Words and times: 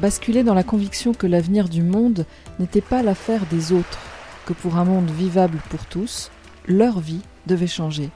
Basculé 0.00 0.44
dans 0.44 0.54
la 0.54 0.62
conviction 0.62 1.12
que 1.12 1.26
l'avenir 1.26 1.68
du 1.68 1.82
monde 1.82 2.24
n'était 2.58 2.80
pas 2.80 3.02
l'affaire 3.02 3.44
des 3.50 3.72
autres, 3.72 3.98
que 4.46 4.54
pour 4.54 4.76
un 4.76 4.84
monde 4.86 5.10
vivable 5.10 5.58
pour 5.68 5.84
tous, 5.84 6.30
leur 6.66 7.00
vie 7.00 7.20
devait 7.46 7.66
changer. 7.66 8.08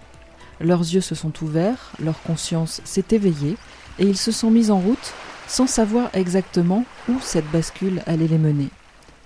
Leurs 0.60 0.80
yeux 0.80 1.02
se 1.02 1.15
sont 1.15 1.33
ouverts, 1.43 1.93
leur 2.02 2.23
conscience 2.23 2.80
s'est 2.84 3.05
éveillée, 3.10 3.59
et 3.98 4.05
ils 4.05 4.16
se 4.16 4.33
sont 4.33 4.51
mis 4.51 4.70
en 4.70 4.79
route 4.79 5.12
sans 5.47 5.66
savoir 5.66 6.09
exactement 6.15 6.87
où 7.07 7.20
cette 7.20 7.51
bascule 7.51 8.02
allait 8.07 8.29
les 8.29 8.38
mener. 8.38 8.71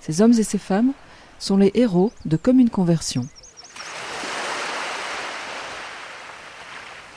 Ces 0.01 0.21
hommes 0.21 0.33
et 0.33 0.43
ces 0.43 0.59
femmes 0.59 0.95
sont 1.39 1.59
les 1.59 1.71
héros 1.75 2.11
de 2.25 2.37
Comme 2.37 2.59
une 2.59 2.71
conversion. 2.71 3.29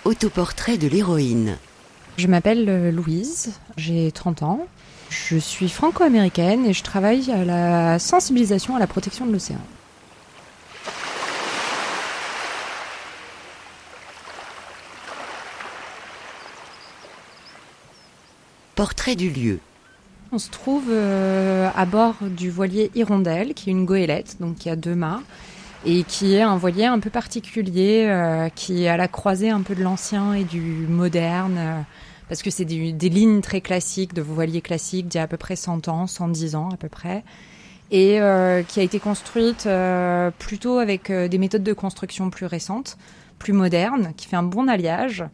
Autoportrait 0.05 0.78
de 0.78 0.88
l'héroïne. 0.88 1.58
Je 2.17 2.28
m'appelle 2.28 2.70
euh, 2.70 2.92
Louise, 2.92 3.53
j'ai 3.78 4.12
30 4.12 4.44
ans. 4.44 4.67
Je 5.12 5.36
suis 5.36 5.68
franco-américaine 5.68 6.66
et 6.66 6.72
je 6.72 6.84
travaille 6.84 7.30
à 7.32 7.44
la 7.44 8.00
sensibilisation 8.00 8.78
à 8.78 8.80
la 8.80 8.88
protection 8.88 9.26
de 9.26 9.34
l'océan. 9.34 9.60
Portrait 18.76 19.16
du 19.16 19.30
lieu. 19.30 19.59
On 20.31 20.40
se 20.40 20.50
trouve 20.50 20.86
euh, 20.90 21.70
à 21.75 21.86
bord 21.86 22.16
du 22.22 22.50
voilier 22.50 22.90
Hirondelle, 22.96 23.53
qui 23.53 23.70
est 23.70 23.73
une 23.73 23.86
goélette, 23.86 24.38
donc 24.40 24.56
qui 24.56 24.70
a 24.70 24.78
deux 24.78 24.96
mâts, 24.96 25.22
et 25.86 26.03
qui 26.03 26.36
est 26.36 26.42
un 26.42 26.56
voilier 26.56 26.86
un 26.86 27.00
peu 27.00 27.09
particulier, 27.09 28.06
euh, 28.08 28.48
qui 28.48 28.86
est 28.86 28.88
à 28.88 28.96
la 28.96 29.09
croisée 29.09 29.50
un 29.50 29.62
peu 29.62 29.75
de 29.75 29.84
l'ancien 29.84 30.34
et 30.34 30.46
du 30.46 30.62
moderne, 30.88 31.58
euh, 31.58 31.81
parce 32.32 32.44
que 32.44 32.50
c'est 32.50 32.64
des, 32.64 33.10
lignes 33.10 33.42
très 33.42 33.60
classiques, 33.60 34.14
de 34.14 34.22
voiliers 34.22 34.62
classiques 34.62 35.10
d'il 35.10 35.18
y 35.18 35.20
a 35.20 35.24
à 35.24 35.28
peu 35.28 35.36
près 35.36 35.58
100 35.58 35.90
ans, 35.90 36.08
110 36.08 36.56
ans 36.56 36.70
à 36.72 36.78
peu 36.78 36.88
près, 36.88 37.26
et 37.92 38.22
euh, 38.22 38.64
qui 38.64 38.80
a 38.80 38.84
été 38.84 39.00
construite 39.00 39.66
euh, 39.66 40.32
plutôt 40.40 40.78
avec 40.78 41.09
euh, 41.09 41.28
des 41.28 41.38
méthodes 41.38 41.62
de 41.62 41.74
construction 41.74 42.30
plus 42.30 42.46
récentes, 42.46 42.98
plus 43.38 43.52
modernes, 43.52 44.14
qui 44.16 44.28
fait 44.28 44.38
un 44.38 44.44
bon 44.44 44.70
alliage 44.70 45.26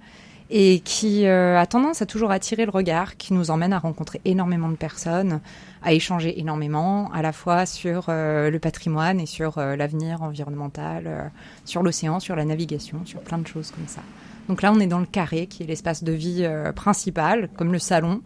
et 0.50 0.80
qui 0.80 1.28
a 1.28 1.66
tendance 1.68 2.02
à 2.02 2.08
toujours 2.08 2.32
attirer 2.32 2.66
le 2.66 2.72
regard, 2.72 3.18
qui 3.18 3.36
nous 3.36 3.52
emmène 3.52 3.74
à 3.74 3.80
rencontrer 3.80 4.20
énormément 4.26 4.70
de 4.70 4.76
personnes, 4.76 5.40
à 5.82 5.94
échanger 5.94 6.40
énormément, 6.40 7.12
à 7.14 7.22
la 7.22 7.32
fois 7.32 7.66
sur 7.66 8.06
euh, 8.10 8.50
le 8.50 8.60
patrimoine 8.60 9.20
et 9.20 9.26
sur 9.26 9.58
euh, 9.58 9.76
l'avenir 9.76 10.22
environnemental, 10.22 11.04
euh, 11.06 11.22
sur 11.66 11.84
l'océan, 11.84 12.20
sur 12.20 12.36
la 12.36 12.46
navigation, 12.46 13.02
sur 13.06 13.22
plein 13.22 13.38
de 13.38 13.48
choses 13.48 13.72
comme 13.72 13.88
ça. 13.88 14.02
Donc 14.50 14.62
là, 14.62 14.72
on 14.74 14.80
est 14.80 14.88
dans 14.88 15.00
le 15.00 15.06
carré, 15.06 15.48
qui 15.48 15.64
est 15.64 15.66
l'espace 15.66 16.04
de 16.04 16.14
vie 16.14 16.50
principal, 16.74 17.50
comme 17.58 17.74
le 17.74 17.80
salon, 17.80 18.22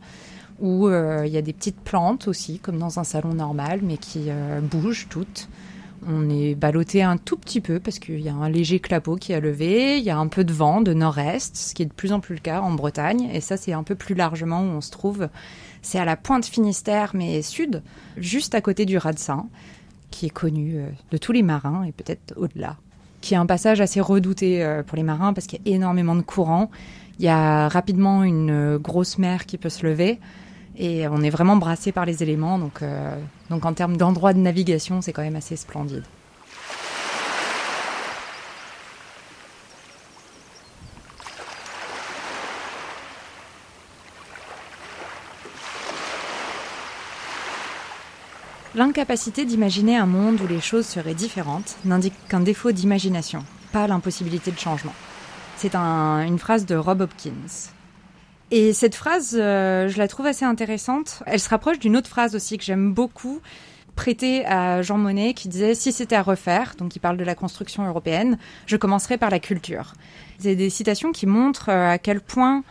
où 0.59 0.87
il 0.87 1.29
y 1.29 1.37
a 1.37 1.41
des 1.41 1.51
petites 1.51 1.79
plantes 1.79 2.27
aussi, 2.27 2.59
comme 2.59 2.77
dans 2.77 2.99
un 2.99 3.03
salon 3.03 3.33
normal, 3.33 3.79
mais 3.81 3.97
qui 3.97 4.29
bougent 4.61 5.07
toutes. 5.09 5.49
On 6.07 6.29
est 6.29 6.53
ballotté 6.53 7.01
un 7.01 7.17
tout 7.17 7.37
petit 7.37 7.61
peu 7.61 7.79
parce 7.79 7.97
qu'il 7.97 8.21
y 8.21 8.29
a 8.29 8.33
un 8.33 8.49
léger 8.49 8.79
clapot 8.79 9.15
qui 9.15 9.33
a 9.33 9.39
levé, 9.39 9.97
il 9.97 10.03
y 10.03 10.09
a 10.11 10.17
un 10.17 10.27
peu 10.27 10.43
de 10.43 10.53
vent 10.53 10.81
de 10.81 10.93
nord-est, 10.93 11.55
ce 11.55 11.73
qui 11.73 11.83
est 11.83 11.87
de 11.87 11.93
plus 11.93 12.11
en 12.11 12.19
plus 12.19 12.35
le 12.35 12.41
cas 12.41 12.61
en 12.61 12.71
Bretagne, 12.71 13.29
et 13.33 13.41
ça 13.41 13.57
c'est 13.57 13.73
un 13.73 13.83
peu 13.83 13.95
plus 13.95 14.13
largement 14.15 14.61
où 14.61 14.65
on 14.65 14.81
se 14.81 14.91
trouve. 14.91 15.27
C'est 15.81 15.99
à 15.99 16.05
la 16.05 16.15
pointe 16.15 16.45
Finistère, 16.45 17.11
mais 17.13 17.41
sud, 17.41 17.81
juste 18.17 18.55
à 18.55 18.61
côté 18.61 18.85
du 18.85 18.97
Radsin, 18.97 19.47
qui 20.11 20.27
est 20.27 20.29
connu 20.29 20.75
euh, 20.75 20.87
de 21.11 21.17
tous 21.17 21.31
les 21.31 21.41
marins 21.41 21.83
et 21.83 21.91
peut-être 21.91 22.33
au-delà, 22.37 22.77
qui 23.21 23.33
est 23.33 23.37
un 23.37 23.45
passage 23.45 23.81
assez 23.81 23.99
redouté 23.99 24.63
euh, 24.63 24.83
pour 24.83 24.97
les 24.97 25.03
marins 25.03 25.33
parce 25.33 25.47
qu'il 25.47 25.59
y 25.65 25.71
a 25.71 25.75
énormément 25.75 26.15
de 26.15 26.21
courants. 26.21 26.69
Il 27.19 27.25
y 27.25 27.29
a 27.29 27.67
rapidement 27.67 28.23
une 28.23 28.51
euh, 28.51 28.77
grosse 28.77 29.17
mer 29.17 29.45
qui 29.45 29.57
peut 29.57 29.69
se 29.69 29.85
lever 29.85 30.19
et 30.75 31.07
on 31.07 31.21
est 31.21 31.29
vraiment 31.29 31.55
brassé 31.55 31.91
par 31.91 32.05
les 32.05 32.23
éléments. 32.23 32.57
Donc, 32.57 32.81
donc 33.49 33.65
en 33.65 33.73
termes 33.73 33.97
d'endroit 33.97 34.31
de 34.31 34.39
navigation, 34.39 35.01
c'est 35.01 35.11
quand 35.11 35.21
même 35.21 35.35
assez 35.35 35.57
splendide. 35.57 36.05
L'incapacité 48.73 49.43
d'imaginer 49.45 49.97
un 49.97 50.05
monde 50.05 50.39
où 50.41 50.47
les 50.47 50.61
choses 50.61 50.85
seraient 50.85 51.13
différentes 51.13 51.75
n'indique 51.83 52.13
qu'un 52.29 52.39
défaut 52.39 52.71
d'imagination, 52.71 53.43
pas 53.73 53.85
l'impossibilité 53.87 54.51
de 54.51 54.57
changement. 54.59 54.93
C'est 55.57 55.75
un- 55.75 56.23
une 56.25 56.39
phrase 56.39 56.65
de 56.65 56.75
Rob 56.75 57.01
Hopkins. 57.01 57.69
Et 58.49 58.73
cette 58.73 58.95
phrase, 58.95 59.37
euh, 59.39 59.87
je 59.89 59.97
la 59.97 60.07
trouve 60.07 60.25
assez 60.25 60.45
intéressante. 60.45 61.21
Elle 61.25 61.39
se 61.39 61.49
rapproche 61.49 61.79
d'une 61.79 61.97
autre 61.97 62.09
phrase 62.09 62.35
aussi 62.35 62.57
que 62.57 62.63
j'aime 62.63 62.93
beaucoup, 62.93 63.41
prêtée 63.95 64.45
à 64.45 64.81
Jean 64.81 64.97
Monnet, 64.97 65.33
qui 65.33 65.49
disait 65.49 65.75
si 65.75 65.91
c'était 65.91 66.15
à 66.15 66.21
refaire, 66.21 66.75
donc 66.77 66.95
il 66.95 66.99
parle 66.99 67.17
de 67.17 67.23
la 67.25 67.35
construction 67.35 67.85
européenne, 67.85 68.37
je 68.67 68.77
commencerai 68.77 69.17
par 69.17 69.29
la 69.29 69.39
culture. 69.39 69.93
C'est 70.39 70.55
des 70.55 70.69
citations 70.69 71.11
qui 71.11 71.25
montrent 71.27 71.69
euh, 71.69 71.91
à 71.91 71.97
quel 71.97 72.21
point 72.21 72.63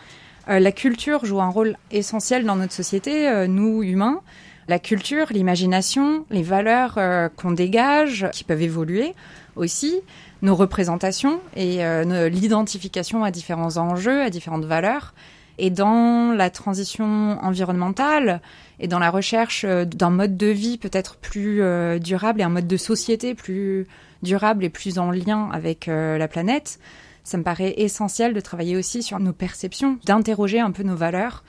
euh, 0.49 0.59
la 0.61 0.73
culture 0.73 1.27
joue 1.27 1.43
un 1.43 1.51
rôle 1.51 1.77
essentiel 1.91 2.45
dans 2.47 2.57
notre 2.57 2.73
société, 2.73 3.47
nous 3.49 3.83
humains. 3.83 4.23
La 4.71 4.79
culture, 4.79 5.27
l'imagination, 5.33 6.25
les 6.31 6.45
valeurs 6.45 6.95
euh, 6.97 7.29
qu'on 7.29 7.51
dégage, 7.51 8.29
qui 8.33 8.45
peuvent 8.45 8.63
évoluer 8.63 9.15
aussi, 9.57 10.01
nos 10.43 10.55
représentations 10.55 11.41
et 11.57 11.85
euh, 11.85 12.29
l'identification 12.29 13.25
à 13.25 13.33
différents 13.33 13.79
enjeux, 13.79 14.23
à 14.23 14.31
différentes 14.31 14.65
valeurs. 14.65 15.13
Et 15.59 15.71
dans 15.71 16.33
la 16.37 16.51
transition 16.51 17.37
environnementale 17.43 18.41
et 18.79 18.87
dans 18.87 19.01
la 19.01 19.11
recherche 19.11 19.65
euh, 19.65 19.85
d'un 19.85 20.11
mode 20.11 20.37
de 20.37 20.47
vie 20.47 20.79
peut-être 20.79 21.17
plus 21.17 21.61
durable 21.99 22.41
et 22.41 22.45
un 22.45 22.49
mode 22.49 22.69
de 22.69 22.77
société 22.77 23.35
plus 23.35 23.89
durable 24.23 24.65
et 24.65 24.71
plus 24.71 25.01
en 25.01 25.11
lien 25.11 25.49
avec 25.53 25.87
la 25.87 26.29
planète, 26.29 26.79
ça 27.25 27.39
me 27.39 27.43
paraît 27.43 27.75
essentiel 27.79 28.35
de 28.35 28.41
travailler 28.41 28.77
aussi 28.77 29.03
sur 29.03 29.19
nos 29.19 29.33
perceptions, 29.33 29.99
d'interroger 30.05 30.61
un 30.61 30.71
peu 30.71 30.85
nos 30.85 30.95
valeurs, 30.95 31.43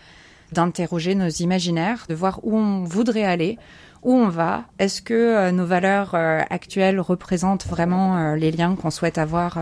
d'interroger 0.51 1.15
nos 1.15 1.29
imaginaires, 1.29 2.05
de 2.09 2.15
voir 2.15 2.39
où 2.43 2.57
on 2.57 2.83
voudrait 2.83 3.25
aller, 3.25 3.57
où 4.03 4.13
on 4.13 4.29
va. 4.29 4.65
Est-ce 4.79 5.01
que 5.01 5.13
euh, 5.13 5.51
nos 5.51 5.65
valeurs 5.65 6.15
euh, 6.15 6.41
actuelles 6.49 6.99
représentent 6.99 7.67
vraiment 7.67 8.17
euh, 8.17 8.35
les 8.35 8.51
liens 8.51 8.75
qu'on 8.75 8.91
souhaite 8.91 9.17
avoir 9.17 9.59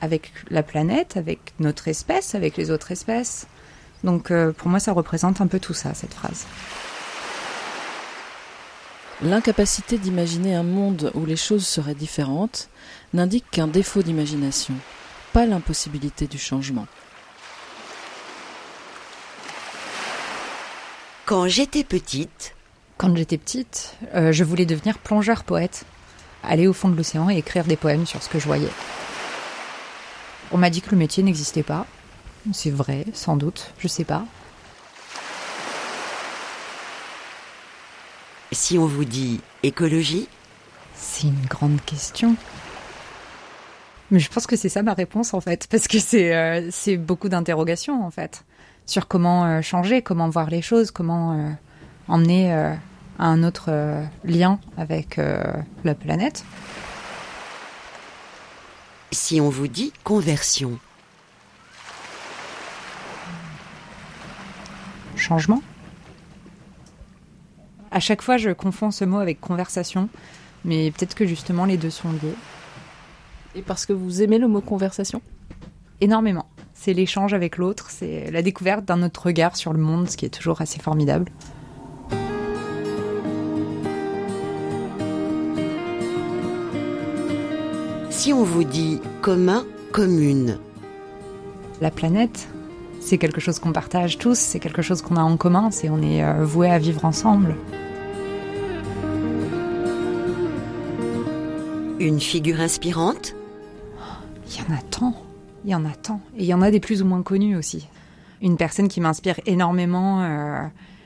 avec 0.00 0.32
la 0.50 0.62
planète, 0.62 1.16
avec 1.16 1.54
notre 1.58 1.88
espèce, 1.88 2.34
avec 2.34 2.56
les 2.56 2.70
autres 2.70 2.92
espèces? 2.92 3.46
Donc 4.02 4.30
pour 4.58 4.68
moi, 4.68 4.80
ça 4.80 4.92
représente 4.92 5.40
un 5.40 5.46
peu 5.46 5.58
tout 5.58 5.72
ça, 5.72 5.94
cette 5.94 6.12
phrase. 6.12 6.44
L'incapacité 9.22 9.96
d'imaginer 9.96 10.54
un 10.54 10.62
monde 10.62 11.10
où 11.14 11.24
les 11.24 11.36
choses 11.36 11.66
seraient 11.66 11.94
différentes 11.94 12.68
n'indique 13.14 13.46
qu'un 13.50 13.68
défaut 13.68 14.02
d'imagination, 14.02 14.74
pas 15.32 15.46
l'impossibilité 15.46 16.26
du 16.26 16.36
changement. 16.36 16.86
Quand 21.26 21.48
j'étais 21.48 21.84
petite, 21.84 22.54
Quand 22.98 23.16
j'étais 23.16 23.38
petite, 23.38 23.96
euh, 24.14 24.30
je 24.30 24.44
voulais 24.44 24.66
devenir 24.66 24.98
plongeur-poète, 24.98 25.84
aller 26.42 26.66
au 26.66 26.74
fond 26.74 26.90
de 26.90 26.96
l'océan 26.96 27.30
et 27.30 27.38
écrire 27.38 27.64
des 27.64 27.76
poèmes 27.76 28.06
sur 28.06 28.22
ce 28.22 28.28
que 28.28 28.38
je 28.38 28.44
voyais. 28.44 28.68
On 30.52 30.58
m'a 30.58 30.68
dit 30.68 30.82
que 30.82 30.90
le 30.90 30.98
métier 30.98 31.22
n'existait 31.22 31.62
pas. 31.62 31.86
C'est 32.52 32.70
vrai, 32.70 33.06
sans 33.14 33.36
doute, 33.36 33.72
je 33.78 33.88
sais 33.88 34.04
pas. 34.04 34.24
si 38.52 38.78
on 38.78 38.86
vous 38.86 39.04
dit 39.04 39.40
écologie, 39.64 40.28
C'est 40.94 41.26
une 41.26 41.46
grande 41.46 41.80
question. 41.84 42.36
Mais 44.10 44.20
je 44.20 44.30
pense 44.30 44.46
que 44.46 44.54
c'est 44.56 44.68
ça 44.68 44.82
ma 44.82 44.94
réponse 44.94 45.34
en 45.34 45.40
fait, 45.40 45.66
parce 45.68 45.88
que 45.88 45.98
c'est 45.98 46.34
euh, 46.36 46.68
c'est 46.70 46.96
beaucoup 46.96 47.28
d'interrogations 47.28 48.04
en 48.04 48.10
fait 48.10 48.44
sur 48.86 49.08
comment 49.08 49.44
euh, 49.46 49.62
changer, 49.62 50.02
comment 50.02 50.28
voir 50.28 50.50
les 50.50 50.62
choses, 50.62 50.90
comment 50.90 51.32
euh, 51.32 51.50
emmener 52.08 52.52
euh, 52.52 52.74
à 53.18 53.26
un 53.26 53.42
autre 53.42 53.66
euh, 53.68 54.04
lien 54.24 54.58
avec 54.76 55.18
euh, 55.18 55.42
la 55.84 55.94
planète. 55.94 56.44
si 59.12 59.40
on 59.40 59.48
vous 59.48 59.68
dit 59.68 59.92
conversion, 60.02 60.78
Changement. 65.16 65.62
À 67.90 68.00
chaque 68.00 68.20
fois, 68.20 68.36
je 68.36 68.50
confonds 68.50 68.90
ce 68.90 69.04
mot 69.04 69.18
avec 69.18 69.40
conversation 69.40 70.08
Mais 70.64 70.90
peut-être 70.90 71.14
que 71.14 71.26
justement 71.26 71.64
les 71.64 71.76
deux 71.76 71.90
sont 71.90 72.12
liés. 72.12 72.34
Et 73.54 73.62
parce 73.62 73.86
que 73.86 73.92
vous 73.92 74.22
aimez 74.22 74.38
le 74.38 74.48
mot 74.48 74.60
conversation? 74.60 75.22
Énormément. 76.00 76.46
C'est 76.74 76.92
l'échange 76.92 77.32
avec 77.32 77.56
l'autre, 77.56 77.86
c'est 77.88 78.30
la 78.30 78.42
découverte 78.42 78.84
d'un 78.84 79.02
autre 79.02 79.26
regard 79.26 79.56
sur 79.56 79.72
le 79.72 79.78
monde, 79.78 80.10
ce 80.10 80.16
qui 80.16 80.26
est 80.26 80.30
toujours 80.30 80.60
assez 80.60 80.78
formidable. 80.80 81.30
Si 88.10 88.32
on 88.32 88.44
vous 88.44 88.64
dit 88.64 89.00
commun, 89.22 89.64
commune, 89.92 90.58
La 91.80 91.90
planète, 91.90 92.48
c'est 93.00 93.18
quelque 93.18 93.40
chose 93.40 93.58
qu'on 93.58 93.72
partage 93.72 94.18
tous, 94.18 94.38
c'est 94.38 94.60
quelque 94.60 94.82
chose 94.82 95.02
qu'on 95.02 95.16
a 95.16 95.22
en 95.22 95.36
commun, 95.36 95.70
c'est 95.70 95.88
on 95.88 96.00
est 96.02 96.22
euh, 96.22 96.44
voué 96.44 96.70
à 96.70 96.78
vivre 96.78 97.04
ensemble. 97.04 97.54
une 102.06 102.20
figure 102.20 102.60
inspirante, 102.60 103.34
Il 104.48 104.56
y 104.56 104.60
en 104.60 104.76
a 104.76 104.82
tant, 104.90 105.14
il 105.64 105.70
y 105.70 105.74
en 105.74 105.84
a 105.84 105.94
tant. 105.94 106.20
Et 106.36 106.42
il 106.42 106.46
y 106.46 106.54
en 106.54 106.62
a 106.62 106.70
des 106.70 106.80
plus 106.80 107.02
ou 107.02 107.06
moins 107.06 107.22
connus 107.22 107.56
aussi. 107.56 107.88
Une 108.42 108.56
personne 108.56 108.88
qui 108.88 109.00
m'inspire 109.00 109.40
énormément, 109.46 110.22
euh, 110.22 110.62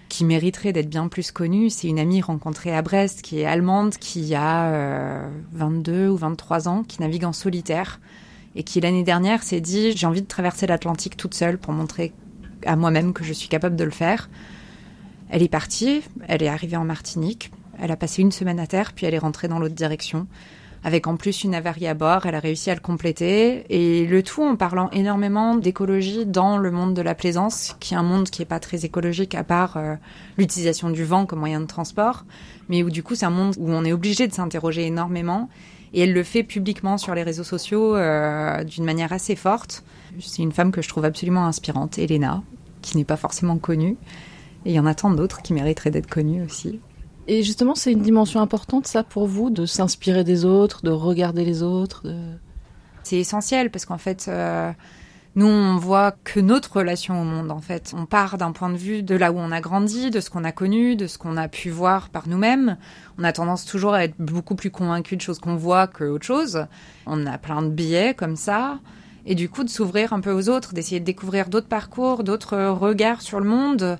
qui 0.08 0.24
mériterait 0.24 0.72
d'être 0.72 0.88
bien 0.88 1.08
plus 1.08 1.30
connue, 1.30 1.70
c'est 1.70 1.88
une 1.88 1.98
amie 1.98 2.20
rencontrée 2.20 2.74
à 2.74 2.82
Brest, 2.82 3.22
qui 3.22 3.40
est 3.40 3.44
allemande, 3.44 3.94
qui 3.94 4.34
a 4.34 4.66
euh, 4.66 5.28
22 5.52 6.08
ou 6.08 6.16
23 6.16 6.68
ans, 6.68 6.82
qui 6.82 7.00
navigue 7.00 7.24
en 7.24 7.32
solitaire, 7.32 8.00
et 8.56 8.64
qui 8.64 8.80
l'année 8.80 9.04
dernière 9.04 9.42
s'est 9.42 9.60
dit, 9.60 9.92
j'ai 9.96 10.06
envie 10.06 10.22
de 10.22 10.26
traverser 10.26 10.66
l'Atlantique 10.66 11.16
toute 11.16 11.34
seule 11.34 11.58
pour 11.58 11.72
montrer 11.72 12.12
à 12.66 12.74
moi-même 12.74 13.12
que 13.12 13.22
je 13.22 13.32
suis 13.32 13.48
capable 13.48 13.76
de 13.76 13.84
le 13.84 13.90
faire. 13.90 14.28
Elle 15.30 15.42
est 15.42 15.48
partie, 15.48 16.02
elle 16.26 16.42
est 16.42 16.48
arrivée 16.48 16.76
en 16.76 16.84
Martinique, 16.84 17.52
elle 17.78 17.92
a 17.92 17.96
passé 17.96 18.22
une 18.22 18.32
semaine 18.32 18.58
à 18.58 18.66
terre, 18.66 18.92
puis 18.94 19.06
elle 19.06 19.14
est 19.14 19.18
rentrée 19.18 19.46
dans 19.46 19.58
l'autre 19.58 19.74
direction 19.74 20.26
avec 20.84 21.06
en 21.06 21.16
plus 21.16 21.44
une 21.44 21.54
avarie 21.54 21.86
à 21.86 21.94
bord. 21.94 22.26
Elle 22.26 22.34
a 22.34 22.40
réussi 22.40 22.70
à 22.70 22.74
le 22.74 22.80
compléter. 22.80 23.64
Et 23.68 24.06
le 24.06 24.22
tout 24.22 24.42
en 24.42 24.56
parlant 24.56 24.90
énormément 24.90 25.54
d'écologie 25.54 26.26
dans 26.26 26.58
le 26.58 26.70
monde 26.70 26.94
de 26.94 27.02
la 27.02 27.14
plaisance, 27.14 27.76
qui 27.80 27.94
est 27.94 27.96
un 27.96 28.02
monde 28.02 28.30
qui 28.30 28.42
est 28.42 28.46
pas 28.46 28.60
très 28.60 28.84
écologique 28.84 29.34
à 29.34 29.44
part 29.44 29.76
euh, 29.76 29.94
l'utilisation 30.36 30.90
du 30.90 31.04
vent 31.04 31.26
comme 31.26 31.40
moyen 31.40 31.60
de 31.60 31.66
transport, 31.66 32.24
mais 32.68 32.82
où 32.82 32.90
du 32.90 33.02
coup 33.02 33.14
c'est 33.14 33.26
un 33.26 33.30
monde 33.30 33.54
où 33.58 33.70
on 33.70 33.84
est 33.84 33.92
obligé 33.92 34.26
de 34.28 34.32
s'interroger 34.32 34.86
énormément. 34.86 35.48
Et 35.94 36.02
elle 36.02 36.12
le 36.12 36.22
fait 36.22 36.42
publiquement 36.42 36.98
sur 36.98 37.14
les 37.14 37.22
réseaux 37.22 37.44
sociaux 37.44 37.96
euh, 37.96 38.62
d'une 38.64 38.84
manière 38.84 39.12
assez 39.12 39.36
forte. 39.36 39.84
C'est 40.20 40.42
une 40.42 40.52
femme 40.52 40.70
que 40.70 40.82
je 40.82 40.88
trouve 40.88 41.04
absolument 41.04 41.46
inspirante, 41.46 41.98
Elena, 41.98 42.42
qui 42.82 42.96
n'est 42.96 43.04
pas 43.04 43.16
forcément 43.16 43.56
connue. 43.56 43.96
Et 44.66 44.70
il 44.70 44.74
y 44.74 44.80
en 44.80 44.86
a 44.86 44.94
tant 44.94 45.10
d'autres 45.10 45.40
qui 45.40 45.54
mériteraient 45.54 45.90
d'être 45.90 46.08
connues 46.08 46.44
aussi. 46.44 46.80
Et 47.30 47.42
justement, 47.42 47.74
c'est 47.74 47.92
une 47.92 48.00
dimension 48.00 48.40
importante, 48.40 48.86
ça, 48.86 49.04
pour 49.04 49.26
vous, 49.26 49.50
de 49.50 49.66
s'inspirer 49.66 50.24
des 50.24 50.46
autres, 50.46 50.82
de 50.82 50.90
regarder 50.90 51.44
les 51.44 51.62
autres. 51.62 52.02
C'est 53.02 53.18
essentiel 53.18 53.70
parce 53.70 53.84
qu'en 53.84 53.98
fait, 53.98 54.28
euh, 54.28 54.72
nous, 55.34 55.46
on 55.46 55.76
voit 55.76 56.12
que 56.24 56.40
notre 56.40 56.78
relation 56.78 57.20
au 57.20 57.24
monde, 57.24 57.50
en 57.50 57.60
fait. 57.60 57.92
On 57.94 58.06
part 58.06 58.38
d'un 58.38 58.52
point 58.52 58.70
de 58.70 58.78
vue 58.78 59.02
de 59.02 59.14
là 59.14 59.30
où 59.30 59.36
on 59.36 59.52
a 59.52 59.60
grandi, 59.60 60.10
de 60.10 60.20
ce 60.20 60.30
qu'on 60.30 60.42
a 60.42 60.52
connu, 60.52 60.96
de 60.96 61.06
ce 61.06 61.18
qu'on 61.18 61.36
a 61.36 61.48
pu 61.48 61.68
voir 61.68 62.08
par 62.08 62.28
nous-mêmes. 62.28 62.78
On 63.18 63.24
a 63.24 63.32
tendance 63.34 63.66
toujours 63.66 63.92
à 63.92 64.04
être 64.04 64.16
beaucoup 64.18 64.54
plus 64.54 64.70
convaincu 64.70 65.14
de 65.14 65.20
choses 65.20 65.38
qu'on 65.38 65.56
voit 65.56 65.86
que 65.86 66.04
autre 66.04 66.24
chose. 66.24 66.64
On 67.04 67.26
a 67.26 67.36
plein 67.36 67.60
de 67.60 67.68
biais 67.68 68.14
comme 68.14 68.36
ça. 68.36 68.78
Et 69.26 69.34
du 69.34 69.50
coup, 69.50 69.64
de 69.64 69.68
s'ouvrir 69.68 70.14
un 70.14 70.20
peu 70.20 70.32
aux 70.32 70.48
autres, 70.48 70.72
d'essayer 70.72 70.98
de 70.98 71.04
découvrir 71.04 71.50
d'autres 71.50 71.68
parcours, 71.68 72.24
d'autres 72.24 72.56
regards 72.70 73.20
sur 73.20 73.38
le 73.38 73.46
monde 73.46 73.98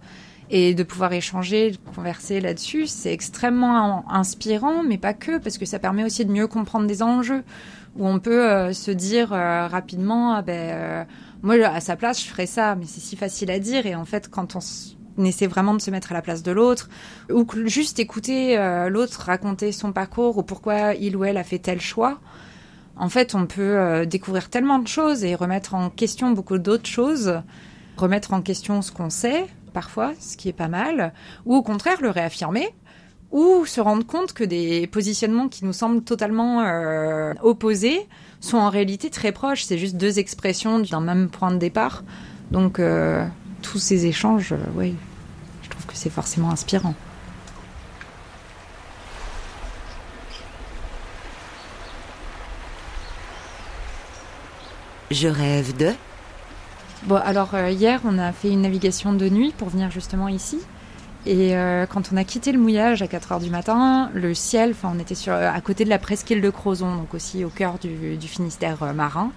et 0.51 0.75
de 0.75 0.83
pouvoir 0.83 1.13
échanger, 1.13 1.73
de 1.73 1.79
converser 1.95 2.41
là-dessus, 2.41 2.87
c'est 2.87 3.13
extrêmement 3.13 4.11
inspirant, 4.11 4.83
mais 4.83 4.99
pas 4.99 5.15
que, 5.15 5.39
parce 5.39 5.59
que 5.59 5.67
ça 5.67 5.79
permet 5.79 6.05
aussi 6.05 6.25
de 6.25 6.33
mieux 6.33 6.47
comprendre 6.47 6.87
des 6.87 7.03
enjeux, 7.03 7.43
où 7.97 8.07
on 8.07 8.19
peut 8.19 8.49
euh, 8.49 8.73
se 8.73 8.91
dire 8.91 9.33
euh, 9.33 9.67
rapidement, 9.67 10.35
ah 10.35 10.43
ben, 10.43 10.55
euh, 10.55 11.05
moi 11.43 11.55
à 11.67 11.81
sa 11.81 11.97
place, 11.97 12.23
je 12.23 12.29
ferais 12.29 12.47
ça, 12.47 12.77
mais 12.77 12.87
c'est 12.87 13.01
si 13.01 13.17
facile 13.17 13.51
à 13.51 13.59
dire, 13.59 13.87
et 13.87 13.95
en 13.95 14.05
fait, 14.05 14.29
quand 14.31 14.57
on, 14.57 14.61
essaie 15.25 15.49
vraiment 15.49 15.75
de 15.75 15.81
se 15.81 15.91
mettre 15.91 16.13
à 16.13 16.15
la 16.15 16.23
place 16.23 16.43
de 16.43 16.53
l'autre, 16.53 16.89
ou 17.31 17.45
juste 17.67 17.99
écouter 17.99 18.57
euh, 18.57 18.89
l'autre 18.89 19.21
raconter 19.23 19.73
son 19.73 19.93
parcours, 19.93 20.39
ou 20.39 20.43
pourquoi 20.43 20.95
il 20.95 21.17
ou 21.17 21.25
elle 21.25 21.37
a 21.37 21.45
fait 21.45 21.59
tel 21.59 21.81
choix, 21.81 22.21
en 22.97 23.09
fait, 23.09 23.35
on 23.37 23.47
peut 23.47 24.07
découvrir 24.07 24.51
tellement 24.51 24.81
de 24.81 24.89
choses 24.89 25.23
et 25.23 25.37
remettre 25.37 25.75
en 25.75 25.89
question 25.89 26.33
beaucoup 26.33 26.59
d'autres 26.59 26.89
choses, 26.89 27.41
remettre 27.97 28.33
en 28.33 28.43
question 28.43 28.83
ce 28.83 28.91
qu'on 28.91 29.09
sait, 29.09 29.47
parfois, 29.79 30.11
ce 30.19 30.37
qui 30.37 30.49
est 30.49 30.59
pas 30.65 30.67
mal, 30.67 31.13
ou 31.47 31.55
au 31.55 31.63
contraire 31.63 31.99
le 32.03 32.11
réaffirmer, 32.11 32.75
ou 33.31 33.65
se 33.65 33.81
rendre 33.81 34.05
compte 34.05 34.33
que 34.33 34.43
des 34.43 34.89
positionnements 34.89 35.49
qui 35.49 35.65
nous 35.65 35.73
semblent 35.73 36.03
totalement 36.03 36.63
euh, 36.63 37.33
opposés 37.45 38.09
sont 38.41 38.57
en 38.57 38.71
réalité 38.71 39.09
très 39.09 39.31
proches. 39.31 39.63
C'est 39.63 39.79
juste 39.79 39.97
deux 39.97 40.19
expressions 40.19 40.81
d'un 40.81 41.01
même 41.01 41.29
point 41.29 41.53
de 41.53 41.59
départ. 41.59 42.03
Donc, 42.51 42.81
euh, 42.81 43.25
tous 43.63 43.79
ces 43.79 44.07
échanges, 44.07 44.51
euh, 44.51 44.59
oui, 44.75 44.97
je 45.63 45.69
trouve 45.69 45.87
que 45.87 45.95
c'est 45.95 46.11
forcément 46.11 46.51
inspirant. 46.51 46.95
je 55.11 55.29
rêve 55.29 55.75
de, 55.77 55.95
Bon, 57.05 57.17
alors 57.17 57.55
euh, 57.55 57.71
hier, 57.71 58.01
on 58.05 58.19
a 58.19 58.33
fait 58.33 58.51
une 58.51 58.63
navigation 58.63 59.13
de 59.13 59.29
nuit 59.29 59.55
pour 59.57 59.69
venir 59.69 59.91
justement 59.91 60.29
ici. 60.29 60.59
Et 61.27 61.57
euh, 61.57 61.87
quand 61.87 62.11
on 62.13 62.17
a 62.17 62.25
quitté 62.25 62.53
le 62.53 62.59
mouillage 62.59 63.03
à 63.03 63.07
4 63.07 63.33
heures 63.33 63.41
du 63.41 63.51
matin, 63.51 64.11
le 64.15 64.35
ciel, 64.35 64.71
enfin, 64.71 64.93
on 64.95 64.99
était 64.99 65.15
sur, 65.15 65.33
à 65.33 65.61
côté 65.61 65.85
de 65.85 65.91
la 65.91 65.99
presqu'île 65.99 66.41
de 66.41 66.51
Crozon, 66.51 66.97
donc 66.97 67.15
aussi 67.15 67.45
au 67.45 67.51
cœur 67.51 67.79
du, 67.79 68.19
Finistère 68.29 68.83
euh, 68.83 68.93
marin. 68.93 69.33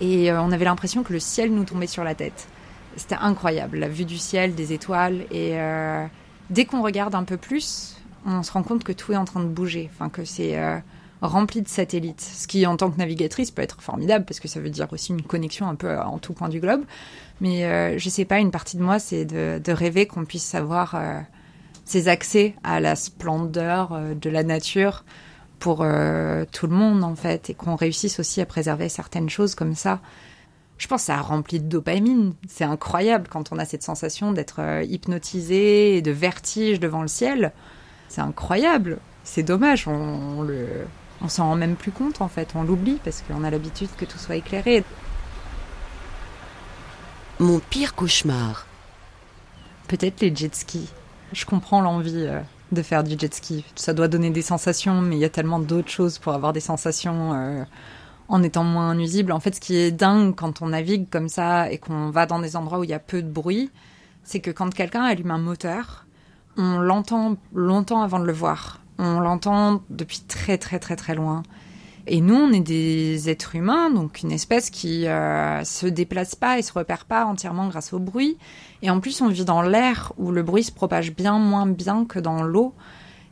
Et 0.00 0.30
euh, 0.30 0.40
on 0.40 0.52
avait 0.52 0.64
l'impression 0.64 1.02
que 1.02 1.12
le 1.12 1.20
ciel 1.20 1.52
nous 1.52 1.64
tombait 1.64 1.86
sur 1.86 2.04
la 2.04 2.14
tête. 2.14 2.48
C'était 2.96 3.16
incroyable, 3.16 3.78
la 3.78 3.88
vue 3.88 4.04
du 4.04 4.18
ciel, 4.18 4.54
des 4.54 4.72
étoiles. 4.72 5.24
Et 5.30 5.52
euh, 5.54 6.06
dès 6.50 6.64
qu'on 6.64 6.82
regarde 6.82 7.14
un 7.14 7.24
peu 7.24 7.36
plus, 7.36 7.96
on 8.26 8.42
se 8.42 8.52
rend 8.52 8.62
compte 8.62 8.84
que 8.84 8.92
tout 8.92 9.12
est 9.12 9.16
en 9.16 9.24
train 9.24 9.40
de 9.40 9.48
bouger. 9.48 9.90
Enfin, 9.92 10.08
que 10.08 10.24
c'est 10.24 10.58
euh, 10.58 10.78
rempli 11.22 11.62
de 11.62 11.68
satellites. 11.68 12.20
Ce 12.20 12.46
qui, 12.46 12.66
en 12.66 12.76
tant 12.76 12.90
que 12.90 12.98
navigatrice, 12.98 13.50
peut 13.50 13.62
être 13.62 13.80
formidable 13.82 14.24
parce 14.24 14.40
que 14.40 14.48
ça 14.48 14.60
veut 14.60 14.70
dire 14.70 14.88
aussi 14.92 15.12
une 15.12 15.22
connexion 15.22 15.68
un 15.68 15.74
peu 15.74 15.88
euh, 15.88 16.02
en 16.02 16.18
tout 16.18 16.32
point 16.32 16.48
du 16.48 16.60
globe. 16.60 16.84
Mais 17.40 17.64
euh, 17.64 17.98
je 17.98 18.08
sais 18.08 18.24
pas, 18.24 18.38
une 18.38 18.50
partie 18.50 18.76
de 18.76 18.82
moi, 18.82 18.98
c'est 18.98 19.24
de, 19.24 19.72
rêver 19.72 20.06
qu'on 20.06 20.24
puisse 20.24 20.54
avoir 20.54 20.94
euh, 20.94 21.20
ces 21.88 22.08
accès 22.08 22.54
à 22.62 22.80
la 22.80 22.94
splendeur 22.94 23.92
euh, 23.92 24.14
de 24.14 24.28
la 24.28 24.42
nature 24.42 25.04
pour 25.58 25.80
euh, 25.82 26.44
tout 26.52 26.66
le 26.66 26.76
monde, 26.76 27.02
en 27.02 27.16
fait, 27.16 27.50
et 27.50 27.54
qu'on 27.54 27.76
réussisse 27.76 28.20
aussi 28.20 28.40
à 28.40 28.46
préserver 28.46 28.88
certaines 28.88 29.30
choses 29.30 29.54
comme 29.54 29.74
ça. 29.74 30.00
Je 30.76 30.86
pense 30.86 31.00
que 31.02 31.06
ça 31.06 31.16
rempli 31.16 31.58
de 31.58 31.66
dopamine. 31.66 32.34
C'est 32.46 32.64
incroyable 32.64 33.26
quand 33.28 33.52
on 33.52 33.58
a 33.58 33.64
cette 33.64 33.82
sensation 33.82 34.32
d'être 34.32 34.60
euh, 34.60 34.82
hypnotisé 34.84 35.96
et 35.96 36.02
de 36.02 36.12
vertige 36.12 36.78
devant 36.78 37.02
le 37.02 37.08
ciel. 37.08 37.52
C'est 38.08 38.20
incroyable. 38.20 38.98
C'est 39.24 39.42
dommage, 39.42 39.88
on 39.88 40.42
le, 40.42 40.66
on 41.20 41.28
s'en 41.28 41.48
rend 41.48 41.56
même 41.56 41.76
plus 41.76 41.92
compte 41.92 42.20
en 42.20 42.28
fait. 42.28 42.50
On 42.54 42.62
l'oublie 42.62 42.98
parce 43.04 43.22
qu'on 43.22 43.44
a 43.44 43.50
l'habitude 43.50 43.88
que 43.96 44.04
tout 44.04 44.18
soit 44.18 44.36
éclairé. 44.36 44.84
mon 47.40 47.60
pire 47.60 47.94
cauchemar, 47.94 48.66
Peut-être 49.86 50.20
les 50.20 50.34
jet 50.34 50.54
skis. 50.54 50.90
Je 51.32 51.46
comprends 51.46 51.80
l'envie 51.80 52.26
euh, 52.26 52.40
de 52.72 52.82
faire 52.82 53.04
du 53.04 53.18
jet 53.18 53.32
ski. 53.32 53.64
Ça 53.74 53.94
doit 53.94 54.08
donner 54.08 54.30
des 54.30 54.42
sensations, 54.42 55.00
mais 55.00 55.16
il 55.16 55.20
y 55.20 55.24
a 55.24 55.30
tellement 55.30 55.60
d'autres 55.60 55.88
choses 55.88 56.18
pour 56.18 56.34
avoir 56.34 56.52
des 56.52 56.60
sensations 56.60 57.32
euh, 57.32 57.64
en 58.28 58.42
étant 58.42 58.64
moins 58.64 58.94
nuisible. 58.94 59.32
En 59.32 59.40
fait, 59.40 59.54
ce 59.54 59.60
qui 59.60 59.76
est 59.76 59.90
dingue 59.90 60.34
quand 60.34 60.60
on 60.60 60.68
navigue 60.68 61.08
comme 61.08 61.28
ça 61.28 61.70
et 61.70 61.78
qu'on 61.78 62.10
va 62.10 62.26
dans 62.26 62.38
des 62.38 62.54
endroits 62.54 62.80
où 62.80 62.84
il 62.84 62.90
y 62.90 62.94
a 62.94 62.98
peu 62.98 63.22
de 63.22 63.30
bruit, 63.30 63.70
c'est 64.24 64.40
que 64.40 64.50
quand 64.50 64.72
quelqu'un 64.74 65.04
allume 65.04 65.30
un 65.30 65.38
moteur, 65.38 66.04
on 66.58 66.78
l'entend 66.78 67.36
longtemps 67.54 68.02
avant 68.02 68.20
de 68.20 68.26
le 68.26 68.32
voir. 68.32 68.80
On 68.98 69.20
l'entend 69.20 69.82
depuis 69.90 70.20
très 70.20 70.58
très 70.58 70.78
très 70.78 70.96
très 70.96 71.14
loin. 71.14 71.42
Et 72.10 72.22
nous, 72.22 72.34
on 72.34 72.50
est 72.52 72.60
des 72.60 73.28
êtres 73.28 73.54
humains, 73.54 73.90
donc 73.90 74.22
une 74.22 74.32
espèce 74.32 74.70
qui 74.70 75.06
euh, 75.06 75.62
se 75.64 75.86
déplace 75.86 76.34
pas 76.34 76.58
et 76.58 76.62
se 76.62 76.72
repère 76.72 77.04
pas 77.04 77.26
entièrement 77.26 77.68
grâce 77.68 77.92
au 77.92 77.98
bruit. 77.98 78.38
Et 78.80 78.88
en 78.88 78.98
plus, 78.98 79.20
on 79.20 79.28
vit 79.28 79.44
dans 79.44 79.60
l'air 79.60 80.14
où 80.16 80.32
le 80.32 80.42
bruit 80.42 80.64
se 80.64 80.72
propage 80.72 81.14
bien 81.14 81.38
moins 81.38 81.66
bien 81.66 82.06
que 82.06 82.18
dans 82.18 82.42
l'eau. 82.42 82.74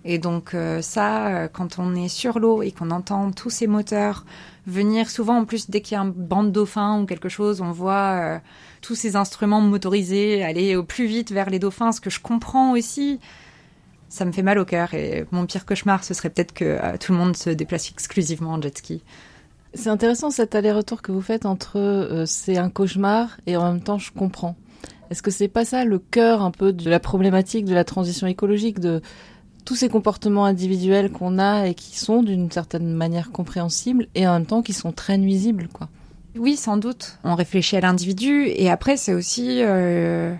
Et 0.04 0.18
donc 0.18 0.54
euh, 0.54 0.82
ça, 0.82 1.28
euh, 1.28 1.48
quand 1.50 1.78
on 1.78 1.94
est 1.94 2.08
sur 2.08 2.38
l'eau 2.38 2.62
et 2.62 2.70
qu'on 2.70 2.90
entend 2.90 3.32
tous 3.32 3.48
ces 3.48 3.66
moteurs 3.66 4.26
venir, 4.66 5.08
souvent 5.08 5.38
en 5.38 5.44
plus 5.46 5.70
dès 5.70 5.80
qu'il 5.80 5.94
y 5.94 5.98
a 5.98 6.02
un 6.02 6.12
banc 6.14 6.44
de 6.44 6.50
dauphins 6.50 7.00
ou 7.00 7.06
quelque 7.06 7.30
chose, 7.30 7.62
on 7.62 7.72
voit 7.72 8.40
tous 8.82 8.94
ces 8.94 9.16
instruments 9.16 9.60
motorisés 9.60 10.44
aller 10.44 10.76
au 10.76 10.84
plus 10.84 11.06
vite 11.06 11.32
vers 11.32 11.50
les 11.50 11.58
dauphins, 11.58 11.92
ce 11.92 12.00
que 12.00 12.10
je 12.10 12.20
comprends 12.20 12.72
aussi. 12.72 13.20
Ça 14.08 14.24
me 14.24 14.32
fait 14.32 14.42
mal 14.42 14.58
au 14.58 14.64
cœur 14.64 14.94
et 14.94 15.26
mon 15.32 15.46
pire 15.46 15.66
cauchemar, 15.66 16.04
ce 16.04 16.14
serait 16.14 16.30
peut-être 16.30 16.52
que 16.52 16.64
euh, 16.64 16.96
tout 16.98 17.12
le 17.12 17.18
monde 17.18 17.36
se 17.36 17.50
déplace 17.50 17.90
exclusivement 17.90 18.52
en 18.52 18.62
jet 18.62 18.76
ski. 18.78 19.02
C'est 19.74 19.90
intéressant 19.90 20.30
cet 20.30 20.54
aller-retour 20.54 21.02
que 21.02 21.12
vous 21.12 21.20
faites 21.20 21.44
entre 21.44 21.78
euh, 21.78 22.24
c'est 22.24 22.56
un 22.56 22.70
cauchemar 22.70 23.36
et 23.46 23.56
en 23.56 23.72
même 23.72 23.82
temps 23.82 23.98
je 23.98 24.12
comprends. 24.12 24.56
Est-ce 25.10 25.22
que 25.22 25.30
c'est 25.30 25.48
pas 25.48 25.64
ça 25.64 25.84
le 25.84 25.98
cœur 25.98 26.42
un 26.42 26.50
peu 26.50 26.72
de 26.72 26.88
la 26.88 27.00
problématique 27.00 27.64
de 27.64 27.74
la 27.74 27.84
transition 27.84 28.26
écologique 28.26 28.80
de 28.80 29.02
tous 29.64 29.74
ces 29.74 29.88
comportements 29.88 30.44
individuels 30.44 31.10
qu'on 31.10 31.38
a 31.38 31.66
et 31.66 31.74
qui 31.74 31.98
sont 31.98 32.22
d'une 32.22 32.50
certaine 32.50 32.92
manière 32.94 33.32
compréhensibles 33.32 34.06
et 34.14 34.26
en 34.26 34.34
même 34.34 34.46
temps 34.46 34.62
qui 34.62 34.72
sont 34.72 34.92
très 34.92 35.18
nuisibles, 35.18 35.68
quoi? 35.72 35.88
Oui, 36.38 36.56
sans 36.56 36.76
doute. 36.76 37.18
On 37.24 37.34
réfléchit 37.34 37.76
à 37.76 37.80
l'individu 37.80 38.46
et 38.46 38.70
après 38.70 38.96
c'est 38.96 39.14
aussi 39.14 39.62
euh, 39.62 40.34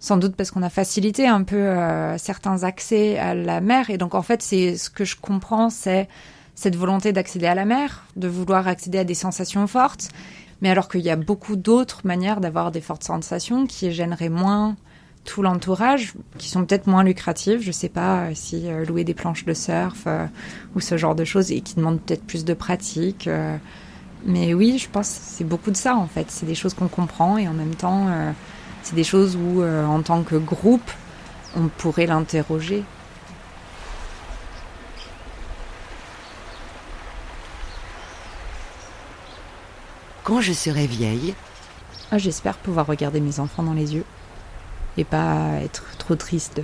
sans 0.00 0.16
doute 0.16 0.34
parce 0.34 0.50
qu'on 0.50 0.62
a 0.62 0.70
facilité 0.70 1.28
un 1.28 1.44
peu 1.44 1.56
euh, 1.56 2.18
certains 2.18 2.64
accès 2.64 3.18
à 3.18 3.34
la 3.34 3.60
mer 3.60 3.90
et 3.90 3.98
donc 3.98 4.14
en 4.14 4.22
fait 4.22 4.42
c'est 4.42 4.76
ce 4.76 4.90
que 4.90 5.04
je 5.04 5.16
comprends 5.16 5.70
c'est 5.70 6.08
cette 6.60 6.76
volonté 6.76 7.12
d'accéder 7.12 7.46
à 7.46 7.54
la 7.54 7.64
mer, 7.64 8.04
de 8.16 8.28
vouloir 8.28 8.68
accéder 8.68 8.98
à 8.98 9.04
des 9.04 9.14
sensations 9.14 9.66
fortes, 9.66 10.08
mais 10.60 10.68
alors 10.68 10.88
qu'il 10.90 11.00
y 11.00 11.08
a 11.08 11.16
beaucoup 11.16 11.56
d'autres 11.56 12.00
manières 12.04 12.40
d'avoir 12.40 12.70
des 12.70 12.82
fortes 12.82 13.04
sensations 13.04 13.66
qui 13.66 13.90
gêneraient 13.92 14.28
moins 14.28 14.76
tout 15.24 15.40
l'entourage, 15.40 16.14
qui 16.36 16.48
sont 16.48 16.64
peut-être 16.64 16.86
moins 16.86 17.02
lucratives. 17.02 17.60
Je 17.62 17.72
sais 17.72 17.88
pas 17.88 18.24
euh, 18.24 18.30
si 18.34 18.68
euh, 18.68 18.84
louer 18.84 19.04
des 19.04 19.14
planches 19.14 19.44
de 19.44 19.54
surf 19.54 20.04
euh, 20.06 20.26
ou 20.74 20.80
ce 20.80 20.96
genre 20.96 21.14
de 21.14 21.24
choses 21.24 21.50
et 21.50 21.60
qui 21.62 21.76
demandent 21.76 22.00
peut-être 22.00 22.24
plus 22.24 22.44
de 22.44 22.54
pratique. 22.54 23.28
mais 24.26 24.52
oui, 24.52 24.76
je 24.78 24.88
pense 24.90 25.06
c'est 25.06 25.44
beaucoup 25.44 25.70
de 25.70 25.76
ça 25.76 25.96
en 25.96 26.06
fait. 26.06 26.30
C'est 26.30 26.46
des 26.46 26.54
choses 26.54 26.74
qu'on 26.74 26.88
comprend 26.88 27.38
et 27.38 27.48
en 27.48 27.54
même 27.54 27.74
temps, 27.74 28.06
c'est 28.82 28.94
des 28.94 29.04
choses 29.04 29.36
où, 29.36 29.62
en 29.62 30.02
tant 30.02 30.22
que 30.22 30.36
groupe, 30.36 30.90
on 31.56 31.68
pourrait 31.68 32.06
l'interroger. 32.06 32.84
Quand 40.24 40.40
je 40.40 40.52
serai 40.52 40.86
vieille, 40.86 41.34
ah, 42.12 42.18
J'espère 42.18 42.56
pouvoir 42.56 42.86
regarder 42.86 43.20
mes 43.20 43.38
enfants 43.38 43.62
dans 43.62 43.72
les 43.72 43.94
yeux 43.94 44.04
et 44.96 45.04
pas 45.04 45.60
être 45.62 45.96
trop 45.96 46.16
triste 46.16 46.60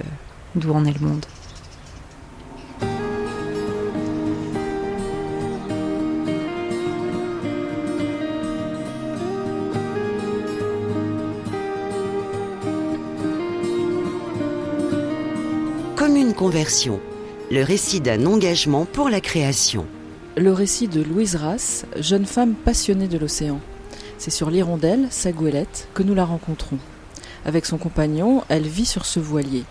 d'où 0.56 0.72
en 0.72 0.84
est 0.84 0.92
le 0.92 1.06
monde. 1.06 1.24
Commune 16.16 16.32
conversion, 16.32 16.98
le 17.50 17.62
récit 17.62 18.00
d'un 18.00 18.24
engagement 18.24 18.86
pour 18.86 19.10
la 19.10 19.20
création. 19.20 19.84
Le 20.38 20.50
récit 20.50 20.88
de 20.88 21.02
Louise 21.02 21.36
Rass, 21.36 21.84
jeune 21.98 22.24
femme 22.24 22.54
passionnée 22.54 23.06
de 23.06 23.18
l'océan. 23.18 23.60
C'est 24.16 24.30
sur 24.30 24.48
l'hirondelle, 24.48 25.08
sa 25.10 25.32
goélette, 25.32 25.88
que 25.92 26.02
nous 26.02 26.14
la 26.14 26.24
rencontrons. 26.24 26.78
Avec 27.44 27.66
son 27.66 27.76
compagnon, 27.76 28.44
elle 28.48 28.66
vit 28.66 28.86
sur 28.86 29.04
ce 29.04 29.20
voilier. 29.20 29.64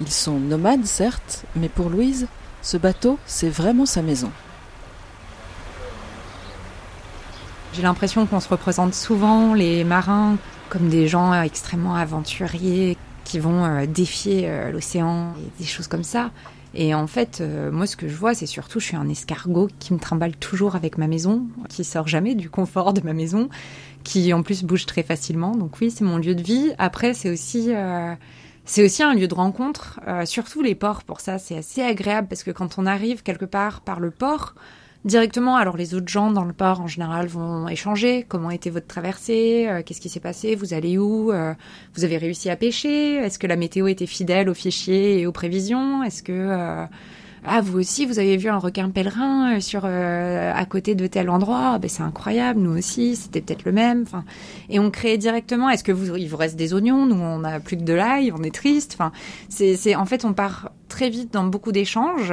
Ils 0.00 0.10
sont 0.10 0.40
nomades, 0.40 0.86
certes, 0.86 1.44
mais 1.54 1.68
pour 1.68 1.88
Louise, 1.88 2.26
ce 2.62 2.76
bateau, 2.78 3.16
c'est 3.24 3.48
vraiment 3.48 3.86
sa 3.86 4.02
maison. 4.02 4.32
J'ai 7.74 7.82
l'impression 7.82 8.26
qu'on 8.26 8.40
se 8.40 8.48
représente 8.48 8.94
souvent 8.94 9.54
les 9.54 9.84
marins 9.84 10.36
comme 10.68 10.88
des 10.88 11.06
gens 11.06 11.32
extrêmement 11.42 11.94
aventuriers 11.94 12.98
qui 13.24 13.38
vont 13.38 13.64
euh, 13.64 13.86
défier 13.86 14.48
euh, 14.48 14.70
l'océan 14.70 15.34
et 15.38 15.62
des 15.62 15.68
choses 15.68 15.88
comme 15.88 16.04
ça. 16.04 16.30
Et 16.74 16.94
en 16.94 17.06
fait, 17.06 17.40
euh, 17.40 17.70
moi, 17.70 17.86
ce 17.86 17.96
que 17.96 18.08
je 18.08 18.14
vois, 18.14 18.34
c'est 18.34 18.46
surtout, 18.46 18.80
je 18.80 18.86
suis 18.86 18.96
un 18.96 19.08
escargot 19.08 19.68
qui 19.78 19.92
me 19.92 19.98
trimballe 19.98 20.36
toujours 20.36 20.74
avec 20.74 20.96
ma 20.96 21.06
maison, 21.06 21.46
qui 21.68 21.84
sort 21.84 22.08
jamais 22.08 22.34
du 22.34 22.48
confort 22.48 22.94
de 22.94 23.02
ma 23.02 23.12
maison, 23.12 23.50
qui 24.04 24.32
en 24.32 24.42
plus 24.42 24.64
bouge 24.64 24.86
très 24.86 25.02
facilement. 25.02 25.54
Donc 25.54 25.80
oui, 25.80 25.90
c'est 25.90 26.04
mon 26.04 26.16
lieu 26.16 26.34
de 26.34 26.42
vie. 26.42 26.72
Après, 26.78 27.12
c'est 27.12 27.30
aussi 27.30 27.74
euh, 27.74 28.14
c'est 28.64 28.84
aussi 28.84 29.02
un 29.02 29.14
lieu 29.14 29.28
de 29.28 29.34
rencontre, 29.34 30.00
euh, 30.06 30.24
surtout 30.24 30.62
les 30.62 30.74
ports. 30.74 31.02
Pour 31.02 31.20
ça, 31.20 31.38
c'est 31.38 31.56
assez 31.56 31.82
agréable 31.82 32.28
parce 32.28 32.42
que 32.42 32.50
quand 32.50 32.78
on 32.78 32.86
arrive 32.86 33.22
quelque 33.22 33.44
part 33.44 33.82
par 33.82 34.00
le 34.00 34.10
port, 34.10 34.54
directement, 35.04 35.56
alors 35.56 35.76
les 35.76 35.94
autres 35.94 36.08
gens 36.08 36.30
dans 36.30 36.44
le 36.44 36.52
port 36.52 36.80
en 36.80 36.86
général 36.86 37.26
vont 37.26 37.68
échanger. 37.68 38.24
Comment 38.28 38.50
était 38.50 38.70
votre 38.70 38.86
traversée? 38.86 39.66
Euh, 39.68 39.82
Qu'est-ce 39.84 40.00
qui 40.00 40.08
s'est 40.08 40.20
passé? 40.20 40.54
Vous 40.54 40.74
allez 40.74 40.98
où? 40.98 41.32
Vous 41.94 42.04
avez 42.04 42.16
réussi 42.18 42.50
à 42.50 42.56
pêcher? 42.56 43.16
Est-ce 43.16 43.38
que 43.38 43.46
la 43.46 43.56
météo 43.56 43.86
était 43.86 44.06
fidèle 44.06 44.48
aux 44.48 44.54
fichiers 44.54 45.20
et 45.20 45.26
aux 45.26 45.32
prévisions? 45.32 46.02
Est-ce 46.02 46.22
que 46.22 46.88
ah 47.44 47.60
vous 47.60 47.76
aussi 47.78 48.06
vous 48.06 48.20
avez 48.20 48.36
vu 48.36 48.48
un 48.48 48.58
requin 48.58 48.88
pèlerin 48.90 49.56
euh, 49.56 49.60
sur 49.60 49.82
euh, 49.84 50.52
à 50.54 50.64
côté 50.64 50.94
de 50.94 51.08
tel 51.08 51.28
endroit, 51.28 51.72
ah, 51.74 51.78
ben 51.80 51.88
c'est 51.88 52.04
incroyable, 52.04 52.60
nous 52.60 52.78
aussi, 52.78 53.16
c'était 53.16 53.40
peut-être 53.40 53.64
le 53.64 53.72
même. 53.72 54.02
Enfin, 54.02 54.24
et 54.68 54.78
on 54.78 54.92
crée 54.92 55.18
directement. 55.18 55.68
Est-ce 55.68 55.82
que 55.82 55.90
vous 55.90 56.14
il 56.16 56.28
vous 56.28 56.36
reste 56.36 56.54
des 56.54 56.72
oignons? 56.72 57.04
Nous 57.04 57.16
on 57.16 57.42
a 57.42 57.58
plus 57.58 57.76
que 57.76 57.82
de 57.82 57.92
l'ail, 57.92 58.32
on 58.32 58.44
est 58.44 58.54
triste. 58.54 58.92
Enfin, 58.94 59.10
c'est 59.48 59.74
c'est 59.74 59.96
en 59.96 60.06
fait 60.06 60.24
on 60.24 60.34
part 60.34 60.70
très 60.88 61.10
vite 61.10 61.32
dans 61.32 61.44
beaucoup 61.44 61.72
d'échanges. 61.72 62.32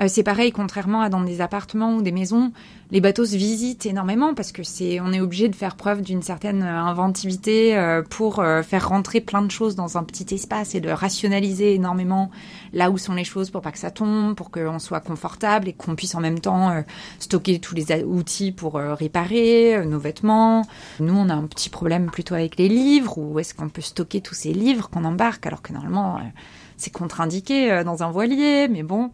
Euh, 0.00 0.08
c'est 0.08 0.22
pareil, 0.22 0.52
contrairement 0.52 1.00
à 1.00 1.08
dans 1.08 1.22
des 1.22 1.40
appartements 1.40 1.94
ou 1.94 2.02
des 2.02 2.12
maisons, 2.12 2.52
les 2.90 3.00
bateaux 3.00 3.24
se 3.24 3.36
visitent 3.36 3.86
énormément 3.86 4.34
parce 4.34 4.52
que 4.52 4.62
c'est, 4.62 5.00
on 5.00 5.12
est 5.12 5.20
obligé 5.20 5.48
de 5.48 5.54
faire 5.54 5.74
preuve 5.74 6.02
d'une 6.02 6.22
certaine 6.22 6.62
euh, 6.62 6.82
inventivité 6.82 7.76
euh, 7.76 8.02
pour 8.02 8.44
faire 8.64 8.88
rentrer 8.88 9.20
plein 9.20 9.42
de 9.42 9.50
choses 9.50 9.74
dans 9.74 9.96
un 9.96 10.04
petit 10.04 10.34
espace 10.34 10.74
et 10.74 10.80
de 10.80 10.90
rationaliser 10.90 11.74
énormément 11.74 12.30
là 12.72 12.90
où 12.90 12.98
sont 12.98 13.14
les 13.14 13.24
choses 13.24 13.50
pour 13.50 13.62
pas 13.62 13.72
que 13.72 13.78
ça 13.78 13.90
tombe, 13.90 14.34
pour 14.34 14.50
qu'on 14.50 14.78
soit 14.78 15.00
confortable 15.00 15.68
et 15.68 15.72
qu'on 15.72 15.94
puisse 15.94 16.14
en 16.14 16.20
même 16.20 16.38
temps 16.38 16.82
stocker 17.18 17.58
tous 17.58 17.74
les 17.74 18.04
outils 18.04 18.52
pour 18.52 18.74
réparer 18.74 19.84
nos 19.86 19.98
vêtements. 19.98 20.62
Nous, 21.00 21.14
on 21.14 21.28
a 21.28 21.34
un 21.34 21.46
petit 21.46 21.70
problème 21.70 22.10
plutôt 22.10 22.34
avec 22.34 22.56
les 22.56 22.68
livres, 22.68 23.18
où 23.18 23.38
est-ce 23.38 23.54
qu'on 23.54 23.68
peut 23.68 23.82
stocker 23.82 24.20
tous 24.20 24.34
ces 24.34 24.52
livres 24.52 24.90
qu'on 24.90 25.04
embarque 25.04 25.46
alors 25.46 25.62
que 25.62 25.72
normalement 25.72 26.20
c'est 26.76 26.92
contre-indiqué 26.92 27.82
dans 27.84 28.02
un 28.02 28.10
voilier, 28.10 28.68
mais 28.68 28.82
bon. 28.82 29.10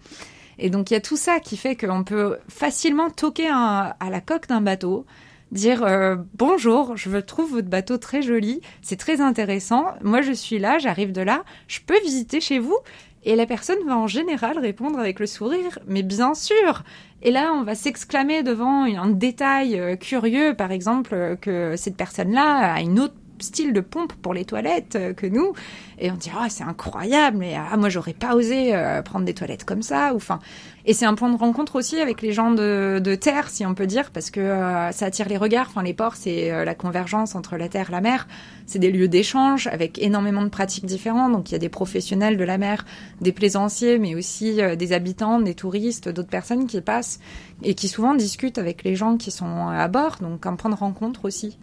Et 0.59 0.71
donc 0.71 0.91
il 0.91 0.95
y 0.95 0.97
a 0.97 1.01
tout 1.01 1.17
ça 1.17 1.41
qui 1.41 1.57
fait 1.57 1.77
qu'on 1.77 2.05
peut 2.05 2.39
facilement 2.49 3.11
toquer 3.11 3.49
à 3.49 3.97
la 4.11 4.21
coque 4.21 4.49
d'un 4.49 4.61
bateau, 4.61 5.07
dire 5.53 5.85
euh, 5.85 6.17
bonjour, 6.35 6.97
je 6.97 7.17
trouve 7.19 7.53
votre 7.53 7.69
bateau 7.69 7.99
très 7.99 8.23
joli, 8.23 8.61
c'est 8.81 8.97
très 8.97 9.21
intéressant, 9.21 9.87
moi 10.03 10.23
je 10.23 10.33
suis 10.33 10.59
là, 10.59 10.79
j'arrive 10.79 11.13
de 11.13 11.21
là, 11.21 11.45
je 11.69 11.81
peux 11.87 12.01
visiter 12.01 12.41
chez 12.41 12.59
vous 12.59 12.77
et 13.25 13.37
la 13.37 13.47
personne 13.47 13.79
va 13.87 13.97
en 13.97 14.07
général 14.07 14.59
répondre 14.59 14.99
avec 14.99 15.21
le 15.21 15.27
sourire, 15.27 15.79
mais 15.87 16.03
bien 16.03 16.35
sûr. 16.35 16.83
Et 17.23 17.31
là, 17.31 17.53
on 17.55 17.63
va 17.63 17.77
s'exclamer 17.77 18.43
devant 18.43 18.83
un 18.83 19.11
détail 19.11 19.79
euh, 19.79 19.95
curieux, 19.95 20.55
par 20.55 20.73
exemple, 20.73 21.37
que 21.41 21.77
cette 21.77 21.97
personne-là 21.97 22.75
a 22.75 22.81
une 22.81 22.99
autre 22.99 23.15
style 23.43 23.73
de 23.73 23.81
pompe 23.81 24.13
pour 24.15 24.35
les 24.35 24.45
toilettes 24.45 24.97
euh, 24.97 25.13
que 25.13 25.27
nous. 25.27 25.53
Et 25.99 26.11
on 26.11 26.15
dit, 26.15 26.31
ah, 26.37 26.47
c'est 26.49 26.65
incroyable, 26.65 27.37
mais 27.39 27.55
ah, 27.57 27.77
moi, 27.77 27.89
j'aurais 27.89 28.15
pas 28.15 28.35
osé 28.35 28.75
euh, 28.75 29.03
prendre 29.03 29.25
des 29.25 29.35
toilettes 29.35 29.65
comme 29.65 29.83
ça. 29.83 30.13
Ou, 30.13 30.17
enfin, 30.17 30.39
et 30.85 30.95
c'est 30.95 31.05
un 31.05 31.15
point 31.15 31.31
de 31.31 31.37
rencontre 31.37 31.77
aussi 31.77 32.01
avec 32.01 32.23
les 32.23 32.33
gens 32.33 32.51
de, 32.51 33.01
de 33.03 33.15
terre, 33.15 33.51
si 33.51 33.65
on 33.67 33.75
peut 33.75 33.87
dire, 33.87 34.11
parce 34.11 34.31
que 34.31 34.41
euh, 34.41 34.91
ça 34.91 35.07
attire 35.07 35.29
les 35.29 35.37
regards. 35.37 35.67
Enfin, 35.69 35.83
les 35.83 35.95
ports, 35.95 36.17
c'est 36.17 36.65
la 36.65 36.75
convergence 36.75 37.35
entre 37.35 37.57
la 37.57 37.69
terre 37.69 37.91
et 37.91 37.93
la 37.93 38.01
mer. 38.01 38.27
C'est 38.67 38.79
des 38.79 38.91
lieux 38.91 39.09
d'échange 39.09 39.67
avec 39.69 40.01
énormément 40.01 40.43
de 40.43 40.49
pratiques 40.49 40.87
différentes. 40.87 41.33
Donc, 41.33 41.51
il 41.51 41.53
y 41.53 41.57
a 41.57 41.61
des 41.61 41.69
professionnels 41.69 42.37
de 42.37 42.45
la 42.45 42.59
mer, 42.59 42.85
des 43.21 43.33
plaisanciers, 43.33 43.99
mais 43.99 44.15
aussi 44.15 44.61
des 44.77 44.93
habitants, 44.93 45.41
des 45.41 45.55
touristes, 45.55 46.09
d'autres 46.09 46.29
personnes 46.31 46.67
qui 46.67 46.81
passent 46.81 47.21
et 47.63 47.75
qui 47.75 47.89
souvent 47.89 48.15
discutent 48.15 48.59
avec 48.59 48.83
les 48.83 48.97
gens 48.97 49.17
qui 49.17 49.31
sont 49.31 49.69
à 49.69 49.87
bord. 49.89 50.17
Donc, 50.21 50.47
un 50.47 50.57
point 50.57 50.71
de 50.71 50.77
rencontre 50.77 51.25
aussi. 51.25 51.59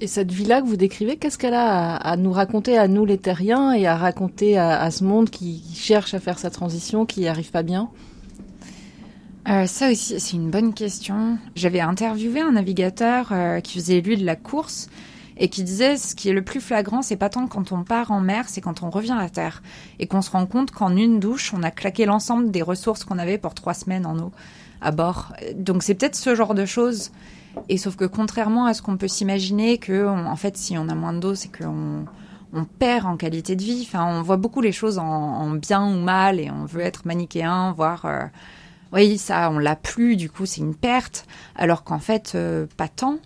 Et 0.00 0.06
cette 0.06 0.32
vie-là 0.32 0.62
que 0.62 0.66
vous 0.66 0.76
décrivez, 0.76 1.16
qu'est-ce 1.16 1.38
qu'elle 1.38 1.54
a 1.54 1.94
à, 1.94 2.16
nous 2.16 2.32
raconter 2.32 2.76
à 2.76 2.88
nous 2.88 3.04
les 3.04 3.18
terriens 3.18 3.72
et 3.72 3.86
à 3.86 3.96
raconter 3.96 4.58
à, 4.58 4.90
ce 4.90 5.04
monde 5.04 5.30
qui, 5.30 5.62
cherche 5.74 6.14
à 6.14 6.20
faire 6.20 6.38
sa 6.38 6.50
transition, 6.50 7.06
qui 7.06 7.20
n'y 7.20 7.28
arrive 7.28 7.50
pas 7.50 7.62
bien? 7.62 7.90
Euh, 9.48 9.66
ça 9.66 9.90
aussi, 9.90 10.18
c'est 10.18 10.36
une 10.36 10.50
bonne 10.50 10.72
question. 10.74 11.38
J'avais 11.54 11.80
interviewé 11.80 12.40
un 12.40 12.52
navigateur 12.52 13.28
euh, 13.32 13.60
qui 13.60 13.78
faisait 13.78 14.00
lui 14.00 14.16
de 14.16 14.24
la 14.24 14.36
course 14.36 14.88
et 15.36 15.48
qui 15.48 15.64
disait 15.64 15.96
ce 15.96 16.14
qui 16.14 16.28
est 16.28 16.32
le 16.32 16.42
plus 16.42 16.60
flagrant, 16.60 17.02
c'est 17.02 17.16
pas 17.16 17.28
tant 17.28 17.46
quand 17.46 17.72
on 17.72 17.82
part 17.82 18.10
en 18.10 18.20
mer, 18.20 18.44
c'est 18.48 18.60
quand 18.60 18.82
on 18.82 18.90
revient 18.90 19.16
à 19.18 19.28
terre 19.28 19.62
et 19.98 20.06
qu'on 20.06 20.22
se 20.22 20.30
rend 20.30 20.46
compte 20.46 20.70
qu'en 20.70 20.96
une 20.96 21.20
douche, 21.20 21.52
on 21.54 21.62
a 21.62 21.70
claqué 21.70 22.04
l'ensemble 22.04 22.50
des 22.50 22.62
ressources 22.62 23.04
qu'on 23.04 23.18
avait 23.18 23.38
pour 23.38 23.54
trois 23.54 23.74
semaines 23.74 24.06
en 24.06 24.18
eau 24.18 24.30
à 24.80 24.90
bord. 24.90 25.32
Donc 25.54 25.82
c'est 25.82 25.94
peut-être 25.94 26.16
ce 26.16 26.34
genre 26.34 26.54
de 26.54 26.66
choses 26.66 27.10
et 27.68 27.78
sauf 27.78 27.96
que 27.96 28.04
contrairement 28.04 28.66
à 28.66 28.74
ce 28.74 28.82
qu'on 28.82 28.96
peut 28.96 29.08
s'imaginer, 29.08 29.78
que 29.78 30.06
en 30.06 30.36
fait, 30.36 30.56
si 30.56 30.76
on 30.78 30.88
a 30.88 30.94
moins 30.94 31.12
d'eau, 31.12 31.34
c'est 31.34 31.56
qu'on 31.56 32.04
on 32.52 32.64
perd 32.64 33.06
en 33.06 33.16
qualité 33.16 33.56
de 33.56 33.62
vie. 33.62 33.84
Enfin, 33.86 34.04
on 34.06 34.22
voit 34.22 34.36
beaucoup 34.36 34.60
les 34.60 34.72
choses 34.72 34.98
en, 34.98 35.50
bien 35.50 35.84
ou 35.84 36.00
mal, 36.00 36.38
et 36.38 36.50
on 36.50 36.64
veut 36.64 36.82
être 36.82 37.06
manichéen, 37.06 37.72
voir. 37.72 38.04
Euh, 38.04 38.24
oui, 38.92 39.16
ça, 39.16 39.50
on 39.50 39.58
l'a 39.58 39.76
plus, 39.76 40.16
du 40.16 40.28
coup, 40.28 40.44
c'est 40.44 40.60
une 40.60 40.74
perte, 40.74 41.26
alors 41.56 41.82
qu'en 41.82 41.98
fait, 41.98 42.32
euh, 42.34 42.66
pas 42.76 42.88
tant. 42.88 43.18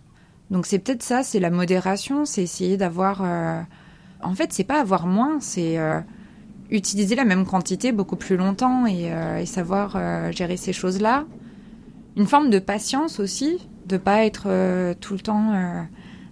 Donc 0.51 0.67
c'est 0.67 0.79
peut-être 0.79 1.03
ça, 1.03 1.25
c'est 1.25 1.41
la 1.41 1.51
modération, 1.51 2.25
c'est 2.25 2.43
essayer 2.43 2.77
d'avoir. 2.77 3.23
Euh, 3.25 3.61
en 4.23 4.35
fait, 4.35 4.53
c'est 4.53 4.65
pas 4.65 4.81
avoir 4.81 5.07
moins, 5.07 5.39
c'est 5.41 5.77
utiliser 6.71 7.15
la 7.15 7.25
même 7.25 7.45
quantité 7.45 7.93
beaucoup 7.93 8.17
plus 8.17 8.37
longtemps 8.37 8.87
et 8.87 9.45
savoir 9.45 10.33
gérer 10.33 10.57
ces 10.57 10.73
choses-là. 10.73 11.25
Une 12.17 12.27
forme 12.27 12.49
de 12.49 12.59
patience 12.59 13.21
aussi, 13.21 13.69
de 13.87 13.97
pas 13.97 14.25
être 14.25 14.45
euh, 14.47 14.95
tout 15.01 15.15
le 15.15 15.21
temps 15.21 15.53
euh, 15.55 15.83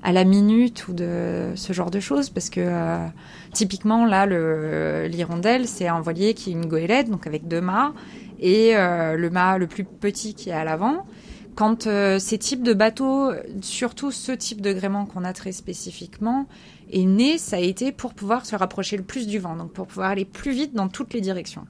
à 0.02 0.12
la 0.12 0.24
minute 0.24 0.88
ou 0.88 0.92
de 0.92 1.52
ce 1.54 1.72
genre 1.72 1.90
de 1.90 2.00
choses 2.00 2.28
parce 2.28 2.50
que 2.50 2.60
euh, 2.60 3.06
typiquement 3.52 4.04
là 4.04 4.26
le 4.26 5.06
l'hirondelle 5.06 5.66
c'est 5.66 5.86
un 5.86 6.00
voilier 6.00 6.34
qui 6.34 6.50
est 6.50 6.52
une 6.52 6.66
goélette 6.66 7.10
donc 7.10 7.26
avec 7.26 7.48
deux 7.48 7.60
mâts 7.60 7.94
et 8.40 8.74
le 8.74 9.28
mât 9.30 9.56
le 9.56 9.66
plus 9.66 9.84
petit 9.84 10.34
qui 10.34 10.50
est 10.50 10.52
à 10.52 10.64
l'avant. 10.64 11.06
Quand 11.54 11.88
ces 12.18 12.36
types 12.36 12.62
de 12.62 12.74
bateaux 12.74 13.30
surtout 13.62 14.10
ce 14.10 14.32
type 14.32 14.60
de 14.60 14.72
gréement 14.72 15.06
qu'on 15.06 15.24
a 15.24 15.32
très 15.32 15.52
spécifiquement 15.52 16.46
est 16.92 17.06
né 17.06 17.38
ça 17.38 17.56
a 17.56 17.60
été 17.60 17.90
pour 17.90 18.12
pouvoir 18.12 18.44
se 18.44 18.56
rapprocher 18.56 18.98
le 18.98 19.04
plus 19.04 19.26
du 19.26 19.38
vent 19.38 19.56
donc 19.56 19.72
pour 19.72 19.86
pouvoir 19.86 20.10
aller 20.10 20.26
plus 20.26 20.52
vite 20.52 20.74
dans 20.74 20.88
toutes 20.88 21.14
les 21.14 21.22
directions. 21.22 21.64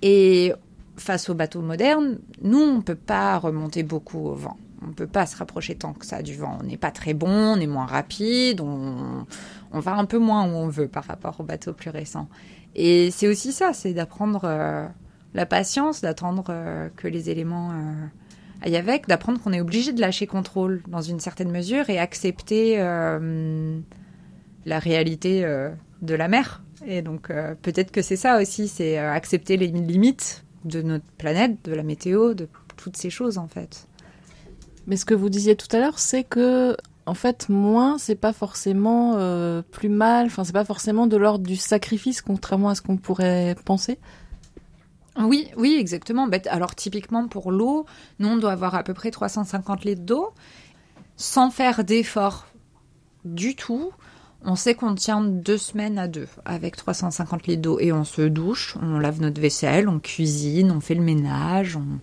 Et 0.00 0.52
face 0.96 1.28
aux 1.28 1.34
bateaux 1.34 1.62
modernes 1.62 2.18
nous 2.42 2.62
on 2.62 2.80
peut 2.80 2.96
pas 2.96 3.38
remonter 3.38 3.84
beaucoup 3.84 4.26
au 4.26 4.34
vent 4.34 4.56
on 4.82 4.88
ne 4.88 4.92
peut 4.92 5.06
pas 5.06 5.26
se 5.26 5.36
rapprocher 5.36 5.74
tant 5.74 5.92
que 5.92 6.06
ça 6.06 6.22
du 6.22 6.36
vent. 6.36 6.58
On 6.60 6.64
n'est 6.64 6.76
pas 6.76 6.90
très 6.90 7.14
bon, 7.14 7.28
on 7.28 7.60
est 7.60 7.66
moins 7.66 7.86
rapide, 7.86 8.60
on, 8.60 9.26
va 9.72 9.94
un 9.94 10.04
peu 10.04 10.18
moins 10.18 10.44
où 10.44 10.54
on 10.54 10.68
veut 10.68 10.88
par 10.88 11.04
rapport 11.04 11.40
aux 11.40 11.44
bateaux 11.44 11.72
plus 11.72 11.90
récents. 11.90 12.28
Et 12.74 13.10
c'est 13.10 13.28
aussi 13.28 13.52
ça, 13.52 13.72
c'est 13.72 13.92
d'apprendre 13.92 14.42
euh, 14.44 14.86
la 15.34 15.46
patience, 15.46 16.00
d'attendre 16.00 16.46
euh, 16.48 16.88
que 16.96 17.08
les 17.08 17.30
éléments 17.30 17.70
euh, 17.72 18.06
aillent 18.62 18.76
avec, 18.76 19.08
d'apprendre 19.08 19.40
qu'on 19.40 19.52
est 19.52 19.60
obligé 19.60 19.92
de 19.92 20.00
lâcher 20.00 20.26
contrôle 20.26 20.82
dans 20.88 21.02
une 21.02 21.20
certaine 21.20 21.50
mesure 21.50 21.90
et 21.90 21.98
accepter 21.98 22.76
la 24.64 24.78
réalité 24.78 25.42
de 26.02 26.14
la 26.14 26.28
mer. 26.28 26.62
Et 26.86 27.02
donc 27.02 27.32
peut-être 27.62 27.90
que 27.90 28.02
c'est 28.02 28.16
ça 28.16 28.40
aussi, 28.40 28.68
c'est 28.68 28.98
accepter 28.98 29.56
les 29.56 29.66
limites 29.66 30.44
de 30.64 30.80
notre 30.80 31.04
planète, 31.18 31.64
de 31.64 31.74
la 31.74 31.82
météo, 31.82 32.34
de 32.34 32.48
toutes 32.76 32.96
ces 32.96 33.10
choses 33.10 33.36
en 33.36 33.48
fait. 33.48 33.88
Mais 34.86 34.96
ce 34.96 35.04
que 35.04 35.14
vous 35.14 35.28
disiez 35.28 35.56
tout 35.56 35.68
à 35.74 35.78
l'heure, 35.78 35.98
c'est 35.98 36.24
que 36.24 36.76
en 37.04 37.14
fait, 37.14 37.48
moins, 37.48 37.98
c'est 37.98 38.14
pas 38.14 38.32
forcément 38.32 39.14
euh, 39.16 39.62
plus 39.62 39.88
mal. 39.88 40.26
Enfin, 40.26 40.44
c'est 40.44 40.52
pas 40.52 40.64
forcément 40.64 41.06
de 41.06 41.16
l'ordre 41.16 41.44
du 41.44 41.56
sacrifice, 41.56 42.22
contrairement 42.22 42.68
à 42.68 42.74
ce 42.74 42.82
qu'on 42.82 42.96
pourrait 42.96 43.56
penser. 43.64 43.98
Oui, 45.18 45.48
oui, 45.56 45.76
exactement. 45.78 46.28
Alors, 46.48 46.74
typiquement 46.74 47.26
pour 47.26 47.50
l'eau, 47.50 47.86
nous, 48.18 48.28
on 48.28 48.36
doit 48.36 48.52
avoir 48.52 48.74
à 48.74 48.82
peu 48.82 48.94
près 48.94 49.10
350 49.10 49.84
litres 49.84 50.02
d'eau, 50.02 50.30
sans 51.16 51.50
faire 51.50 51.84
d'effort 51.84 52.46
du 53.24 53.56
tout. 53.56 53.92
On 54.44 54.56
sait 54.56 54.74
qu'on 54.74 54.94
tient 54.94 55.22
deux 55.22 55.58
semaines 55.58 55.98
à 55.98 56.08
deux 56.08 56.28
avec 56.44 56.76
350 56.76 57.46
litres 57.46 57.62
d'eau 57.62 57.78
et 57.78 57.92
on 57.92 58.04
se 58.04 58.22
douche, 58.22 58.76
on 58.82 58.98
lave 58.98 59.20
notre 59.20 59.40
vaisselle, 59.40 59.88
on 59.88 60.00
cuisine, 60.00 60.72
on 60.72 60.80
fait 60.80 60.96
le 60.96 61.02
ménage, 61.02 61.76
on, 61.76 62.00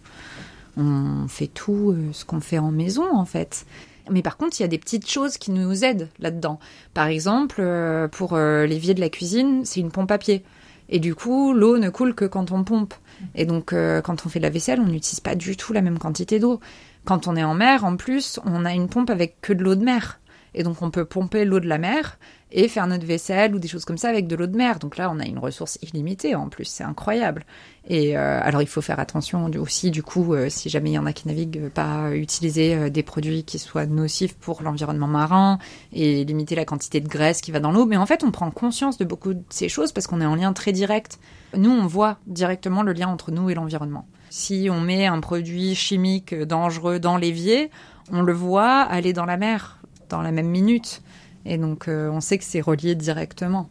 on 0.79 1.27
fait 1.27 1.47
tout 1.47 1.91
euh, 1.91 2.09
ce 2.13 2.25
qu'on 2.25 2.39
fait 2.39 2.59
en 2.59 2.71
maison 2.71 3.05
en 3.13 3.25
fait. 3.25 3.65
Mais 4.09 4.21
par 4.23 4.37
contre, 4.37 4.59
il 4.59 4.63
y 4.63 4.65
a 4.65 4.69
des 4.69 4.79
petites 4.79 5.09
choses 5.09 5.37
qui 5.37 5.51
nous 5.51 5.83
aident 5.83 6.09
là-dedans. 6.19 6.59
Par 6.93 7.07
exemple, 7.07 7.57
euh, 7.59 8.07
pour 8.07 8.33
euh, 8.33 8.65
l'évier 8.65 8.95
de 8.95 9.01
la 9.01 9.09
cuisine, 9.09 9.65
c'est 9.65 9.79
une 9.79 9.91
pompe 9.91 10.09
à 10.11 10.17
pied. 10.17 10.43
Et 10.87 10.97
du 10.97 11.13
coup, 11.13 11.53
l'eau 11.53 11.77
ne 11.77 11.89
coule 11.89 12.15
que 12.15 12.25
quand 12.25 12.51
on 12.51 12.63
pompe. 12.63 12.95
Et 13.35 13.45
donc, 13.45 13.75
quand 13.75 14.25
on 14.25 14.29
fait 14.29 14.39
la 14.39 14.49
vaisselle, 14.49 14.79
on 14.79 14.87
n'utilise 14.87 15.19
pas 15.19 15.35
du 15.35 15.55
tout 15.55 15.71
la 15.71 15.81
même 15.81 15.99
quantité 15.99 16.39
d'eau. 16.39 16.59
Quand 17.05 17.27
on 17.27 17.35
est 17.35 17.43
en 17.43 17.53
mer, 17.53 17.85
en 17.85 17.95
plus, 17.95 18.39
on 18.43 18.65
a 18.65 18.73
une 18.73 18.87
pompe 18.87 19.11
avec 19.11 19.39
que 19.39 19.53
de 19.53 19.63
l'eau 19.63 19.75
de 19.75 19.83
mer. 19.83 20.19
Et 20.55 20.63
donc, 20.63 20.81
on 20.81 20.89
peut 20.89 21.05
pomper 21.05 21.45
l'eau 21.45 21.59
de 21.59 21.67
la 21.67 21.77
mer 21.77 22.17
et 22.51 22.67
faire 22.67 22.87
notre 22.87 23.05
vaisselle 23.05 23.53
ou 23.53 23.59
des 23.59 23.67
choses 23.67 23.85
comme 23.85 23.97
ça 23.97 24.09
avec 24.09 24.27
de 24.27 24.35
l'eau 24.35 24.47
de 24.47 24.57
mer. 24.57 24.79
Donc 24.79 24.97
là, 24.97 25.11
on 25.13 25.19
a 25.19 25.25
une 25.25 25.37
ressource 25.37 25.77
illimitée 25.81 26.35
en 26.35 26.49
plus, 26.49 26.65
c'est 26.65 26.83
incroyable. 26.83 27.45
Et 27.87 28.17
euh, 28.17 28.39
alors, 28.43 28.61
il 28.61 28.67
faut 28.67 28.81
faire 28.81 28.99
attention 28.99 29.49
aussi, 29.57 29.89
du 29.89 30.03
coup, 30.03 30.33
euh, 30.33 30.49
si 30.49 30.69
jamais 30.69 30.91
il 30.91 30.93
y 30.93 30.99
en 30.99 31.05
a 31.05 31.13
qui 31.13 31.27
naviguent, 31.27 31.69
pas 31.69 32.11
utiliser 32.15 32.75
euh, 32.75 32.89
des 32.89 33.03
produits 33.03 33.43
qui 33.43 33.57
soient 33.57 33.85
nocifs 33.85 34.35
pour 34.35 34.61
l'environnement 34.61 35.07
marin 35.07 35.57
et 35.91 36.23
limiter 36.23 36.55
la 36.55 36.65
quantité 36.65 36.99
de 36.99 37.07
graisse 37.07 37.41
qui 37.41 37.51
va 37.51 37.59
dans 37.59 37.71
l'eau. 37.71 37.85
Mais 37.85 37.97
en 37.97 38.05
fait, 38.05 38.23
on 38.23 38.31
prend 38.31 38.51
conscience 38.51 38.97
de 38.97 39.05
beaucoup 39.05 39.33
de 39.33 39.43
ces 39.49 39.69
choses 39.69 39.91
parce 39.91 40.07
qu'on 40.07 40.21
est 40.21 40.25
en 40.25 40.35
lien 40.35 40.53
très 40.53 40.71
direct. 40.71 41.19
Nous, 41.55 41.71
on 41.71 41.87
voit 41.87 42.17
directement 42.27 42.83
le 42.83 42.93
lien 42.93 43.07
entre 43.07 43.31
nous 43.31 43.49
et 43.49 43.55
l'environnement. 43.55 44.07
Si 44.29 44.69
on 44.71 44.79
met 44.79 45.07
un 45.07 45.19
produit 45.19 45.73
chimique 45.73 46.35
dangereux 46.35 46.99
dans 46.99 47.17
l'évier, 47.17 47.71
on 48.11 48.21
le 48.21 48.33
voit 48.33 48.81
aller 48.81 49.13
dans 49.13 49.25
la 49.25 49.37
mer 49.37 49.79
dans 50.09 50.21
la 50.21 50.31
même 50.31 50.49
minute. 50.49 51.01
Et 51.45 51.57
donc, 51.57 51.87
euh, 51.87 52.09
on 52.09 52.21
sait 52.21 52.37
que 52.37 52.43
c'est 52.43 52.61
relié 52.61 52.95
directement. 52.95 53.69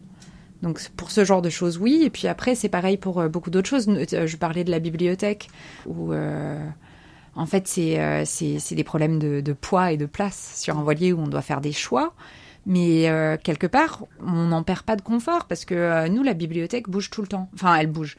Donc, 0.63 0.81
pour 0.97 1.11
ce 1.11 1.25
genre 1.25 1.43
de 1.43 1.51
choses, 1.51 1.79
oui. 1.79 2.03
Et 2.05 2.11
puis 2.11 2.27
après, 2.29 2.55
c'est 2.55 2.69
pareil 2.69 2.97
pour 2.97 3.21
euh, 3.21 3.29
beaucoup 3.29 3.51
d'autres 3.51 3.69
choses. 3.69 3.89
Euh, 3.89 4.27
je 4.27 4.37
parlais 4.37 4.65
de 4.65 4.71
la 4.71 4.79
bibliothèque, 4.81 5.49
où, 5.87 6.13
en 7.35 7.47
fait, 7.47 7.69
c'est 7.69 8.75
des 8.75 8.85
problèmes 8.85 9.19
de, 9.19 9.53
poids 9.53 9.93
et 9.93 9.97
de 9.97 10.07
place 10.07 10.61
sur 10.61 10.77
un 10.79 10.83
voilier 10.83 11.13
où 11.13 11.21
on 11.21 11.29
doit 11.29 11.43
faire 11.43 11.61
des 11.61 11.73
choix. 11.73 12.15
Mais 12.67 13.05
quelque 13.45 13.67
part, 13.67 14.05
on 14.21 14.47
n'en 14.49 14.63
perd 14.63 14.83
pas 14.83 14.97
de 14.97 15.01
confort 15.01 15.47
parce 15.47 15.65
que 15.65 16.07
nous, 16.09 16.23
la 16.23 16.35
bibliothèque 16.35 16.89
bouge 16.89 17.09
tout 17.09 17.23
le 17.23 17.29
temps. 17.29 17.49
Enfin, 17.55 17.77
elle 17.77 17.87
bouge 17.87 18.17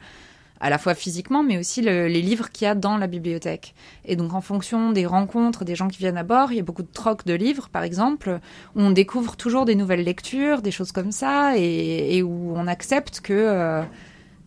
à 0.60 0.68
la 0.68 0.78
fois 0.78 0.94
physiquement, 0.94 1.42
mais 1.42 1.58
aussi 1.58 1.80
les 1.80 2.22
livres 2.22 2.50
qu'il 2.50 2.66
y 2.66 2.68
a 2.68 2.74
dans 2.74 2.98
la 2.98 3.06
bibliothèque. 3.06 3.74
Et 4.04 4.14
donc, 4.14 4.34
en 4.34 4.42
fonction 4.42 4.92
des 4.92 5.06
rencontres, 5.06 5.64
des 5.64 5.74
gens 5.74 5.88
qui 5.88 5.98
viennent 5.98 6.18
à 6.18 6.22
bord, 6.22 6.52
il 6.52 6.56
y 6.56 6.60
a 6.60 6.62
beaucoup 6.62 6.82
de 6.82 6.92
trocs 6.92 7.24
de 7.24 7.32
livres, 7.32 7.68
par 7.70 7.82
exemple, 7.82 8.40
où 8.76 8.80
on 8.80 8.90
découvre 8.90 9.36
toujours 9.36 9.64
des 9.64 9.74
nouvelles 9.74 10.04
lectures, 10.04 10.60
des 10.60 10.70
choses 10.70 10.92
comme 10.92 11.12
ça, 11.12 11.56
et, 11.56 12.22
où 12.22 12.52
on 12.54 12.66
accepte 12.66 13.20
que 13.20 13.32
euh, 13.32 13.82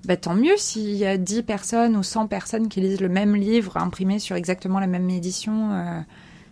bah, 0.06 0.16
tant 0.16 0.36
mieux 0.36 0.56
s'il 0.58 0.96
y 0.96 1.06
a 1.06 1.18
10 1.18 1.44
personnes 1.44 1.98
ou 1.98 2.04
100 2.04 2.28
personnes 2.28 2.68
qui 2.70 2.82
lisent 2.82 3.02
le 3.02 3.10
même 3.10 3.36
livre 3.36 3.78
imprimé 3.78 4.20
sur 4.20 4.36
exactement 4.36 4.80
la 4.80 4.88
même 4.88 5.10
édition. 5.10 5.72
Euh, 5.74 6.00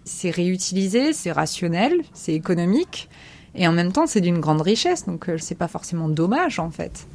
c'est 0.05 0.31
réutilisé, 0.31 1.13
c'est 1.13 1.31
rationnel, 1.31 2.01
c'est 2.13 2.33
économique, 2.33 3.09
et 3.53 3.67
en 3.67 3.71
même 3.71 3.91
temps, 3.91 4.07
c'est 4.07 4.21
d'une 4.21 4.39
grande 4.39 4.61
richesse, 4.61 5.05
donc 5.05 5.29
euh, 5.29 5.37
c'est 5.37 5.55
pas 5.55 5.67
forcément 5.67 6.09
dommage 6.09 6.59
en 6.59 6.71
fait. 6.71 7.07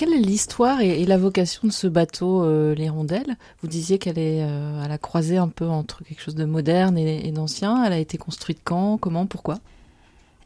Quelle 0.00 0.14
est 0.14 0.18
l'histoire 0.18 0.80
et, 0.80 1.04
la 1.04 1.18
vocation 1.18 1.68
de 1.68 1.72
ce 1.74 1.86
bateau, 1.86 2.42
euh, 2.42 2.74
l'Hirondelle? 2.74 3.36
Vous 3.60 3.68
disiez 3.68 3.98
qu'elle 3.98 4.18
est 4.18 4.42
euh, 4.42 4.82
à 4.82 4.88
la 4.88 4.96
croisée 4.96 5.36
un 5.36 5.48
peu 5.48 5.66
entre 5.66 6.02
quelque 6.02 6.22
chose 6.22 6.34
de 6.34 6.46
moderne 6.46 6.96
et, 6.96 7.30
d'ancien. 7.32 7.84
Elle 7.84 7.92
a 7.92 7.98
été 7.98 8.16
construite 8.16 8.60
quand? 8.64 8.96
Comment? 8.96 9.26
Pourquoi? 9.26 9.58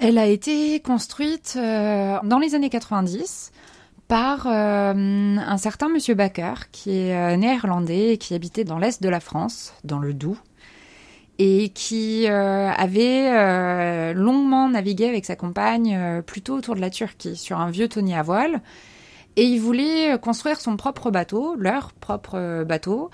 Elle 0.01 0.19
a 0.19 0.27
été 0.27 0.81
construite 0.81 1.55
euh, 1.57 2.19
dans 2.25 2.41
les 2.41 2.57
années 2.57 2.69
90 2.69 3.53
par 4.09 4.49
un 4.49 5.57
certain 5.57 5.89
monsieur 5.89 6.17
Baker 6.17 6.55
qui 6.73 6.91
est 6.91 7.37
néerlandais 7.37 8.15
et 8.15 8.19
qui 8.19 8.35
habitait 8.35 8.65
dans 8.65 8.79
l'est 8.79 9.01
de 9.01 9.09
la 9.09 9.21
France, 9.21 9.73
dans 9.85 10.01
le 10.01 10.15
Doubs 10.15 10.37
et 11.39 11.69
qui 11.69 12.27
avait 12.27 14.15
longuement 14.15 14.69
navigué 14.69 15.09
avec 15.09 15.25
sa 15.25 15.37
compagne 15.37 16.23
plutôt 16.27 16.57
autour 16.57 16.75
de 16.75 16.81
la 16.81 16.91
Turquie 16.91 17.37
sur 17.37 17.61
un 17.61 17.71
vieux 17.71 17.89
tonnier 17.89 18.17
à 18.17 18.23
voile 18.23 18.61
et 19.37 19.45
il 19.45 19.61
voulait 19.61 20.19
construire 20.21 20.61
son 20.61 20.77
propre 20.77 21.11
bateau, 21.11 21.57
leur 21.57 21.93
propre 21.93 22.35
euh, 22.37 22.65
bateau. 22.65 23.11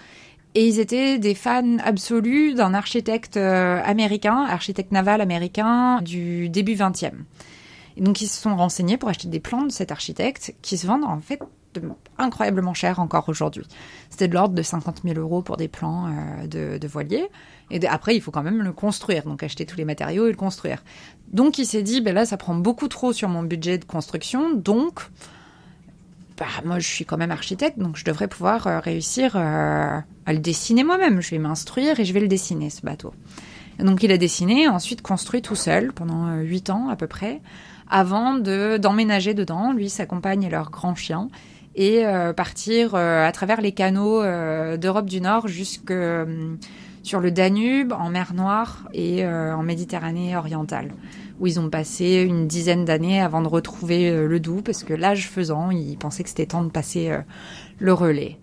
Et 0.54 0.66
ils 0.66 0.80
étaient 0.80 1.18
des 1.18 1.34
fans 1.34 1.78
absolus 1.78 2.54
d'un 2.54 2.74
architecte 2.74 3.36
euh, 3.36 3.80
américain, 3.84 4.44
architecte 4.48 4.90
naval 4.90 5.20
américain 5.20 6.00
du 6.02 6.48
début 6.48 6.74
20e. 6.74 7.12
Et 7.96 8.02
donc 8.02 8.20
ils 8.20 8.26
se 8.26 8.40
sont 8.40 8.56
renseignés 8.56 8.96
pour 8.96 9.08
acheter 9.08 9.28
des 9.28 9.40
plans 9.40 9.62
de 9.62 9.70
cet 9.70 9.92
architecte 9.92 10.54
qui 10.60 10.76
se 10.76 10.86
vendent 10.86 11.04
en 11.04 11.20
fait 11.20 11.40
incroyablement 12.18 12.74
cher 12.74 12.98
encore 12.98 13.28
aujourd'hui. 13.28 13.62
C'était 14.10 14.26
de 14.26 14.34
l'ordre 14.34 14.56
de 14.56 14.62
50 14.62 15.02
000 15.04 15.20
euros 15.20 15.40
pour 15.40 15.56
des 15.56 15.68
plans 15.68 16.06
euh, 16.08 16.46
de, 16.48 16.78
de 16.78 16.88
voilier. 16.88 17.28
Et 17.70 17.86
après, 17.86 18.16
il 18.16 18.20
faut 18.20 18.32
quand 18.32 18.42
même 18.42 18.62
le 18.62 18.72
construire, 18.72 19.22
donc 19.22 19.44
acheter 19.44 19.66
tous 19.66 19.76
les 19.76 19.84
matériaux 19.84 20.26
et 20.26 20.30
le 20.30 20.36
construire. 20.36 20.82
Donc 21.28 21.58
il 21.58 21.66
s'est 21.66 21.84
dit, 21.84 22.00
ben 22.00 22.12
là, 22.12 22.26
ça 22.26 22.36
prend 22.36 22.56
beaucoup 22.56 22.88
trop 22.88 23.12
sur 23.12 23.28
mon 23.28 23.44
budget 23.44 23.78
de 23.78 23.84
construction, 23.84 24.52
donc 24.52 25.00
bah, 26.40 26.46
moi 26.64 26.78
je 26.78 26.88
suis 26.88 27.04
quand 27.04 27.18
même 27.18 27.30
architecte, 27.30 27.78
donc 27.78 27.98
je 27.98 28.04
devrais 28.04 28.26
pouvoir 28.26 28.66
euh, 28.66 28.80
réussir 28.80 29.36
euh, 29.36 30.00
à 30.24 30.32
le 30.32 30.38
dessiner 30.38 30.84
moi-même. 30.84 31.20
Je 31.20 31.30
vais 31.32 31.38
m'instruire 31.38 32.00
et 32.00 32.06
je 32.06 32.14
vais 32.14 32.20
le 32.20 32.28
dessiner, 32.28 32.70
ce 32.70 32.80
bateau. 32.80 33.12
donc 33.78 34.02
il 34.02 34.10
a 34.10 34.16
dessiné, 34.16 34.66
ensuite 34.66 35.02
construit 35.02 35.42
tout 35.42 35.54
seul 35.54 35.92
pendant 35.92 36.28
euh, 36.28 36.40
huit 36.40 36.70
ans 36.70 36.88
à 36.88 36.96
peu 36.96 37.06
près, 37.06 37.42
avant 37.90 38.36
de 38.36 38.78
d'emménager 38.78 39.34
dedans, 39.34 39.74
lui, 39.74 39.90
sa 39.90 40.06
compagne 40.06 40.42
et 40.42 40.48
leur 40.48 40.70
grand 40.70 40.94
chien, 40.94 41.28
et 41.74 42.02
partir 42.36 42.96
à 42.96 43.30
travers 43.32 43.60
les 43.60 43.70
canaux 43.70 44.22
d'Europe 44.76 45.06
du 45.06 45.20
Nord 45.20 45.46
jusque 45.46 45.94
sur 47.02 47.20
le 47.20 47.30
Danube, 47.30 47.92
en 47.92 48.10
mer 48.10 48.34
Noire 48.34 48.88
et 48.92 49.24
en 49.24 49.62
Méditerranée 49.62 50.36
orientale 50.36 50.90
où 51.40 51.46
ils 51.46 51.58
ont 51.58 51.70
passé 51.70 52.22
une 52.22 52.46
dizaine 52.46 52.84
d'années 52.84 53.20
avant 53.20 53.40
de 53.40 53.48
retrouver 53.48 54.10
euh, 54.10 54.28
le 54.28 54.38
Doubs, 54.38 54.62
parce 54.62 54.84
que 54.84 54.92
l'âge 54.92 55.28
faisant, 55.28 55.70
ils 55.70 55.96
pensaient 55.96 56.22
que 56.22 56.28
c'était 56.28 56.46
temps 56.46 56.62
de 56.62 56.70
passer 56.70 57.10
euh, 57.10 57.20
le 57.78 57.92
relais. 57.94 58.38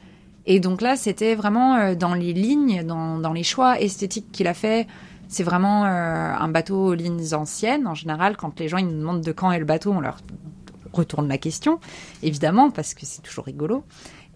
Et 0.48 0.60
donc 0.60 0.82
là, 0.82 0.96
c'était 0.96 1.36
vraiment 1.36 1.76
euh, 1.76 1.96
dans 1.96 2.16
les 2.16 2.34
lignes, 2.34 2.84
dans, 2.84 3.34
les 3.34 3.44
choix 3.44 3.80
esthétiques 3.80 4.32
qu'il 4.32 4.48
a 4.48 4.54
fait. 4.54 4.88
C'est 5.30 5.44
vraiment 5.44 5.84
un 5.84 6.48
bateau 6.48 6.86
aux 6.86 6.94
lignes 6.94 7.34
anciennes. 7.34 7.86
En 7.86 7.94
général, 7.94 8.38
quand 8.38 8.62
les 8.62 8.70
gens 8.70 8.78
ils 8.78 8.88
nous 8.88 8.98
demandent 8.98 9.22
de 9.22 9.34
quand 9.34 9.52
est 9.52 9.60
le 9.60 9.66
bateau, 9.66 9.92
on 9.92 10.00
leur 10.00 10.20
retourne 10.94 11.28
la 11.28 11.38
question, 11.38 11.82
évidemment, 12.24 12.72
parce 12.72 12.94
que 12.94 13.06
c'est 13.06 13.22
toujours 13.22 13.44
rigolo. 13.44 13.84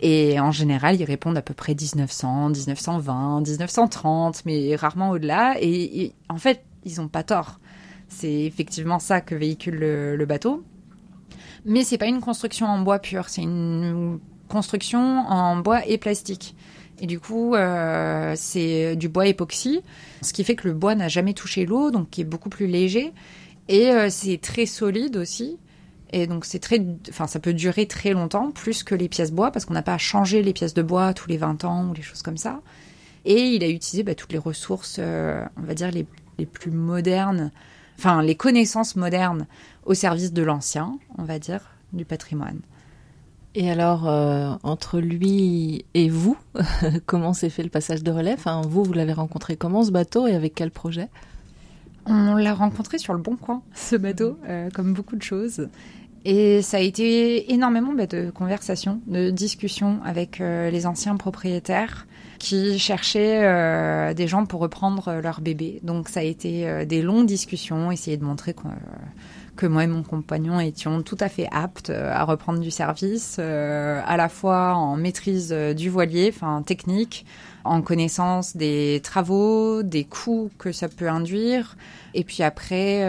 Et 0.01 0.37
en 0.41 0.51
général, 0.51 0.99
ils 0.99 1.05
répondent 1.05 1.37
à 1.37 1.41
peu 1.41 1.53
près 1.53 1.75
1900, 1.75 2.49
1920, 2.49 3.39
1930, 3.47 4.41
mais 4.45 4.75
rarement 4.75 5.11
au-delà. 5.11 5.55
Et, 5.61 6.01
et 6.03 6.13
en 6.27 6.35
fait, 6.35 6.61
ils 6.83 6.97
n'ont 6.99 7.07
pas 7.07 7.23
tort 7.23 7.60
C'est 8.11 8.41
effectivement 8.41 8.99
ça 8.99 9.21
que 9.21 9.33
véhicule 9.33 9.75
le, 9.79 10.25
bateau. 10.25 10.63
Mais 11.65 11.83
c'est 11.83 11.97
pas 11.97 12.07
une 12.07 12.19
construction 12.19 12.67
en 12.67 12.81
bois 12.81 12.99
pur, 12.99 13.29
c'est 13.29 13.41
une 13.41 14.19
construction 14.49 14.99
en 14.99 15.55
bois 15.57 15.85
et 15.87 15.97
plastique. 15.97 16.55
Et 16.99 17.07
du 17.07 17.19
coup, 17.19 17.55
euh, 17.55 18.33
c'est 18.35 18.95
du 18.95 19.07
bois 19.09 19.27
époxy, 19.27 19.81
ce 20.21 20.33
qui 20.33 20.43
fait 20.43 20.55
que 20.55 20.67
le 20.67 20.73
bois 20.73 20.93
n'a 20.93 21.07
jamais 21.07 21.33
touché 21.33 21.65
l'eau, 21.65 21.89
donc 21.89 22.09
qui 22.09 22.21
est 22.21 22.25
beaucoup 22.25 22.49
plus 22.49 22.67
léger. 22.67 23.13
Et 23.69 23.89
euh, 23.89 24.09
c'est 24.09 24.39
très 24.39 24.65
solide 24.65 25.15
aussi. 25.15 25.57
Et 26.11 26.27
donc 26.27 26.43
c'est 26.43 26.59
très, 26.59 26.85
enfin 27.09 27.25
ça 27.25 27.39
peut 27.39 27.53
durer 27.53 27.85
très 27.87 28.11
longtemps, 28.11 28.51
plus 28.51 28.83
que 28.83 28.93
les 28.93 29.07
pièces 29.07 29.31
bois, 29.31 29.51
parce 29.51 29.63
qu'on 29.63 29.73
n'a 29.73 29.81
pas 29.81 29.93
à 29.93 29.97
changer 29.97 30.43
les 30.43 30.51
pièces 30.51 30.73
de 30.73 30.81
bois 30.81 31.13
tous 31.13 31.29
les 31.29 31.37
20 31.37 31.63
ans 31.63 31.89
ou 31.89 31.93
les 31.93 32.01
choses 32.01 32.21
comme 32.21 32.37
ça. 32.37 32.59
Et 33.23 33.39
il 33.39 33.63
a 33.63 33.69
utilisé 33.69 34.03
bah, 34.03 34.15
toutes 34.15 34.33
les 34.33 34.37
ressources, 34.37 34.97
euh, 34.99 35.45
on 35.57 35.61
va 35.61 35.73
dire 35.73 35.91
les, 35.91 36.05
les, 36.37 36.45
plus 36.45 36.71
modernes, 36.71 37.51
enfin 38.01 38.23
les 38.23 38.33
connaissances 38.33 38.95
modernes 38.95 39.45
au 39.85 39.93
service 39.93 40.33
de 40.33 40.41
l'ancien, 40.41 40.97
on 41.19 41.23
va 41.23 41.37
dire, 41.37 41.61
du 41.93 42.03
patrimoine. 42.03 42.61
Et 43.53 43.69
alors, 43.69 44.07
euh, 44.07 44.53
entre 44.63 44.99
lui 44.99 45.85
et 45.93 46.09
vous, 46.09 46.35
comment 47.05 47.33
s'est 47.33 47.51
fait 47.51 47.61
le 47.61 47.69
passage 47.69 48.01
de 48.01 48.09
relais? 48.09 48.33
Enfin, 48.33 48.61
Vous, 48.67 48.83
vous 48.83 48.93
l'avez 48.93 49.13
rencontré 49.13 49.55
comment 49.55 49.83
ce 49.83 49.91
bateau 49.91 50.25
et 50.25 50.33
avec 50.33 50.55
quel 50.55 50.71
projet? 50.71 51.09
On 52.07 52.33
l'a 52.33 52.55
rencontré 52.55 52.97
sur 52.97 53.13
le 53.13 53.19
bon 53.19 53.35
coin, 53.35 53.61
ce 53.75 53.95
bateau, 53.95 54.39
euh, 54.47 54.71
comme 54.71 54.93
beaucoup 54.93 55.15
de 55.15 55.21
choses. 55.21 55.69
Et 56.25 56.63
ça 56.63 56.77
a 56.77 56.79
été 56.79 57.53
énormément 57.53 57.93
bah, 57.93 58.07
de 58.07 58.31
conversations, 58.31 58.99
de 59.05 59.29
discussions 59.29 59.99
avec 60.03 60.41
euh, 60.41 60.71
les 60.71 60.87
anciens 60.87 61.17
propriétaires 61.17 62.07
qui 62.41 62.79
cherchaient 62.79 64.13
des 64.15 64.27
gens 64.27 64.45
pour 64.45 64.61
reprendre 64.61 65.13
leur 65.21 65.41
bébé. 65.41 65.79
Donc 65.83 66.09
ça 66.09 66.21
a 66.21 66.23
été 66.23 66.85
des 66.85 67.01
longues 67.01 67.27
discussions, 67.27 67.91
essayer 67.91 68.17
de 68.17 68.23
montrer 68.23 68.53
qu'on 68.53 68.71
que 69.55 69.65
moi 69.65 69.83
et 69.83 69.87
mon 69.87 70.03
compagnon 70.03 70.59
étions 70.59 71.01
tout 71.03 71.17
à 71.19 71.29
fait 71.29 71.47
aptes 71.51 71.89
euh, 71.89 72.11
à 72.11 72.23
reprendre 72.23 72.59
du 72.59 72.71
service, 72.71 73.37
euh, 73.39 74.01
à 74.05 74.17
la 74.17 74.29
fois 74.29 74.73
en 74.73 74.95
maîtrise 74.95 75.51
euh, 75.51 75.73
du 75.73 75.89
voilier, 75.89 76.31
enfin 76.33 76.61
technique, 76.63 77.25
en 77.63 77.81
connaissance 77.81 78.57
des 78.57 79.01
travaux, 79.03 79.83
des 79.83 80.03
coûts 80.03 80.49
que 80.57 80.71
ça 80.71 80.89
peut 80.89 81.09
induire, 81.09 81.75
et 82.15 82.23
puis 82.23 82.41
après 82.41 83.01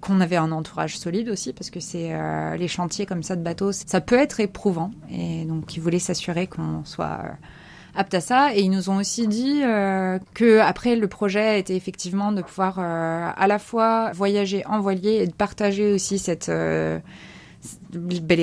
qu'on 0.00 0.20
avait 0.20 0.34
un 0.34 0.50
entourage 0.50 0.98
solide 0.98 1.28
aussi, 1.28 1.52
parce 1.52 1.70
que 1.70 1.78
c'est 1.78 2.12
les 2.58 2.66
chantiers 2.66 3.06
comme 3.06 3.22
ça 3.22 3.36
de 3.36 3.42
bateaux, 3.42 3.70
ça 3.70 4.00
peut 4.00 4.18
être 4.18 4.40
éprouvant, 4.40 4.90
et 5.08 5.44
donc 5.44 5.76
ils 5.76 5.80
voulaient 5.80 6.00
s'assurer 6.00 6.48
qu'on 6.48 6.84
soit 6.84 7.22
Et 8.54 8.60
ils 8.60 8.70
nous 8.70 8.90
ont 8.90 8.98
aussi 8.98 9.26
dit 9.26 9.62
euh, 9.62 10.18
que 10.34 10.60
après 10.60 10.96
le 10.96 11.08
projet 11.08 11.58
était 11.58 11.76
effectivement 11.76 12.32
de 12.32 12.42
pouvoir 12.42 12.78
euh, 12.78 13.30
à 13.34 13.46
la 13.46 13.58
fois 13.58 14.12
voyager 14.12 14.64
en 14.66 14.80
voilier 14.80 15.20
et 15.22 15.26
de 15.26 15.32
partager 15.32 15.92
aussi 15.92 16.18
cette 16.18 16.48
euh, 16.48 16.98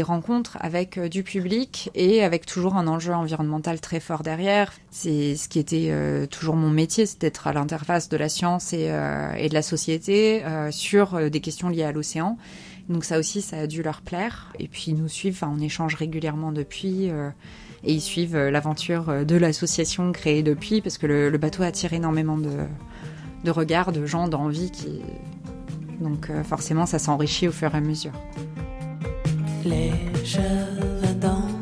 rencontres 0.04 0.58
avec 0.60 0.98
euh, 0.98 1.08
du 1.08 1.24
public 1.24 1.92
et 1.94 2.24
avec 2.24 2.46
toujours 2.46 2.76
un 2.76 2.88
enjeu 2.88 3.14
environnemental 3.14 3.80
très 3.80 4.00
fort 4.00 4.24
derrière. 4.24 4.74
C'est 4.90 5.36
ce 5.36 5.48
qui 5.48 5.60
était 5.60 5.90
euh, 5.92 6.26
toujours 6.26 6.56
mon 6.56 6.70
métier, 6.70 7.06
c'est 7.06 7.22
d'être 7.22 7.48
à 7.48 7.54
l'interface 7.54 8.10
de 8.10 8.18
la 8.18 8.30
science 8.30 8.74
et, 8.74 8.88
de 8.88 9.54
la 9.54 9.62
société 9.62 10.44
sur 10.72 11.30
des 11.30 11.40
questions 11.42 11.70
liées 11.70 11.84
à 11.84 11.92
l'océan. 11.92 12.38
Donc 12.90 13.06
ça 13.06 13.20
aussi, 13.20 13.42
ça 13.42 13.60
a 13.60 13.68
dû 13.68 13.84
leur 13.84 14.02
plaire. 14.02 14.52
Et 14.60 14.68
puis 14.68 14.86
ils 14.88 14.96
nous 14.96 15.08
suivent, 15.08 15.44
on 15.44 15.60
échange 15.60 15.96
régulièrement 15.96 16.52
depuis 16.52 17.12
et 17.84 17.94
ils 17.94 18.02
suivent 18.02 18.36
euh, 18.36 18.52
l'aventure 18.52 19.10
euh, 19.10 19.24
de 19.24 19.36
l'association 19.36 20.12
créée 20.12 20.44
depuis 20.44 20.82
parce 20.82 20.98
que 20.98 21.08
le, 21.08 21.38
bateau 21.38 21.64
attire 21.64 21.94
énormément 21.94 22.38
de, 22.38 23.52
regards, 23.52 23.92
de 23.92 24.06
gens, 24.06 24.28
d'envie 24.28 24.72
qui 24.72 25.02
donc 26.00 26.30
euh, 26.30 26.44
forcément 26.44 26.86
ça 26.86 27.00
s'enrichit 27.00 27.48
au 27.48 27.52
fur 27.52 27.74
et 27.74 27.78
à 27.78 27.82
mesure. 27.82 28.14
Les 29.66 29.92
cheveux 30.26 31.14
dans 31.22 31.54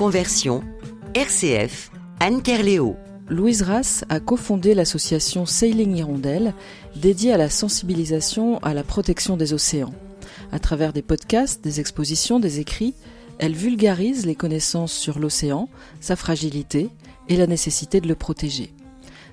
Conversion, 0.00 0.62
RCF, 1.12 1.90
Anne 2.20 2.40
Kerléo. 2.40 2.96
Louise 3.28 3.60
Rass 3.60 4.02
a 4.08 4.18
cofondé 4.18 4.72
l'association 4.72 5.44
Sailing 5.44 5.94
Hirondelle, 5.94 6.54
dédiée 6.96 7.34
à 7.34 7.36
la 7.36 7.50
sensibilisation 7.50 8.58
à 8.60 8.72
la 8.72 8.82
protection 8.82 9.36
des 9.36 9.52
océans. 9.52 9.92
À 10.52 10.58
travers 10.58 10.94
des 10.94 11.02
podcasts, 11.02 11.62
des 11.62 11.80
expositions, 11.80 12.40
des 12.40 12.60
écrits, 12.60 12.94
elle 13.38 13.52
vulgarise 13.52 14.24
les 14.24 14.34
connaissances 14.34 14.94
sur 14.94 15.18
l'océan, 15.18 15.68
sa 16.00 16.16
fragilité 16.16 16.88
et 17.28 17.36
la 17.36 17.46
nécessité 17.46 18.00
de 18.00 18.08
le 18.08 18.14
protéger. 18.14 18.72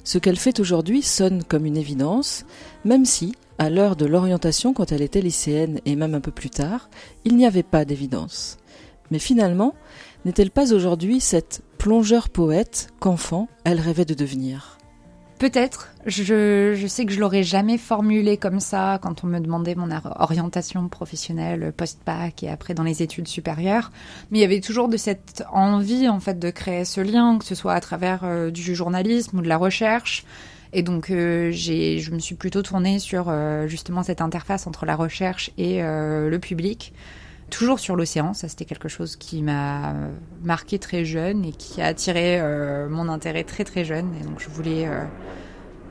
Ce 0.04 0.18
qu'elle 0.18 0.36
fait 0.36 0.60
aujourd'hui 0.60 1.02
sonne 1.02 1.46
comme 1.46 1.66
une 1.66 1.78
évidence, 1.78 2.44
même 2.84 3.06
si, 3.06 3.36
à 3.58 3.70
l'heure 3.70 3.96
de 3.96 4.06
l'orientation 4.06 4.74
quand 4.74 4.92
elle 4.92 5.02
était 5.02 5.22
lycéenne 5.22 5.80
et 5.86 5.96
même 5.96 6.14
un 6.14 6.20
peu 6.20 6.32
plus 6.32 6.50
tard, 6.50 6.90
il 7.24 7.38
n'y 7.38 7.46
avait 7.46 7.64
pas 7.64 7.86
d'évidence. 7.86 8.58
Mais 9.12 9.20
finalement, 9.20 9.74
n'est-elle 10.28 10.52
pas 10.52 10.74
aujourd'hui 10.74 11.22
cette 11.22 11.64
plongeur 11.78 12.28
poète 12.30 12.90
qu'enfant 13.00 13.48
elle 13.64 13.80
rêvait 13.80 14.06
de 14.06 14.14
devenir? 14.14 14.78
Peut-être. 15.40 15.94
Je, 16.06 16.86
sais 16.88 17.06
que 17.06 17.14
je 17.14 17.20
l'aurais 17.20 17.44
jamais 17.44 17.78
formulé 17.78 18.38
comme 18.38 18.60
ça 18.60 19.00
quand 19.02 19.24
on 19.24 19.28
me 19.28 19.40
demandait 19.40 19.76
mon 19.76 19.90
orientation 20.20 20.90
professionnelle 20.90 21.72
post-bac 21.78 22.44
et 22.44 22.50
après 22.50 22.74
dans 22.74 22.84
les 22.84 23.04
études 23.04 23.28
supérieures. 23.28 23.92
Mais 24.32 24.40
il 24.40 24.42
y 24.42 24.46
avait 24.46 24.60
toujours 24.60 24.90
de 24.90 24.98
cette 24.98 25.44
envie 25.54 26.10
en 26.10 26.20
fait 26.20 26.40
de 26.40 26.50
créer 26.50 26.86
ce 26.86 27.00
lien, 27.00 27.38
que 27.38 27.46
ce 27.46 27.56
soit 27.56 27.74
à 27.74 27.80
travers 27.80 28.22
euh, 28.24 28.50
du 28.50 28.76
journalisme 28.76 29.38
ou 29.38 29.42
de 29.42 29.48
la 29.48 29.58
recherche. 29.58 30.26
Et 30.74 30.82
donc 30.82 31.10
euh, 31.10 31.52
je 31.52 32.12
me 32.12 32.20
suis 32.20 32.36
plutôt 32.36 32.64
tournée 32.64 33.00
sur 33.00 33.28
euh, 33.30 33.68
justement 33.68 34.04
cette 34.04 34.22
interface 34.22 34.68
entre 34.68 34.86
la 34.86 34.96
recherche 34.96 35.52
et 35.58 35.82
le 35.82 36.38
public 36.40 36.94
toujours 37.50 37.80
sur 37.80 37.96
l'océan. 37.96 38.34
Ça, 38.34 38.48
c'était 38.48 38.66
quelque 38.66 38.90
chose 38.90 39.16
qui 39.16 39.42
m'a 39.42 39.94
marqué 40.44 40.80
très 40.80 41.06
jeune 41.06 41.46
et 41.46 41.52
qui 41.52 41.82
a 41.82 41.88
attiré 41.88 42.40
euh, 42.40 42.88
mon 42.90 43.10
intérêt 43.10 43.44
très 43.44 43.64
très 43.64 43.86
jeune. 43.86 44.10
Et 44.20 44.24
donc, 44.24 44.40
je 44.40 44.50
voulais 44.50 44.88
euh, 44.88 45.04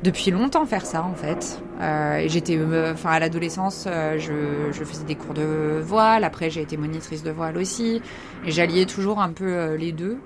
depuis 0.03 0.31
longtemps 0.31 0.67
faire 0.67 0.87
ça, 0.87 1.03
en 1.03 1.15
fait. 1.15 1.61
Euh, 1.81 2.17
et 2.17 2.29
j'étais, 2.29 2.59
enfin, 2.93 3.11
à 3.11 3.19
l'adolescence, 3.19 3.87
je, 3.87 4.71
je, 4.73 4.85
faisais 4.85 5.05
des 5.05 5.15
cours 5.15 5.35
de 5.35 5.81
voile. 5.83 6.25
Après, 6.25 6.51
j'ai 6.51 6.63
été 6.63 6.77
monitrice 6.77 7.23
de 7.23 7.31
voile 7.31 7.57
aussi. 7.57 8.01
Et 8.45 8.51
j'alliais 8.51 8.87
toujours 8.87 9.21
un 9.21 9.31
peu 9.31 9.75
les 9.75 9.93
deux. 9.93 10.19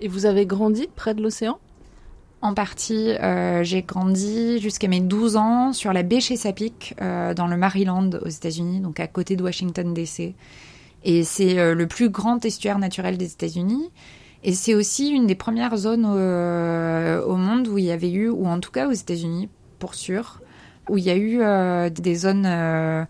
Et 0.00 0.08
vous 0.08 0.26
avez 0.26 0.44
grandi 0.46 0.88
près 0.94 1.14
de 1.14 1.22
l'océan? 1.22 1.58
En 2.44 2.52
partie, 2.52 3.12
euh, 3.12 3.64
j'ai 3.64 3.80
grandi 3.80 4.60
jusqu'à 4.60 4.86
mes 4.86 5.00
12 5.00 5.36
ans 5.36 5.72
sur 5.72 5.94
la 5.94 6.02
baie 6.02 6.20
Chesapeake, 6.20 6.94
euh, 7.00 7.32
dans 7.32 7.46
le 7.46 7.56
Maryland, 7.56 8.10
aux 8.22 8.28
États-Unis, 8.28 8.80
donc 8.80 9.00
à 9.00 9.06
côté 9.06 9.34
de 9.34 9.42
Washington, 9.42 9.94
D.C. 9.94 10.34
Et 11.04 11.24
c'est 11.24 11.58
euh, 11.58 11.74
le 11.74 11.86
plus 11.86 12.10
grand 12.10 12.44
estuaire 12.44 12.78
naturel 12.78 13.16
des 13.16 13.32
États-Unis. 13.32 13.90
Et 14.42 14.52
c'est 14.52 14.74
aussi 14.74 15.08
une 15.08 15.26
des 15.26 15.34
premières 15.34 15.74
zones 15.78 16.04
au 16.04 17.36
monde 17.36 17.66
où 17.66 17.78
il 17.78 17.84
y 17.84 17.90
avait 17.90 18.12
eu, 18.12 18.28
ou 18.28 18.46
en 18.46 18.60
tout 18.60 18.70
cas 18.70 18.88
aux 18.88 18.92
États-Unis, 18.92 19.48
pour 19.78 19.94
sûr, 19.94 20.42
où 20.90 20.98
il 20.98 21.04
y 21.04 21.10
a 21.10 21.16
eu 21.16 21.40
des 21.90 22.14
zones 22.14 23.06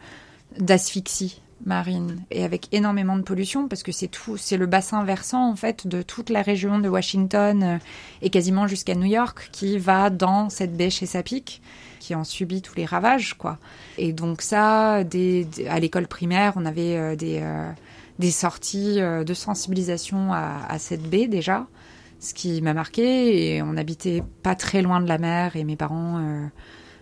d'asphyxie 0.60 1.42
marine 1.64 2.24
et 2.30 2.44
avec 2.44 2.68
énormément 2.72 3.16
de 3.16 3.22
pollution 3.22 3.68
parce 3.68 3.82
que 3.82 3.92
c'est 3.92 4.08
tout, 4.08 4.36
c'est 4.36 4.56
le 4.56 4.66
bassin 4.66 5.04
versant 5.04 5.50
en 5.50 5.56
fait 5.56 5.86
de 5.86 6.02
toute 6.02 6.30
la 6.30 6.42
région 6.42 6.78
de 6.78 6.88
Washington 6.88 7.62
euh, 7.62 7.78
et 8.22 8.30
quasiment 8.30 8.66
jusqu'à 8.66 8.94
New 8.94 9.06
York 9.06 9.48
qui 9.52 9.78
va 9.78 10.10
dans 10.10 10.50
cette 10.50 10.76
baie 10.76 10.90
Chesapeake 10.90 11.62
qui 12.00 12.14
en 12.14 12.24
subit 12.24 12.60
tous 12.60 12.76
les 12.76 12.84
ravages 12.84 13.34
quoi. 13.34 13.58
Et 13.98 14.12
donc 14.12 14.42
ça, 14.42 14.96
à 14.96 15.80
l'école 15.80 16.06
primaire, 16.06 16.52
on 16.56 16.66
avait 16.66 16.96
euh, 16.96 17.16
des, 17.16 17.40
euh, 17.40 17.70
des 18.18 18.30
sorties 18.30 18.96
de 18.96 19.34
sensibilisation 19.34 20.32
à, 20.32 20.78
cette 20.78 21.02
baie 21.02 21.28
déjà, 21.28 21.66
ce 22.20 22.34
qui 22.34 22.60
m'a 22.60 22.74
marqué 22.74 23.56
et 23.56 23.62
on 23.62 23.76
habitait 23.76 24.22
pas 24.42 24.54
très 24.54 24.82
loin 24.82 25.00
de 25.00 25.08
la 25.08 25.18
mer 25.18 25.56
et 25.56 25.64
mes 25.64 25.76
parents 25.76 26.50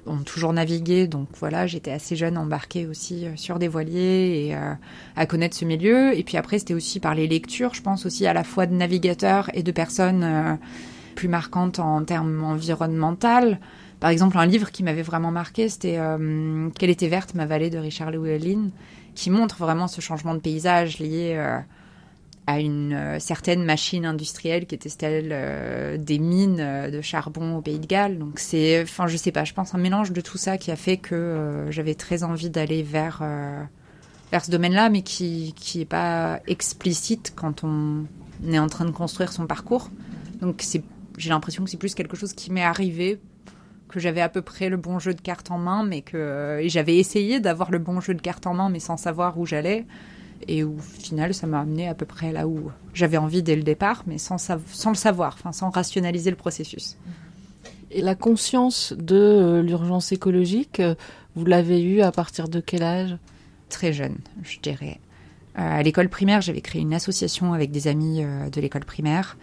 ont 0.06 0.18
toujours 0.18 0.52
navigué, 0.52 1.06
donc 1.06 1.28
voilà, 1.38 1.66
j'étais 1.66 1.92
assez 1.92 2.16
jeune 2.16 2.36
embarquée 2.36 2.86
aussi 2.86 3.26
euh, 3.26 3.32
sur 3.36 3.58
des 3.58 3.68
voiliers 3.68 4.46
et 4.46 4.56
euh, 4.56 4.74
à 5.16 5.26
connaître 5.26 5.56
ce 5.56 5.64
milieu. 5.64 6.16
Et 6.16 6.22
puis 6.22 6.36
après, 6.36 6.58
c'était 6.58 6.74
aussi 6.74 7.00
par 7.00 7.14
les 7.14 7.28
lectures, 7.28 7.74
je 7.74 7.82
pense 7.82 8.04
aussi 8.06 8.26
à 8.26 8.32
la 8.32 8.44
fois 8.44 8.66
de 8.66 8.74
navigateurs 8.74 9.50
et 9.54 9.62
de 9.62 9.72
personnes 9.72 10.24
euh, 10.24 10.54
plus 11.14 11.28
marquantes 11.28 11.78
en 11.78 12.02
termes 12.04 12.42
environnementaux, 12.42 13.56
Par 14.00 14.10
exemple, 14.10 14.38
un 14.38 14.46
livre 14.46 14.70
qui 14.70 14.82
m'avait 14.82 15.02
vraiment 15.02 15.30
marqué, 15.30 15.68
c'était 15.68 15.98
Quelle 16.78 16.88
était 16.90 17.08
verte 17.08 17.34
ma 17.34 17.44
vallée 17.44 17.68
de 17.68 17.78
Richard 17.78 18.10
Llewellyn, 18.10 18.70
qui 19.14 19.28
montre 19.30 19.56
vraiment 19.58 19.88
ce 19.88 20.00
changement 20.00 20.34
de 20.34 20.40
paysage 20.40 20.98
lié 20.98 21.38
à 22.46 22.60
une 22.60 22.92
euh, 22.92 23.18
certaine 23.18 23.64
machine 23.64 24.04
industrielle 24.04 24.66
qui 24.66 24.74
était 24.74 24.88
celle 24.88 25.98
des 26.02 26.18
mines 26.18 26.90
de 26.90 27.00
charbon 27.00 27.56
au 27.56 27.62
Pays 27.62 27.78
de 27.78 27.86
Galles. 27.86 28.18
Donc 28.18 28.38
c'est, 28.38 28.82
enfin, 28.82 29.06
je 29.06 29.16
sais 29.16 29.32
pas, 29.32 29.44
je 29.44 29.54
pense 29.54 29.74
un 29.74 29.78
mélange 29.78 30.12
de 30.12 30.20
tout 30.20 30.38
ça 30.38 30.58
qui 30.58 30.70
a 30.70 30.76
fait 30.76 30.96
que 30.96 31.66
j'avais 31.70 31.94
très 31.94 32.24
envie 32.24 32.50
d'aller 32.50 32.82
vers 32.82 33.22
vers 34.30 34.44
ce 34.44 34.50
domaine-là, 34.50 34.88
mais 34.88 35.02
qui 35.02 35.54
qui 35.56 35.82
est 35.82 35.86
pas 35.86 36.40
explicite 36.46 37.32
quand 37.36 37.64
on 37.64 38.06
est 38.46 38.58
en 38.58 38.68
train 38.68 38.86
de 38.86 38.90
construire 38.90 39.32
son 39.32 39.46
parcours. 39.46 39.90
Donc 40.40 40.56
c'est, 40.62 40.82
j'ai 41.18 41.30
l'impression 41.30 41.64
que 41.64 41.70
c'est 41.70 41.76
plus 41.76 41.94
quelque 41.94 42.16
chose 42.16 42.32
qui 42.32 42.50
m'est 42.50 42.64
arrivé 42.64 43.20
que 43.92 44.00
j'avais 44.00 44.20
à 44.20 44.28
peu 44.28 44.42
près 44.42 44.68
le 44.68 44.76
bon 44.76 44.98
jeu 44.98 45.14
de 45.14 45.20
cartes 45.20 45.50
en 45.50 45.58
main, 45.58 45.84
mais 45.84 46.00
que 46.02 46.60
j'avais 46.66 46.96
essayé 46.96 47.38
d'avoir 47.38 47.70
le 47.70 47.78
bon 47.78 48.00
jeu 48.00 48.14
de 48.14 48.20
cartes 48.20 48.46
en 48.46 48.54
main, 48.54 48.70
mais 48.70 48.80
sans 48.80 48.96
savoir 48.96 49.38
où 49.38 49.46
j'allais. 49.46 49.86
Et 50.48 50.64
au 50.64 50.76
final, 50.78 51.34
ça 51.34 51.46
m'a 51.46 51.60
amené 51.60 51.88
à 51.88 51.94
peu 51.94 52.06
près 52.06 52.32
là 52.32 52.46
où 52.48 52.70
j'avais 52.94 53.16
envie 53.16 53.42
dès 53.42 53.56
le 53.56 53.62
départ, 53.62 54.02
mais 54.06 54.18
sans, 54.18 54.38
sans 54.38 54.90
le 54.90 54.96
savoir, 54.96 55.34
enfin, 55.38 55.52
sans 55.52 55.70
rationaliser 55.70 56.30
le 56.30 56.36
processus. 56.36 56.96
Et 57.90 58.00
la 58.00 58.14
conscience 58.14 58.94
de 58.96 59.16
euh, 59.16 59.62
l'urgence 59.62 60.12
écologique, 60.12 60.80
euh, 60.80 60.94
vous 61.36 61.44
l'avez 61.44 61.82
eue 61.82 62.00
à 62.00 62.10
partir 62.10 62.48
de 62.48 62.60
quel 62.60 62.82
âge? 62.82 63.16
Très 63.68 63.92
jeune, 63.92 64.16
je 64.42 64.58
dirais. 64.60 64.98
Euh, 65.58 65.78
à 65.78 65.82
l'école 65.82 66.08
primaire, 66.08 66.40
j'avais 66.40 66.60
créé 66.60 66.80
une 66.82 66.94
association 66.94 67.52
avec 67.52 67.70
des 67.70 67.88
amis 67.88 68.22
de 68.22 68.60
l'école 68.60 68.84
primaire. 68.84 69.36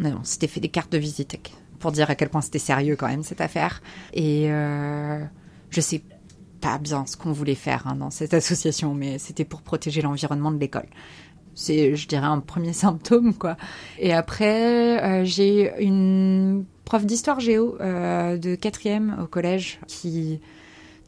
On, 0.00 0.24
s'était 0.24 0.46
fait 0.46 0.60
des 0.60 0.68
cartes 0.68 0.92
de 0.92 0.98
visite 0.98 1.36
pour 1.78 1.92
dire 1.92 2.10
à 2.10 2.14
quel 2.14 2.28
point 2.28 2.40
c'était 2.40 2.58
sérieux 2.58 2.96
quand 2.96 3.08
même 3.08 3.22
cette 3.22 3.40
affaire. 3.40 3.82
Et 4.12 4.50
euh, 4.50 5.24
je 5.70 5.80
sais 5.80 6.02
pas 6.60 6.78
bien 6.78 7.06
ce 7.06 7.16
qu'on 7.16 7.32
voulait 7.32 7.54
faire 7.54 7.86
hein, 7.86 7.96
dans 7.96 8.10
cette 8.10 8.34
association, 8.34 8.94
mais 8.94 9.18
c'était 9.18 9.44
pour 9.44 9.62
protéger 9.62 10.02
l'environnement 10.02 10.50
de 10.50 10.58
l'école. 10.58 10.88
C'est, 11.54 11.96
je 11.96 12.06
dirais, 12.06 12.26
un 12.26 12.40
premier 12.40 12.72
symptôme, 12.74 13.34
quoi. 13.34 13.56
Et 13.98 14.12
après, 14.12 15.02
euh, 15.02 15.24
j'ai 15.24 15.72
une 15.82 16.64
prof 16.84 17.04
d'histoire 17.04 17.40
géo 17.40 17.76
euh, 17.80 18.36
de 18.36 18.54
quatrième 18.54 19.16
au 19.22 19.26
collège 19.26 19.80
qui 19.88 20.40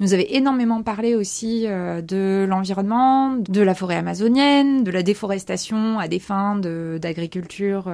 nous 0.00 0.14
avait 0.14 0.34
énormément 0.34 0.82
parlé 0.82 1.16
aussi 1.16 1.64
euh, 1.66 2.00
de 2.00 2.46
l'environnement, 2.48 3.36
de 3.36 3.60
la 3.60 3.74
forêt 3.74 3.96
amazonienne, 3.96 4.84
de 4.84 4.90
la 4.90 5.02
déforestation 5.02 5.98
à 5.98 6.08
des 6.08 6.20
fins 6.20 6.56
d'agriculture 6.56 7.92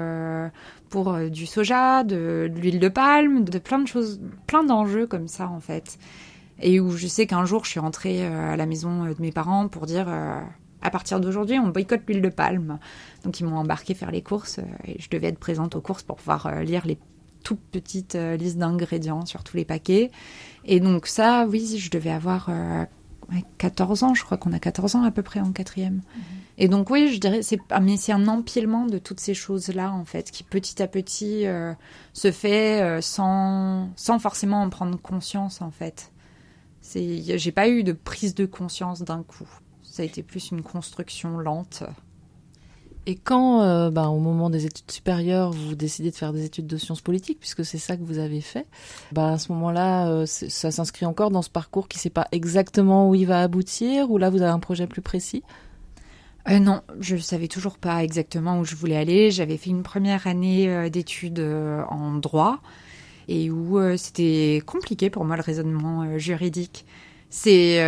pour 0.90 1.16
du 1.18 1.46
soja, 1.46 2.04
de, 2.04 2.50
l'huile 2.54 2.78
de 2.78 2.88
palme, 2.88 3.44
de 3.44 3.58
plein 3.58 3.78
de 3.78 3.88
choses, 3.88 4.20
plein 4.46 4.64
d'enjeux 4.64 5.06
comme 5.06 5.28
ça 5.28 5.48
en 5.48 5.60
fait. 5.60 5.98
Et 6.60 6.80
où 6.80 6.90
je 6.96 7.06
sais 7.06 7.26
qu'un 7.26 7.44
jour 7.44 7.64
je 7.64 7.70
suis 7.70 7.80
rentrée 7.80 8.24
à 8.24 8.56
la 8.56 8.66
maison 8.66 9.04
de 9.04 9.16
mes 9.20 9.32
parents 9.32 9.68
pour 9.68 9.86
dire 9.86 10.08
à 10.08 10.90
partir 10.90 11.18
d'aujourd'hui, 11.18 11.58
on 11.58 11.68
boycotte 11.68 12.02
l'huile 12.06 12.22
de 12.22 12.28
palme. 12.28 12.78
Donc 13.24 13.40
ils 13.40 13.44
m'ont 13.44 13.56
embarqué 13.56 13.94
faire 13.94 14.10
les 14.10 14.22
courses 14.22 14.60
et 14.84 15.00
je 15.00 15.08
devais 15.10 15.28
être 15.28 15.38
présente 15.38 15.74
aux 15.74 15.80
courses 15.80 16.02
pour 16.02 16.16
pouvoir 16.16 16.62
lire 16.62 16.86
les 16.86 16.98
toutes 17.42 17.60
petites 17.60 18.14
listes 18.14 18.58
d'ingrédients 18.58 19.26
sur 19.26 19.44
tous 19.44 19.56
les 19.56 19.64
paquets. 19.64 20.10
Et 20.64 20.80
donc 20.80 21.06
ça, 21.06 21.46
oui, 21.46 21.78
je 21.78 21.90
devais 21.90 22.10
avoir 22.10 22.50
14 23.58 24.02
euh, 24.02 24.06
ans, 24.06 24.14
je 24.14 24.24
crois 24.24 24.38
qu'on 24.38 24.52
a 24.52 24.58
14 24.58 24.96
ans 24.96 25.04
à 25.04 25.10
peu 25.10 25.22
près 25.22 25.40
en 25.40 25.52
quatrième. 25.52 25.96
Mhm. 25.96 26.22
Et 26.56 26.68
donc 26.68 26.90
oui, 26.90 27.12
je 27.12 27.20
dirais, 27.20 27.42
c'est, 27.42 27.58
ah, 27.70 27.80
mais 27.80 27.96
c'est 27.96 28.12
un 28.12 28.26
empilement 28.28 28.86
de 28.86 28.98
toutes 28.98 29.20
ces 29.20 29.34
choses-là, 29.34 29.92
en 29.92 30.04
fait, 30.04 30.30
qui 30.30 30.42
petit 30.44 30.82
à 30.82 30.88
petit 30.88 31.46
euh, 31.46 31.74
se 32.12 32.30
fait 32.30 32.80
euh, 32.80 33.00
sans, 33.00 33.90
sans 33.96 34.18
forcément 34.18 34.62
en 34.62 34.70
prendre 34.70 34.98
conscience, 35.00 35.60
en 35.60 35.70
fait. 35.70 36.12
C'est, 36.86 37.38
j'ai 37.38 37.50
pas 37.50 37.66
eu 37.70 37.82
de 37.82 37.92
prise 37.92 38.34
de 38.34 38.44
conscience 38.44 39.00
d'un 39.00 39.22
coup. 39.22 39.48
Ça 39.82 40.02
a 40.02 40.04
été 40.04 40.22
plus 40.22 40.50
une 40.50 40.62
construction 40.62 41.38
lente. 41.38 41.82
Et 43.06 43.16
quand, 43.16 43.62
euh, 43.62 43.90
bah, 43.90 44.08
au 44.08 44.18
moment 44.18 44.50
des 44.50 44.66
études 44.66 44.90
supérieures, 44.90 45.50
vous 45.50 45.74
décidez 45.74 46.10
de 46.10 46.14
faire 46.14 46.34
des 46.34 46.44
études 46.44 46.66
de 46.66 46.76
sciences 46.76 47.00
politiques, 47.00 47.40
puisque 47.40 47.64
c'est 47.64 47.78
ça 47.78 47.96
que 47.96 48.02
vous 48.02 48.18
avez 48.18 48.42
fait, 48.42 48.66
bah, 49.12 49.32
à 49.32 49.38
ce 49.38 49.50
moment-là, 49.52 50.10
euh, 50.10 50.26
ça 50.26 50.70
s'inscrit 50.70 51.06
encore 51.06 51.30
dans 51.30 51.40
ce 51.40 51.48
parcours 51.48 51.88
qui 51.88 51.96
ne 51.96 52.02
sait 52.02 52.10
pas 52.10 52.28
exactement 52.32 53.08
où 53.08 53.14
il 53.14 53.26
va 53.26 53.40
aboutir, 53.40 54.10
ou 54.10 54.18
là, 54.18 54.28
vous 54.28 54.42
avez 54.42 54.52
un 54.52 54.60
projet 54.60 54.86
plus 54.86 55.02
précis? 55.02 55.42
Euh, 56.50 56.58
non, 56.58 56.82
je 57.00 57.16
savais 57.16 57.48
toujours 57.48 57.78
pas 57.78 58.04
exactement 58.04 58.60
où 58.60 58.64
je 58.66 58.76
voulais 58.76 58.96
aller. 58.96 59.30
J'avais 59.30 59.56
fait 59.56 59.70
une 59.70 59.82
première 59.82 60.26
année 60.26 60.90
d'études 60.90 61.40
en 61.88 62.12
droit 62.12 62.60
et 63.28 63.50
où 63.50 63.78
c'était 63.96 64.62
compliqué 64.66 65.10
pour 65.10 65.24
moi 65.24 65.36
le 65.36 65.42
raisonnement 65.42 66.18
juridique. 66.18 66.84
C'est 67.30 67.80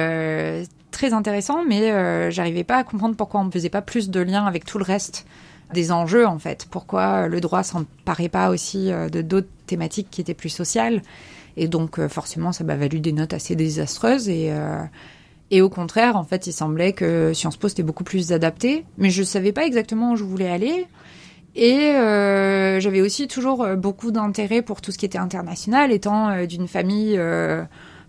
très 0.96 1.12
intéressant, 1.12 1.62
mais 1.64 1.90
euh, 1.90 2.30
j'arrivais 2.30 2.64
pas 2.64 2.76
à 2.76 2.84
comprendre 2.84 3.16
pourquoi 3.16 3.40
on 3.40 3.44
ne 3.44 3.50
faisait 3.50 3.68
pas 3.68 3.82
plus 3.82 4.08
de 4.08 4.20
liens 4.20 4.46
avec 4.46 4.64
tout 4.64 4.78
le 4.78 4.84
reste 4.84 5.26
des 5.74 5.92
enjeux 5.92 6.26
en 6.26 6.38
fait. 6.38 6.66
Pourquoi 6.70 7.28
le 7.28 7.40
droit 7.40 7.62
s'emparait 7.62 8.30
pas 8.30 8.48
aussi 8.48 8.90
euh, 8.90 9.08
de 9.08 9.20
d'autres 9.20 9.48
thématiques 9.66 10.08
qui 10.10 10.22
étaient 10.22 10.34
plus 10.34 10.48
sociales. 10.48 11.02
Et 11.58 11.68
donc 11.68 11.98
euh, 11.98 12.08
forcément, 12.08 12.52
ça 12.52 12.64
m'a 12.64 12.76
valu 12.76 13.00
des 13.00 13.12
notes 13.12 13.34
assez 13.34 13.56
désastreuses 13.56 14.28
et 14.28 14.52
et 15.52 15.62
au 15.62 15.68
contraire, 15.68 16.16
en 16.16 16.24
fait, 16.24 16.48
il 16.48 16.52
semblait 16.52 16.92
que 16.92 17.32
Sciences 17.32 17.56
Po 17.56 17.68
était 17.68 17.84
beaucoup 17.84 18.02
plus 18.02 18.32
adapté, 18.32 18.84
mais 18.98 19.10
je 19.10 19.22
savais 19.22 19.52
pas 19.52 19.64
exactement 19.64 20.10
où 20.10 20.16
je 20.16 20.24
voulais 20.24 20.50
aller. 20.50 20.88
Et 21.58 21.92
j'avais 22.80 23.00
aussi 23.00 23.28
toujours 23.28 23.66
beaucoup 23.76 24.10
d'intérêt 24.10 24.60
pour 24.60 24.82
tout 24.82 24.92
ce 24.92 24.98
qui 24.98 25.06
était 25.06 25.18
international, 25.18 25.90
étant 25.90 26.44
d'une 26.44 26.68
famille 26.68 27.18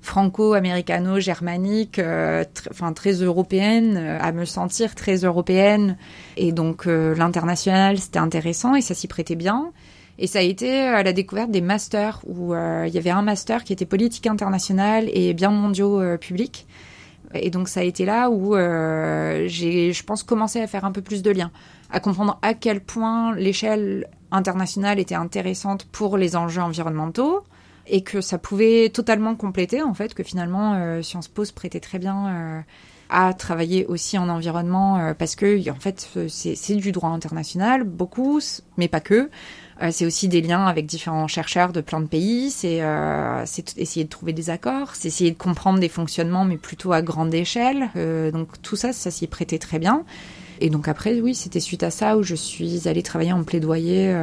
franco-américano-germanique, 0.08 2.00
euh, 2.00 2.44
enfin 2.72 2.94
très 2.94 3.14
européenne, 3.14 3.98
euh, 3.98 4.18
à 4.22 4.32
me 4.32 4.46
sentir 4.46 4.96
très 4.96 5.18
européenne. 5.18 5.98
Et 6.38 6.52
donc 6.52 6.88
euh, 6.88 7.14
l'international, 7.16 7.98
c'était 7.98 8.20
intéressant 8.20 8.76
et 8.76 8.82
ça 8.82 8.94
s'y 8.94 9.08
prêtait 9.08 9.36
bien. 9.36 9.72
Et 10.20 10.26
ça 10.26 10.40
a 10.40 10.42
été 10.42 10.80
à 10.80 11.04
la 11.04 11.14
découverte 11.14 11.52
des 11.52 11.62
masters, 11.62 12.22
où 12.26 12.56
il 12.56 12.92
y 12.92 12.98
avait 12.98 13.12
un 13.12 13.22
master 13.22 13.64
qui 13.64 13.72
était 13.72 13.86
politique 13.86 14.26
internationale 14.26 15.08
et 15.14 15.36
bien 15.36 15.52
mondiaux 15.52 16.02
publics. 16.18 16.66
Et 17.36 17.52
donc 17.52 17.68
ça 17.68 17.82
a 17.82 17.84
été 17.84 18.04
là 18.04 18.32
où 18.32 18.56
j'ai, 18.56 19.94
je 19.94 20.04
pense, 20.04 20.24
commencé 20.24 20.60
à 20.60 20.66
faire 20.66 20.86
un 20.86 20.92
peu 20.92 21.04
plus 21.04 21.22
de 21.22 21.30
liens, 21.30 21.52
à 21.90 22.00
comprendre 22.00 22.38
à 22.42 22.54
quel 22.54 22.82
point 22.82 23.36
l'échelle 23.36 24.08
internationale 24.32 25.00
était 25.00 25.16
intéressante 25.16 25.86
pour 25.86 26.18
les 26.18 26.36
enjeux 26.36 26.62
environnementaux, 26.62 27.44
et 27.90 28.02
que 28.02 28.22
ça 28.22 28.38
pouvait 28.38 28.90
totalement 28.90 29.36
compléter 29.36 29.82
en 29.82 29.94
fait 29.94 30.14
que 30.14 30.24
finalement 30.24 30.74
euh, 30.76 31.02
Sciences 31.02 31.28
Po 31.28 31.46
se 31.46 31.54
prêtait 31.54 31.80
très 31.80 32.00
bien 32.00 32.28
euh, 32.28 32.62
à 33.10 33.34
travailler 33.34 33.86
aussi 33.86 34.18
en 34.18 34.28
environnement 34.30 34.98
euh, 34.98 35.14
parce 35.14 35.36
que 35.36 35.70
en 35.70 35.80
fait 35.80 36.10
c'est 36.28 36.76
du 36.76 36.92
droit 36.92 37.10
international 37.10 37.84
beaucoup 37.84 38.40
mais 38.78 38.88
pas 38.88 39.02
que. 39.02 39.30
C'est 39.92 40.08
aussi 40.08 40.28
des 40.28 40.42
liens 40.42 40.66
avec 40.66 40.88
différents 40.88 41.28
chercheurs 41.28 41.72
de 41.72 41.82
plein 41.82 42.00
de 42.00 42.08
pays 42.08 42.50
c'est 42.50 42.82
essayer 43.78 44.06
de 44.06 44.10
trouver 44.10 44.34
des 44.34 44.50
accords 44.50 44.96
c'est 44.96 45.08
essayer 45.08 45.30
de 45.30 45.38
comprendre 45.38 45.78
des 45.78 45.88
fonctionnements 45.88 46.46
mais 46.46 46.58
plutôt 46.58 46.94
à 46.94 47.04
grande 47.04 47.32
échelle. 47.32 47.92
Donc 48.34 48.60
tout 48.64 48.76
ça 48.76 48.92
ça 48.92 49.12
s'y 49.12 49.28
prêtait 49.28 49.60
très 49.60 49.78
bien 49.78 50.04
et 50.60 50.70
donc 50.70 50.88
après 50.88 51.20
oui 51.22 51.36
c'était 51.36 51.60
suite 51.60 51.84
à 51.84 51.92
ça 51.92 52.18
où 52.18 52.24
je 52.24 52.36
suis 52.36 52.88
allée 52.88 53.04
travailler 53.04 53.34
en 53.34 53.44
plaidoyer 53.44 54.14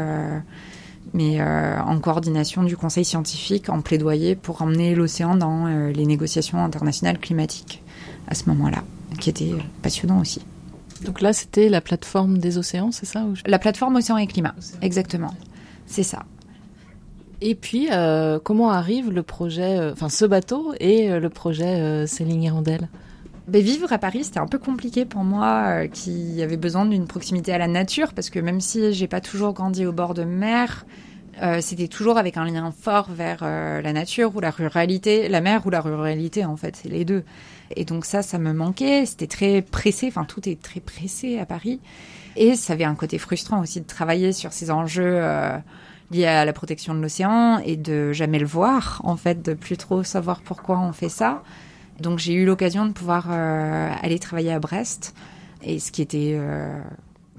mais 1.13 1.41
euh, 1.41 1.81
en 1.81 1.99
coordination 2.01 2.63
du 2.63 2.77
Conseil 2.77 3.05
scientifique, 3.05 3.69
en 3.69 3.83
plaidoyer 3.83 4.35
pour 4.35 4.63
emmener 4.63 4.95
l'océan 4.95 5.37
dans 5.37 5.67
euh, 5.67 5.93
les 5.93 6.07
négociations 6.07 6.59
internationales 6.59 7.19
climatiques 7.19 7.83
à 8.27 8.35
ce 8.35 8.49
moment-là, 8.49 8.83
qui 9.21 9.31
était 9.31 9.53
passionnant 9.83 10.21
aussi. 10.21 10.43
Donc 11.05 11.21
là, 11.21 11.33
c'était 11.33 11.69
la 11.69 11.81
plateforme 11.81 12.39
des 12.39 12.57
océans, 12.57 12.91
c'est 12.91 13.07
ça 13.07 13.25
La 13.47 13.59
plateforme 13.59 13.97
Océan 13.97 14.17
et 14.17 14.27
Climat, 14.27 14.55
exactement. 14.81 15.35
C'est 15.87 16.03
ça. 16.03 16.25
Et 17.41 17.55
puis, 17.55 17.89
euh, 17.93 18.39
comment 18.43 18.71
arrive 18.71 19.11
le 19.11 19.23
projet, 19.23 19.91
enfin 19.93 20.09
ce 20.09 20.25
bateau 20.25 20.73
et 20.81 21.09
le 21.09 21.29
projet 21.29 22.07
Céline 22.07 22.43
Hirondelle? 22.43 22.89
Ben, 23.47 23.61
vivre 23.61 23.93
à 23.93 23.99
Paris, 23.99 24.25
c'était 24.25 24.39
un 24.39 24.47
peu 24.47 24.59
compliqué 24.59 25.05
pour 25.05 25.23
moi, 25.23 25.65
euh, 25.67 25.87
qui 25.87 26.41
avait 26.43 26.57
besoin 26.57 26.87
d'une 26.87 27.07
proximité 27.07 27.53
à 27.53 27.59
la 27.59 27.69
nature, 27.69 28.15
parce 28.15 28.31
que 28.31 28.39
même 28.39 28.61
si 28.61 28.95
j'ai 28.95 29.07
pas 29.07 29.21
toujours 29.21 29.53
grandi 29.53 29.85
au 29.85 29.93
bord 29.93 30.15
de 30.15 30.25
mer, 30.25 30.87
euh, 31.43 31.61
c'était 31.61 31.89
toujours 31.89 32.17
avec 32.17 32.39
un 32.39 32.47
lien 32.47 32.73
fort 32.73 33.11
vers 33.11 33.41
euh, 33.43 33.83
la 33.83 33.93
nature 33.93 34.35
ou 34.35 34.41
la 34.41 34.51
ruralité, 34.51 35.29
la 35.29 35.43
mer 35.43 35.67
ou 35.67 35.71
la 35.71 35.83
ruralité 35.83 36.45
en 36.47 36.57
fait, 36.57 36.77
c'est 36.77 36.89
les 36.89 37.05
deux. 37.05 37.23
Et 37.77 37.85
donc 37.85 38.07
ça, 38.07 38.23
ça 38.23 38.39
me 38.39 38.55
manquait. 38.55 39.05
C'était 39.05 39.27
très 39.27 39.61
pressé. 39.61 40.07
Enfin, 40.09 40.25
tout 40.25 40.49
est 40.49 40.63
très 40.63 40.81
pressé 40.81 41.39
à 41.39 41.45
Paris. 41.45 41.81
Et 42.37 42.55
ça 42.55 42.73
avait 42.73 42.85
un 42.85 42.95
côté 42.95 43.19
frustrant 43.19 43.61
aussi 43.61 43.81
de 43.81 43.87
travailler 43.87 44.33
sur 44.33 44.53
ces 44.53 44.71
enjeux 44.71 45.21
liés 46.11 46.27
à 46.27 46.45
la 46.45 46.53
protection 46.53 46.95
de 46.95 47.01
l'océan 47.01 47.59
et 47.59 47.77
de 47.77 48.13
jamais 48.13 48.39
le 48.39 48.47
voir, 48.47 49.01
en 49.05 49.17
fait, 49.17 49.43
de 49.43 49.55
plus 49.55 49.77
trop 49.77 50.03
savoir 50.03 50.41
pourquoi 50.41 50.79
on 50.79 50.93
fait 50.93 51.09
ça. 51.09 51.43
Donc 52.01 52.19
j'ai 52.19 52.35
eu 52.35 52.45
l'occasion 52.45 52.87
de 52.87 52.93
pouvoir 52.93 53.29
euh, 53.31 53.91
aller 54.03 54.19
travailler 54.19 54.53
à 54.53 54.59
Brest, 54.59 55.15
et 55.63 55.79
ce 55.79 55.93
qui 55.93 56.03
était 56.03 56.33
euh, 56.35 56.81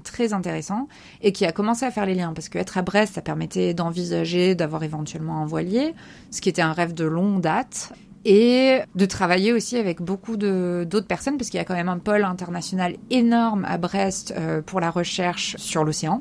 très 0.02 0.32
intéressant 0.32 0.88
et 1.22 1.32
qui 1.32 1.44
a 1.44 1.52
commencé 1.52 1.84
à 1.84 1.90
faire 1.90 2.06
les 2.06 2.14
liens 2.14 2.32
parce 2.32 2.48
qu'être 2.48 2.78
à 2.78 2.82
Brest, 2.82 3.14
ça 3.14 3.22
permettait 3.22 3.74
d'envisager 3.74 4.54
d'avoir 4.54 4.82
éventuellement 4.82 5.42
un 5.42 5.46
voilier, 5.46 5.94
ce 6.30 6.40
qui 6.40 6.48
était 6.48 6.62
un 6.62 6.72
rêve 6.72 6.94
de 6.94 7.04
longue 7.04 7.40
date 7.40 7.92
et 8.24 8.80
de 8.94 9.06
travailler 9.06 9.52
aussi 9.52 9.76
avec 9.76 10.02
beaucoup 10.02 10.36
d'autres 10.36 11.06
personnes 11.06 11.36
parce 11.36 11.50
qu'il 11.50 11.58
y 11.58 11.60
a 11.60 11.64
quand 11.64 11.76
même 11.76 11.88
un 11.88 11.98
pôle 11.98 12.24
international 12.24 12.96
énorme 13.10 13.64
à 13.68 13.78
Brest 13.78 14.34
euh, 14.36 14.62
pour 14.62 14.80
la 14.80 14.90
recherche 14.90 15.56
sur 15.58 15.84
l'océan. 15.84 16.20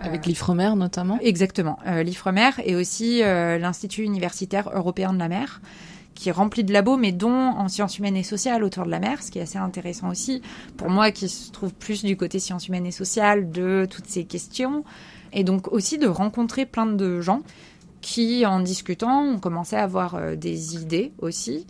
Avec 0.00 0.26
l'IFREMER 0.26 0.74
notamment. 0.74 1.18
Exactement, 1.22 1.78
l'IFREMER 1.86 2.50
et 2.64 2.74
aussi 2.74 3.20
l'Institut 3.20 4.02
universitaire 4.02 4.68
européen 4.74 5.12
de 5.12 5.18
la 5.18 5.28
mer 5.28 5.60
qui 6.14 6.28
est 6.28 6.32
rempli 6.32 6.64
de 6.64 6.72
labos, 6.72 6.96
mais 6.96 7.12
dont 7.12 7.30
en 7.30 7.68
sciences 7.68 7.98
humaines 7.98 8.16
et 8.16 8.22
sociales 8.22 8.64
autour 8.64 8.84
de 8.84 8.90
la 8.90 9.00
mer, 9.00 9.22
ce 9.22 9.30
qui 9.30 9.38
est 9.38 9.42
assez 9.42 9.58
intéressant 9.58 10.10
aussi 10.10 10.42
pour 10.76 10.90
moi 10.90 11.10
qui 11.10 11.28
se 11.28 11.50
trouve 11.50 11.74
plus 11.74 12.04
du 12.04 12.16
côté 12.16 12.38
sciences 12.38 12.68
humaines 12.68 12.86
et 12.86 12.92
sociales 12.92 13.50
de 13.50 13.86
toutes 13.90 14.06
ces 14.06 14.24
questions, 14.24 14.84
et 15.32 15.44
donc 15.44 15.72
aussi 15.72 15.98
de 15.98 16.06
rencontrer 16.06 16.66
plein 16.66 16.86
de 16.86 17.20
gens 17.20 17.42
qui, 18.00 18.44
en 18.44 18.60
discutant, 18.60 19.22
ont 19.22 19.38
commencé 19.38 19.76
à 19.76 19.82
avoir 19.82 20.14
euh, 20.14 20.36
des 20.36 20.76
idées 20.76 21.12
aussi. 21.18 21.66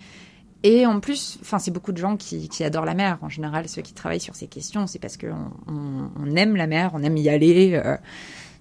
Et 0.64 0.86
en 0.86 0.98
plus, 0.98 1.38
enfin, 1.42 1.58
c'est 1.58 1.70
beaucoup 1.70 1.92
de 1.92 1.98
gens 1.98 2.16
qui, 2.16 2.48
adorent 2.64 2.86
la 2.86 2.94
mer. 2.94 3.18
En 3.20 3.28
général, 3.28 3.68
ceux 3.68 3.82
qui 3.82 3.92
travaillent 3.92 4.18
sur 4.18 4.34
ces 4.34 4.46
questions, 4.46 4.86
c'est 4.86 4.98
parce 4.98 5.16
qu'on 5.18 5.52
on, 5.68 6.36
aime 6.36 6.56
la 6.56 6.66
mer, 6.66 6.90
on 6.94 7.02
aime 7.02 7.18
y 7.18 7.28
aller. 7.28 7.74
Euh, 7.74 7.96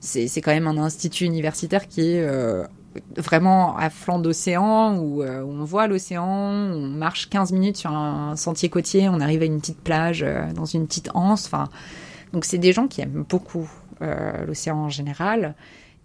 c'est 0.02 0.41
quand 0.41 0.52
même 0.52 0.67
un 0.67 0.78
institut 0.78 1.24
universitaire 1.24 1.88
qui 1.88 2.02
est 2.02 2.22
euh, 2.22 2.65
vraiment 3.17 3.77
à 3.77 3.89
flanc 3.89 4.19
d'océan, 4.19 4.97
où, 4.97 5.23
on 5.23 5.63
voit 5.63 5.88
l'océan, 5.88 6.25
on 6.25 6.88
marche 6.88 7.29
15 7.29 7.51
minutes 7.51 7.77
sur 7.77 7.91
un 7.91 8.36
sentier 8.36 8.69
côtier, 8.69 9.10
on 9.10 9.19
arrive 9.19 9.41
à 9.41 9.45
une 9.45 9.60
petite 9.60 9.82
plage 9.82 10.25
dans 10.56 10.65
une 10.65 10.88
petite 10.88 11.10
anse. 11.13 11.45
Enfin, 11.45 11.69
donc 12.34 12.45
c'est 12.45 12.58
des 12.58 12.73
gens 12.73 12.88
qui 12.88 13.01
aiment 13.01 13.25
beaucoup 13.27 13.69
l'océan 14.45 14.77
en 14.77 14.89
général 14.89 15.56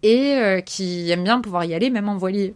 et 0.02 0.34
euh, 0.34 0.60
qui 0.60 1.10
aiment 1.10 1.24
bien 1.24 1.40
pouvoir 1.40 1.64
y 1.64 1.74
aller 1.74 1.90
même 1.90 2.08
en 2.08 2.16
voilier. 2.16 2.54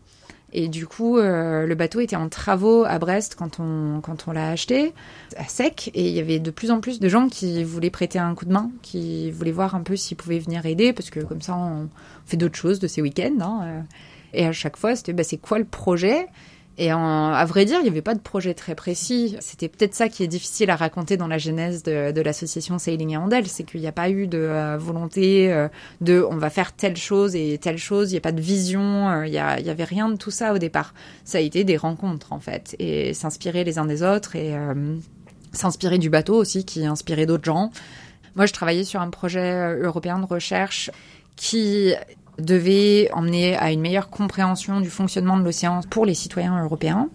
Et 0.54 0.68
du 0.68 0.86
coup, 0.86 1.16
euh, 1.16 1.66
le 1.66 1.74
bateau 1.74 2.00
était 2.00 2.16
en 2.16 2.28
travaux 2.28 2.84
à 2.84 2.98
Brest 2.98 3.36
quand 3.36 3.58
on, 3.58 4.00
quand 4.02 4.28
on 4.28 4.32
l'a 4.32 4.50
acheté, 4.50 4.92
à 5.36 5.44
sec. 5.44 5.90
Et 5.94 6.08
il 6.08 6.14
y 6.14 6.20
avait 6.20 6.40
de 6.40 6.50
plus 6.50 6.70
en 6.70 6.80
plus 6.80 7.00
de 7.00 7.08
gens 7.08 7.28
qui 7.28 7.64
voulaient 7.64 7.90
prêter 7.90 8.18
un 8.18 8.34
coup 8.34 8.44
de 8.44 8.52
main, 8.52 8.70
qui 8.82 9.30
voulaient 9.30 9.50
voir 9.50 9.74
un 9.74 9.80
peu 9.80 9.96
s'ils 9.96 10.16
pouvaient 10.18 10.38
venir 10.38 10.66
aider, 10.66 10.92
parce 10.92 11.08
que 11.08 11.20
comme 11.20 11.40
ça, 11.40 11.56
on 11.56 11.88
fait 12.26 12.36
d'autres 12.36 12.58
choses 12.58 12.80
de 12.80 12.86
ces 12.86 13.00
week-ends. 13.00 13.40
Hein, 13.40 13.60
euh. 13.64 13.80
Et 14.34 14.46
à 14.46 14.52
chaque 14.52 14.76
fois, 14.76 14.96
c'était 14.96 15.12
bah, 15.12 15.24
c'est 15.24 15.38
quoi 15.38 15.58
le 15.58 15.64
projet? 15.64 16.26
Et 16.78 16.90
à 16.90 17.44
vrai 17.44 17.66
dire, 17.66 17.78
il 17.80 17.82
n'y 17.82 17.90
avait 17.90 18.00
pas 18.00 18.14
de 18.14 18.20
projet 18.20 18.54
très 18.54 18.74
précis. 18.74 19.36
C'était 19.40 19.68
peut-être 19.68 19.94
ça 19.94 20.08
qui 20.08 20.22
est 20.22 20.26
difficile 20.26 20.70
à 20.70 20.76
raconter 20.76 21.18
dans 21.18 21.28
la 21.28 21.36
genèse 21.36 21.82
de, 21.82 22.20
l'association 22.20 22.78
Sailing 22.78 23.10
et 23.10 23.16
Andel, 23.18 23.46
c'est 23.46 23.64
qu'il 23.64 23.80
n'y 23.80 23.86
a 23.86 23.92
pas 23.92 24.08
eu 24.08 24.26
de 24.26 24.38
euh, 24.38 24.78
volonté 24.78 25.52
euh, 25.52 25.68
de 26.00 26.26
on 26.28 26.38
va 26.38 26.48
faire 26.48 26.72
telle 26.72 26.96
chose 26.96 27.36
et 27.36 27.58
telle 27.58 27.76
chose. 27.76 28.10
Il 28.10 28.14
n'y 28.14 28.18
a 28.18 28.22
pas 28.22 28.32
de 28.32 28.40
vision. 28.40 29.10
Euh, 29.10 29.26
il 29.26 29.32
n'y 29.32 29.38
avait 29.38 29.84
rien 29.84 30.08
de 30.08 30.16
tout 30.16 30.30
ça 30.30 30.54
au 30.54 30.58
départ. 30.58 30.94
Ça 31.24 31.38
a 31.38 31.40
été 31.42 31.62
des 31.64 31.76
rencontres 31.76 32.32
en 32.32 32.40
fait 32.40 32.74
et 32.78 33.12
s'inspirer 33.12 33.64
les 33.64 33.78
uns 33.78 33.84
des 33.86 34.02
autres 34.02 34.34
et 34.34 34.54
s'inspirer 35.52 35.98
du 35.98 36.08
bateau 36.08 36.36
aussi 36.36 36.64
qui 36.64 36.86
inspirait 36.86 37.26
d'autres 37.26 37.44
gens. 37.44 37.70
Moi, 38.34 38.46
je 38.46 38.52
travaillais 38.54 38.84
sur 38.84 39.02
un 39.02 39.10
projet 39.10 39.76
européen 39.76 40.18
de 40.18 40.24
recherche 40.24 40.90
qui 41.36 41.94
devait 42.38 43.10
emmener 43.12 43.56
à 43.56 43.72
une 43.72 43.80
meilleure 43.80 44.10
compréhension 44.10 44.80
du 44.80 44.90
fonctionnement 44.90 45.36
de 45.36 45.44
l'océan 45.44 45.80
pour 45.90 46.06
les 46.06 46.14
citoyens 46.14 46.62
européens. 46.62 47.08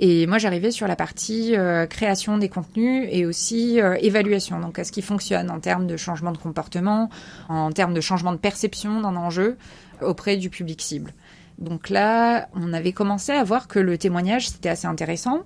Et 0.00 0.26
moi, 0.26 0.38
j'arrivais 0.38 0.70
sur 0.70 0.86
la 0.86 0.94
partie 0.94 1.56
euh, 1.56 1.86
création 1.86 2.38
des 2.38 2.48
contenus 2.48 3.08
et 3.10 3.26
aussi 3.26 3.80
euh, 3.80 3.96
évaluation. 4.00 4.60
Donc, 4.60 4.78
à 4.78 4.84
ce 4.84 4.92
qui 4.92 5.02
fonctionne 5.02 5.50
en 5.50 5.58
termes 5.58 5.86
de 5.88 5.96
changement 5.96 6.30
de 6.30 6.38
comportement, 6.38 7.10
en 7.48 7.72
termes 7.72 7.94
de 7.94 8.00
changement 8.00 8.32
de 8.32 8.36
perception 8.36 9.00
d'un 9.00 9.16
enjeu 9.16 9.56
auprès 10.00 10.36
du 10.36 10.50
public 10.50 10.80
cible. 10.80 11.12
Donc 11.58 11.90
là, 11.90 12.48
on 12.54 12.72
avait 12.72 12.92
commencé 12.92 13.32
à 13.32 13.42
voir 13.42 13.66
que 13.66 13.80
le 13.80 13.98
témoignage, 13.98 14.48
c'était 14.48 14.68
assez 14.68 14.86
intéressant. 14.86 15.40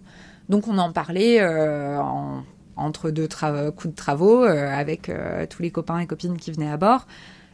Donc, 0.50 0.68
on 0.68 0.76
en 0.76 0.92
parlait 0.92 1.40
euh, 1.40 1.98
entre 2.76 3.10
deux 3.10 3.28
coups 3.74 3.94
de 3.94 3.96
travaux 3.96 4.42
avec 4.42 5.10
tous 5.48 5.62
les 5.62 5.70
copains 5.70 5.98
et 6.00 6.06
copines 6.06 6.36
qui 6.36 6.52
venaient 6.52 6.70
à 6.70 6.76
bord 6.76 7.06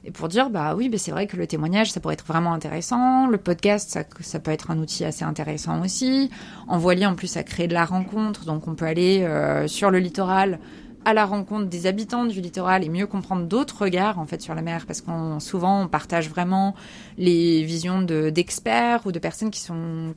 et 0.08 0.10
pour 0.10 0.28
dire 0.28 0.48
bah 0.48 0.74
oui 0.74 0.90
c'est 0.96 1.10
vrai 1.10 1.26
que 1.26 1.36
le 1.36 1.46
témoignage 1.46 1.92
ça 1.92 2.00
pourrait 2.00 2.14
être 2.14 2.24
vraiment 2.24 2.54
intéressant. 2.54 3.26
Le 3.26 3.36
podcast 3.36 4.02
ça, 4.20 4.38
peut 4.40 4.50
être 4.50 4.70
un 4.70 4.78
outil 4.78 5.04
assez 5.04 5.22
intéressant 5.22 5.84
aussi. 5.84 6.30
En 6.66 6.78
voilier 6.78 7.04
en 7.04 7.14
plus 7.14 7.26
ça 7.26 7.42
crée 7.42 7.68
de 7.68 7.74
la 7.74 7.84
rencontre. 7.84 8.46
Donc 8.46 8.66
on 8.68 8.74
peut 8.74 8.86
aller 8.86 9.22
euh, 9.22 9.68
sur 9.68 9.90
le 9.90 9.98
littoral 9.98 10.60
à 11.04 11.12
la 11.12 11.26
rencontre 11.26 11.66
des 11.66 11.84
habitants 11.84 12.24
du 12.24 12.40
littoral 12.40 12.84
et 12.84 12.88
mieux 12.88 13.06
comprendre 13.06 13.44
d'autres 13.44 13.82
regards 13.82 14.18
en 14.18 14.24
fait 14.24 14.40
sur 14.40 14.54
la 14.54 14.62
mer. 14.62 14.86
Parce 14.86 15.02
qu'on 15.02 15.40
souvent 15.40 15.82
on 15.82 15.88
partage 15.88 16.30
vraiment 16.30 16.74
les 17.18 17.62
visions 17.64 18.00
d'experts 18.00 19.02
ou 19.04 19.12
de 19.12 19.18
personnes 19.18 19.50
qui 19.50 19.60
sont 19.60 20.14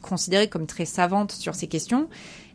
considérées 0.00 0.48
comme 0.48 0.66
très 0.66 0.84
savantes 0.84 1.32
sur 1.32 1.56
ces 1.56 1.66
questions 1.66 2.08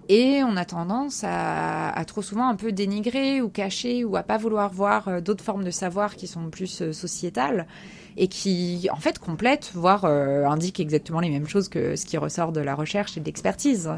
et 0.10 0.44
on 0.44 0.58
a 0.58 0.66
tendance 0.66 1.24
à, 1.24 2.04
trop 2.06 2.22
souvent 2.22 2.50
un 2.50 2.56
peu 2.56 2.72
dénigrer 2.72 3.42
ou 3.42 3.50
cacher 3.50 4.04
ou 4.04 4.16
à 4.18 4.24
pas 4.24 4.38
vouloir 4.38 4.72
voir 4.72 5.08
euh, 5.08 5.22
d'autres 5.22 5.44
formes 5.44 5.63
de 5.63 5.72
savoir 5.72 6.16
qui 6.16 6.28
sont 6.28 6.50
plus 6.50 6.82
euh, 6.82 6.92
sociétales 6.92 7.66
et 8.18 8.28
qui 8.28 8.89
en 8.92 8.98
fait 8.98 9.18
complètent, 9.18 9.72
voire 9.74 10.06
euh, 10.06 10.46
indiquent 10.46 10.80
exactement 10.80 11.20
les 11.20 11.30
mêmes 11.30 11.48
choses 11.48 11.70
que 11.70 11.96
ce 11.96 12.06
qui 12.06 12.18
ressort 12.18 12.52
de 12.52 12.62
la 12.62 12.76
recherche 12.76 13.18
et 13.18 13.22
de 13.22 13.26
l'expertise. 13.26 13.89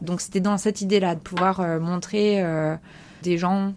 Donc 0.00 0.20
c'était 0.20 0.40
dans 0.40 0.58
cette 0.58 0.80
idée-là 0.80 1.14
de 1.14 1.20
pouvoir 1.20 1.60
montrer 1.80 2.42
des 3.22 3.38
gens 3.38 3.72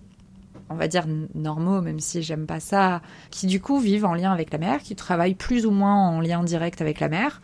on 0.69 0.76
va 0.76 0.88
dire 0.88 1.06
normaux, 1.36 1.82
même 1.82 2.00
si 2.00 2.24
j'aime 2.24 2.48
pas 2.48 2.60
ça, 2.60 3.02
qui 3.30 3.46
du 3.46 3.62
coup 3.62 3.80
vivent 3.80 4.06
en 4.06 4.15
lien 4.15 4.32
avec 4.32 4.52
la 4.52 4.58
mer, 4.58 4.80
qui 4.80 4.96
travaillent 4.96 5.36
plus 5.36 5.65
ou 5.65 5.72
moins 5.72 6.10
en 6.10 6.19
lien 6.19 6.43
direct 6.43 6.82
avec 6.82 7.00
la 7.00 7.10
mer, 7.10 7.41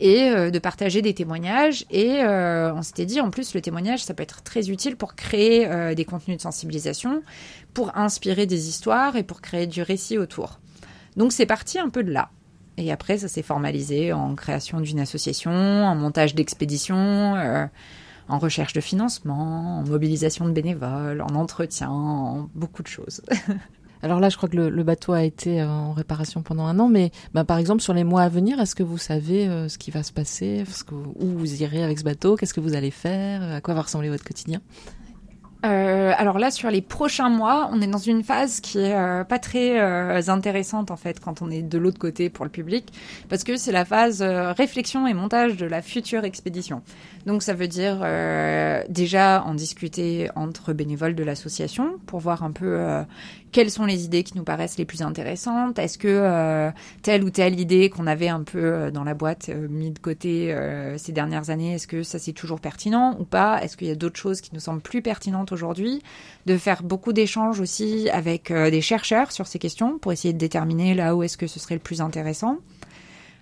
et 0.00 0.30
euh, 0.30 0.50
de 0.50 0.58
partager 0.58 1.02
des 1.02 1.14
témoignages. 1.14 1.84
Et 1.90 2.22
euh, 2.22 2.74
on 2.74 2.82
s'était 2.82 3.06
dit, 3.06 3.20
en 3.20 3.30
plus, 3.30 3.54
le 3.54 3.60
témoignage, 3.60 4.02
ça 4.02 4.14
peut 4.14 4.22
être 4.22 4.42
très 4.42 4.70
utile 4.70 4.96
pour 4.96 5.14
créer 5.14 5.66
euh, 5.66 5.94
des 5.94 6.04
contenus 6.04 6.38
de 6.38 6.42
sensibilisation, 6.42 7.22
pour 7.74 7.96
inspirer 7.96 8.46
des 8.46 8.68
histoires 8.68 9.16
et 9.16 9.22
pour 9.22 9.40
créer 9.40 9.66
du 9.66 9.82
récit 9.82 10.18
autour. 10.18 10.58
Donc 11.16 11.32
c'est 11.32 11.46
parti 11.46 11.78
un 11.78 11.90
peu 11.90 12.02
de 12.02 12.10
là. 12.10 12.30
Et 12.76 12.90
après, 12.90 13.18
ça 13.18 13.28
s'est 13.28 13.42
formalisé 13.42 14.12
en 14.12 14.34
création 14.34 14.80
d'une 14.80 15.00
association, 15.00 15.52
en 15.52 15.94
montage 15.94 16.34
d'expéditions, 16.34 17.34
en 18.28 18.38
recherche 18.38 18.72
de 18.72 18.80
financement, 18.80 19.80
en 19.80 19.82
mobilisation 19.82 20.46
de 20.46 20.52
bénévoles, 20.52 21.20
en 21.20 21.34
entretien, 21.34 21.90
en 21.90 22.48
beaucoup 22.54 22.82
de 22.82 22.88
choses. 22.88 23.20
Alors 24.02 24.20
là, 24.20 24.28
je 24.28 24.36
crois 24.36 24.48
que 24.48 24.56
le, 24.56 24.82
bateau 24.82 25.12
a 25.12 25.22
été 25.22 25.60
euh, 25.60 25.68
en 25.68 25.92
réparation 25.92 26.42
pendant 26.42 26.64
un 26.64 26.78
an, 26.78 26.88
mais 26.88 27.10
bah, 27.34 27.44
par 27.44 27.58
exemple, 27.58 27.82
sur 27.82 27.92
les 27.92 28.04
mois 28.04 28.22
à 28.22 28.28
venir, 28.28 28.58
est-ce 28.60 28.74
que 28.74 28.82
vous 28.82 28.98
savez 28.98 29.46
euh, 29.46 29.68
ce 29.68 29.78
qui 29.78 29.90
va 29.90 30.02
se 30.02 30.12
passer? 30.12 30.64
Où 30.90 31.26
vous 31.26 31.62
irez 31.62 31.82
avec 31.82 31.98
ce 31.98 32.04
bateau? 32.04 32.36
Qu'est-ce 32.36 32.54
que 32.54 32.60
vous 32.60 32.74
allez 32.74 32.90
faire? 32.90 33.42
À 33.42 33.60
quoi 33.60 33.74
va 33.74 33.82
ressembler 33.82 34.08
votre 34.08 34.24
quotidien? 34.24 34.60
Euh, 35.66 36.14
alors 36.16 36.38
là, 36.38 36.50
sur 36.50 36.70
les 36.70 36.80
prochains 36.80 37.28
mois, 37.28 37.68
on 37.70 37.82
est 37.82 37.86
dans 37.86 37.98
une 37.98 38.22
phase 38.22 38.60
qui 38.60 38.78
est 38.78 39.24
pas 39.28 39.38
très 39.38 40.30
intéressante 40.30 40.90
en 40.90 40.96
fait 40.96 41.20
quand 41.20 41.42
on 41.42 41.50
est 41.50 41.60
de 41.60 41.76
l'autre 41.76 41.98
côté 41.98 42.30
pour 42.30 42.46
le 42.46 42.50
public, 42.50 42.90
parce 43.28 43.44
que 43.44 43.58
c'est 43.58 43.70
la 43.70 43.84
phase 43.84 44.22
réflexion 44.22 45.06
et 45.06 45.12
montage 45.12 45.58
de 45.58 45.66
la 45.66 45.82
future 45.82 46.24
expédition. 46.24 46.80
Donc 47.26 47.42
ça 47.42 47.52
veut 47.52 47.68
dire 47.68 47.98
déjà 48.88 49.44
en 49.44 49.52
discuter 49.52 50.30
entre 50.34 50.72
bénévoles 50.72 51.14
de 51.14 51.24
l'association 51.24 51.98
pour 52.06 52.20
voir 52.20 52.42
un 52.42 52.52
peu 52.52 53.04
quelles 53.52 53.70
sont 53.70 53.84
les 53.84 54.04
idées 54.04 54.22
qui 54.22 54.36
nous 54.36 54.44
paraissent 54.44 54.78
les 54.78 54.84
plus 54.84 55.02
intéressantes? 55.02 55.78
Est-ce 55.78 55.98
que 55.98 56.70
telle 57.02 57.24
ou 57.24 57.30
telle 57.30 57.58
idée 57.58 57.90
qu'on 57.90 58.06
avait 58.06 58.28
un 58.28 58.42
peu 58.42 58.90
dans 58.92 59.04
la 59.04 59.14
boîte 59.14 59.48
mis 59.48 59.90
de 59.90 59.98
côté 59.98 60.54
ces 60.96 61.12
dernières 61.12 61.50
années, 61.50 61.74
est-ce 61.74 61.86
que 61.86 62.02
ça 62.02 62.18
c'est 62.18 62.32
toujours 62.32 62.60
pertinent 62.60 63.16
ou 63.18 63.24
pas? 63.24 63.62
Est-ce 63.62 63.76
qu'il 63.76 63.88
y 63.88 63.90
a 63.90 63.94
d'autres 63.94 64.18
choses 64.18 64.40
qui 64.40 64.50
nous 64.52 64.60
semblent 64.60 64.80
plus 64.80 65.02
pertinentes 65.02 65.52
aujourd'hui, 65.52 66.02
de 66.46 66.56
faire 66.56 66.82
beaucoup 66.82 67.12
d'échanges 67.12 67.60
aussi 67.60 68.08
avec 68.10 68.50
euh, 68.50 68.70
des 68.70 68.80
chercheurs 68.80 69.32
sur 69.32 69.46
ces 69.46 69.58
questions 69.58 69.98
pour 69.98 70.12
essayer 70.12 70.32
de 70.32 70.38
déterminer 70.38 70.94
là 70.94 71.14
où 71.14 71.22
est-ce 71.22 71.36
que 71.36 71.46
ce 71.46 71.58
serait 71.58 71.74
le 71.74 71.80
plus 71.80 72.00
intéressant. 72.00 72.58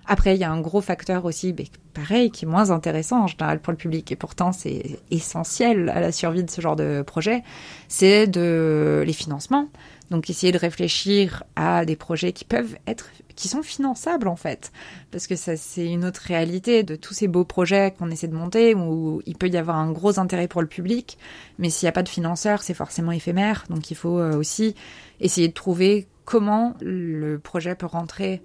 Après, 0.06 0.34
il 0.34 0.40
y 0.40 0.44
a 0.44 0.50
un 0.50 0.60
gros 0.60 0.80
facteur 0.80 1.26
aussi, 1.26 1.54
pareil, 1.92 2.30
qui 2.30 2.46
est 2.46 2.48
moins 2.48 2.70
intéressant 2.70 3.24
en 3.24 3.26
général 3.26 3.60
pour 3.60 3.72
le 3.72 3.76
public, 3.76 4.10
et 4.10 4.16
pourtant 4.16 4.52
c'est 4.52 5.00
essentiel 5.10 5.90
à 5.90 6.00
la 6.00 6.12
survie 6.12 6.42
de 6.42 6.50
ce 6.50 6.62
genre 6.62 6.76
de 6.76 7.02
projet, 7.02 7.42
c'est 7.88 8.26
de 8.26 9.04
les 9.06 9.12
financements. 9.12 9.68
Donc 10.10 10.30
essayer 10.30 10.52
de 10.52 10.58
réfléchir 10.58 11.44
à 11.56 11.84
des 11.84 11.96
projets 11.96 12.32
qui 12.32 12.44
peuvent 12.44 12.76
être 12.86 13.10
qui 13.36 13.48
sont 13.48 13.62
finançables 13.62 14.26
en 14.26 14.36
fait. 14.36 14.72
Parce 15.10 15.26
que 15.26 15.36
ça 15.36 15.56
c'est 15.56 15.86
une 15.86 16.04
autre 16.04 16.22
réalité 16.24 16.82
de 16.82 16.96
tous 16.96 17.14
ces 17.14 17.28
beaux 17.28 17.44
projets 17.44 17.94
qu'on 17.96 18.10
essaie 18.10 18.28
de 18.28 18.34
monter 18.34 18.74
où 18.74 19.22
il 19.26 19.36
peut 19.36 19.48
y 19.48 19.56
avoir 19.56 19.76
un 19.76 19.92
gros 19.92 20.18
intérêt 20.18 20.48
pour 20.48 20.60
le 20.60 20.66
public. 20.66 21.18
Mais 21.58 21.70
s'il 21.70 21.86
n'y 21.86 21.90
a 21.90 21.92
pas 21.92 22.02
de 22.02 22.08
financeurs 22.08 22.62
c'est 22.62 22.74
forcément 22.74 23.12
éphémère. 23.12 23.64
Donc 23.70 23.90
il 23.90 23.96
faut 23.96 24.18
euh, 24.18 24.36
aussi 24.36 24.74
essayer 25.20 25.48
de 25.48 25.54
trouver 25.54 26.08
comment 26.24 26.74
le 26.80 27.38
projet 27.38 27.74
peut 27.74 27.86
rentrer 27.86 28.42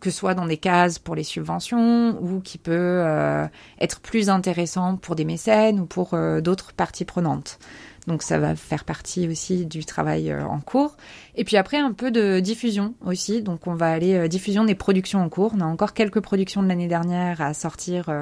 que 0.00 0.10
ce 0.10 0.16
soit 0.16 0.34
dans 0.34 0.46
des 0.46 0.56
cases 0.56 0.98
pour 0.98 1.14
les 1.14 1.24
subventions 1.24 2.18
ou 2.20 2.40
qui 2.40 2.58
peut 2.58 2.72
euh, 2.72 3.46
être 3.80 4.00
plus 4.00 4.30
intéressant 4.30 4.96
pour 4.96 5.14
des 5.14 5.24
mécènes 5.24 5.80
ou 5.80 5.86
pour 5.86 6.14
euh, 6.14 6.40
d'autres 6.40 6.72
parties 6.72 7.04
prenantes. 7.04 7.58
Donc 8.06 8.22
ça 8.22 8.38
va 8.38 8.54
faire 8.54 8.84
partie 8.84 9.28
aussi 9.28 9.64
du 9.64 9.84
travail 9.84 10.30
euh, 10.30 10.44
en 10.44 10.60
cours. 10.60 10.96
Et 11.36 11.44
puis 11.44 11.56
après 11.56 11.78
un 11.78 11.92
peu 11.92 12.10
de 12.10 12.40
diffusion 12.40 12.94
aussi. 13.04 13.42
Donc 13.42 13.66
on 13.66 13.74
va 13.74 13.90
aller 13.90 14.14
euh, 14.14 14.28
diffusion 14.28 14.64
des 14.64 14.74
productions 14.74 15.22
en 15.22 15.28
cours. 15.28 15.52
On 15.56 15.60
a 15.60 15.64
encore 15.64 15.94
quelques 15.94 16.20
productions 16.20 16.62
de 16.62 16.68
l'année 16.68 16.88
dernière 16.88 17.40
à 17.40 17.54
sortir 17.54 18.08
euh, 18.08 18.20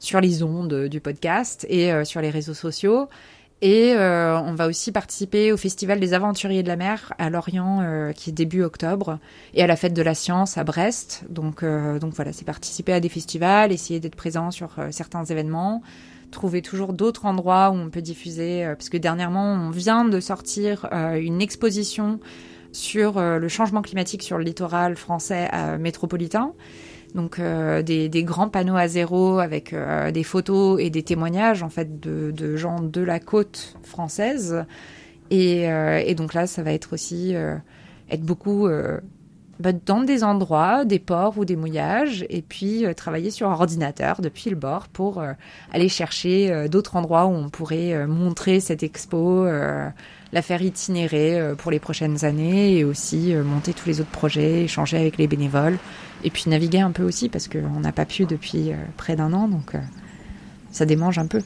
sur 0.00 0.20
les 0.20 0.42
ondes 0.42 0.88
du 0.88 1.00
podcast 1.00 1.64
et 1.68 1.92
sur 2.04 2.20
les 2.20 2.30
réseaux 2.30 2.54
sociaux. 2.54 3.08
Et 3.60 3.94
on 3.96 4.54
va 4.54 4.66
aussi 4.66 4.90
participer 4.90 5.52
au 5.52 5.56
Festival 5.56 6.00
des 6.00 6.12
Aventuriers 6.12 6.64
de 6.64 6.68
la 6.68 6.74
Mer 6.74 7.12
à 7.18 7.30
Lorient, 7.30 8.10
qui 8.12 8.30
est 8.30 8.32
début 8.32 8.64
octobre, 8.64 9.20
et 9.54 9.62
à 9.62 9.68
la 9.68 9.76
Fête 9.76 9.94
de 9.94 10.02
la 10.02 10.14
Science 10.14 10.58
à 10.58 10.64
Brest. 10.64 11.22
Donc, 11.28 11.64
donc 11.64 12.14
voilà, 12.14 12.32
c'est 12.32 12.44
participer 12.44 12.92
à 12.92 12.98
des 12.98 13.08
festivals, 13.08 13.70
essayer 13.70 14.00
d'être 14.00 14.16
présent 14.16 14.50
sur 14.50 14.70
certains 14.90 15.24
événements, 15.24 15.84
trouver 16.32 16.62
toujours 16.62 16.92
d'autres 16.92 17.26
endroits 17.26 17.70
où 17.70 17.74
on 17.74 17.90
peut 17.90 18.02
diffuser, 18.02 18.64
euh, 18.64 18.74
parce 18.74 18.88
que 18.88 18.96
dernièrement, 18.96 19.52
on 19.52 19.70
vient 19.70 20.04
de 20.04 20.18
sortir 20.18 20.88
euh, 20.92 21.14
une 21.14 21.40
exposition 21.40 22.18
sur 22.72 23.18
euh, 23.18 23.38
le 23.38 23.48
changement 23.48 23.82
climatique 23.82 24.24
sur 24.24 24.38
le 24.38 24.44
littoral 24.44 24.96
français 24.96 25.48
métropolitain. 25.78 26.52
Donc 27.14 27.38
des, 27.38 28.24
grands 28.24 28.48
panneaux 28.48 28.76
à 28.76 28.88
zéro 28.88 29.38
avec 29.38 29.74
des 30.14 30.24
photos 30.24 30.80
et 30.80 30.88
des 30.88 31.02
témoignages 31.02 31.62
en 31.62 31.68
fait 31.68 32.00
de, 32.00 32.56
gens 32.56 32.80
de 32.80 33.02
la 33.02 33.20
côte 33.20 33.76
française. 33.82 34.64
Et, 35.30 35.64
et, 35.64 36.14
donc 36.14 36.32
là, 36.32 36.46
ça 36.46 36.62
va 36.62 36.72
être 36.72 36.94
aussi 36.94 37.34
être 37.34 38.22
beaucoup 38.22 38.66
bah, 39.62 39.70
dans 39.72 40.02
des 40.02 40.24
endroits, 40.24 40.84
des 40.84 40.98
ports 40.98 41.38
ou 41.38 41.44
des 41.44 41.54
mouillages, 41.54 42.26
et 42.28 42.42
puis 42.42 42.84
euh, 42.84 42.94
travailler 42.94 43.30
sur 43.30 43.48
un 43.48 43.52
ordinateur 43.52 44.20
depuis 44.20 44.50
le 44.50 44.56
bord 44.56 44.88
pour 44.88 45.20
euh, 45.20 45.34
aller 45.70 45.88
chercher 45.88 46.50
euh, 46.50 46.66
d'autres 46.66 46.96
endroits 46.96 47.26
où 47.26 47.30
on 47.30 47.48
pourrait 47.48 48.08
montrer 48.08 48.58
cette 48.58 48.82
expo, 48.82 49.46
la 49.46 50.42
faire 50.42 50.62
itinérer 50.62 51.54
pour 51.58 51.70
les 51.70 51.78
prochaines 51.78 52.24
années, 52.24 52.78
et 52.78 52.84
aussi 52.84 53.34
monter 53.34 53.72
tous 53.72 53.86
les 53.86 54.00
autres 54.00 54.10
projets, 54.10 54.64
échanger 54.64 54.96
avec 54.96 55.16
les 55.16 55.28
bénévoles, 55.28 55.78
et 56.24 56.30
puis 56.30 56.44
naviguer 56.48 56.80
un 56.80 56.90
peu 56.90 57.04
aussi, 57.04 57.28
parce 57.28 57.46
qu'on 57.46 57.80
n'a 57.80 57.92
pas 57.92 58.06
pu 58.06 58.24
depuis 58.24 58.72
près 58.96 59.14
d'un 59.14 59.32
an, 59.32 59.46
donc 59.46 59.74
ça 60.72 60.86
démange 60.86 61.18
un 61.18 61.26
peu. 61.26 61.40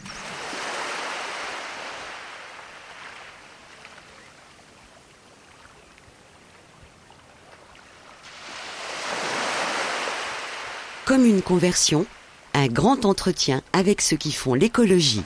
Comme 11.17 11.25
une 11.25 11.41
conversion, 11.41 12.05
un 12.53 12.67
grand 12.67 13.07
entretien 13.07 13.63
avec 13.73 14.03
ceux 14.03 14.19
qui 14.19 14.33
font 14.33 14.53
l'écologie. 14.53 15.23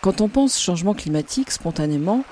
Quand 0.00 0.20
on 0.20 0.28
pense 0.28 0.60
changement 0.60 0.92
climatique, 0.92 1.52
spontanément, 1.52 2.24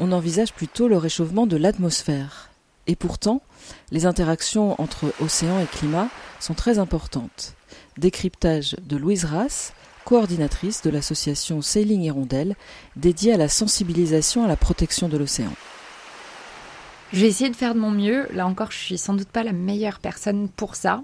on 0.00 0.10
envisage 0.10 0.54
plutôt 0.54 0.88
le 0.88 0.96
réchauffement 0.96 1.46
de 1.46 1.58
l'atmosphère. 1.58 2.48
Et 2.86 2.96
pourtant, 2.96 3.42
les 3.90 4.06
interactions 4.06 4.80
entre 4.80 5.12
océan 5.20 5.60
et 5.60 5.66
climat 5.66 6.08
sont 6.40 6.54
très 6.54 6.78
importantes. 6.78 7.56
Décryptage 7.98 8.76
de 8.82 8.96
Louise 8.96 9.26
Rass, 9.26 9.74
coordinatrice 10.06 10.80
de 10.80 10.88
l'association 10.88 11.60
Sailing 11.60 12.00
Hirondelle, 12.00 12.56
dédiée 12.96 13.34
à 13.34 13.36
la 13.36 13.50
sensibilisation 13.50 14.44
à 14.44 14.48
la 14.48 14.56
protection 14.56 15.10
de 15.10 15.18
l'océan. 15.18 15.52
Je 17.12 17.20
vais 17.20 17.28
essayer 17.28 17.50
de 17.50 17.56
faire 17.56 17.74
de 17.74 17.80
mon 17.80 17.90
mieux. 17.90 18.26
Là 18.32 18.46
encore, 18.46 18.70
je 18.70 18.78
suis 18.78 18.98
sans 18.98 19.12
doute 19.12 19.28
pas 19.28 19.42
la 19.42 19.52
meilleure 19.52 19.98
personne 19.98 20.48
pour 20.48 20.76
ça. 20.76 21.02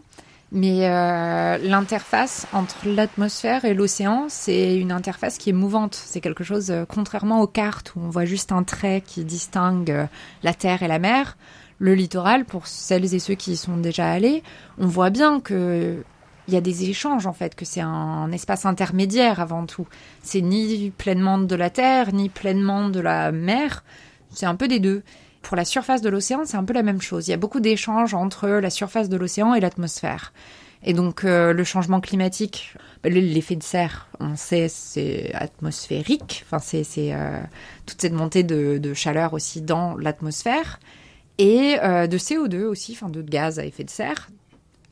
Mais 0.50 0.88
euh, 0.88 1.58
l'interface 1.58 2.46
entre 2.54 2.88
l'atmosphère 2.88 3.66
et 3.66 3.74
l'océan, 3.74 4.26
c'est 4.30 4.76
une 4.76 4.92
interface 4.92 5.36
qui 5.36 5.50
est 5.50 5.52
mouvante. 5.52 5.94
C'est 5.94 6.22
quelque 6.22 6.44
chose, 6.44 6.70
euh, 6.70 6.86
contrairement 6.88 7.42
aux 7.42 7.46
cartes 7.46 7.94
où 7.94 8.00
on 8.00 8.08
voit 8.08 8.24
juste 8.24 8.52
un 8.52 8.62
trait 8.62 9.02
qui 9.06 9.24
distingue 9.24 9.90
euh, 9.90 10.06
la 10.42 10.54
terre 10.54 10.82
et 10.82 10.88
la 10.88 10.98
mer. 10.98 11.36
Le 11.78 11.94
littoral, 11.94 12.46
pour 12.46 12.66
celles 12.66 13.14
et 13.14 13.18
ceux 13.18 13.34
qui 13.34 13.52
y 13.52 13.56
sont 13.58 13.76
déjà 13.76 14.10
allés, 14.10 14.42
on 14.78 14.86
voit 14.86 15.10
bien 15.10 15.40
que 15.40 16.02
il 16.48 16.54
y 16.54 16.56
a 16.56 16.62
des 16.62 16.88
échanges 16.88 17.26
en 17.26 17.34
fait, 17.34 17.54
que 17.54 17.66
c'est 17.66 17.82
un 17.82 18.32
espace 18.32 18.64
intermédiaire 18.64 19.38
avant 19.38 19.66
tout. 19.66 19.86
C'est 20.22 20.40
ni 20.40 20.90
pleinement 20.90 21.36
de 21.36 21.54
la 21.54 21.68
terre, 21.68 22.14
ni 22.14 22.30
pleinement 22.30 22.88
de 22.88 23.00
la 23.00 23.32
mer. 23.32 23.84
C'est 24.30 24.46
un 24.46 24.54
peu 24.54 24.66
des 24.66 24.80
deux. 24.80 25.02
Pour 25.42 25.56
la 25.56 25.64
surface 25.64 26.02
de 26.02 26.08
l'océan, 26.08 26.42
c'est 26.44 26.56
un 26.56 26.64
peu 26.64 26.74
la 26.74 26.82
même 26.82 27.00
chose. 27.00 27.28
Il 27.28 27.30
y 27.30 27.34
a 27.34 27.38
beaucoup 27.38 27.60
d'échanges 27.60 28.14
entre 28.14 28.48
la 28.48 28.70
surface 28.70 29.08
de 29.08 29.16
l'océan 29.16 29.54
et 29.54 29.60
l'atmosphère. 29.60 30.32
Et 30.82 30.92
donc 30.92 31.24
euh, 31.24 31.52
le 31.52 31.64
changement 31.64 32.00
climatique, 32.00 32.74
bah, 33.02 33.08
l'effet 33.08 33.56
de 33.56 33.62
serre, 33.62 34.08
on 34.20 34.36
sait, 34.36 34.68
c'est 34.68 35.32
atmosphérique. 35.34 36.44
Enfin, 36.46 36.58
c'est 36.58 37.12
euh, 37.12 37.40
toute 37.86 38.00
cette 38.00 38.12
montée 38.12 38.42
de, 38.42 38.94
chaleur 38.94 39.32
aussi 39.32 39.60
dans 39.60 39.96
l'atmosphère 39.96 40.78
et 41.38 41.76
euh, 41.82 42.06
de 42.06 42.18
CO2 42.18 42.64
aussi, 42.64 42.92
enfin 42.92 43.08
de 43.08 43.22
gaz 43.22 43.58
à 43.58 43.64
effet 43.64 43.84
de 43.84 43.90
serre, 43.90 44.28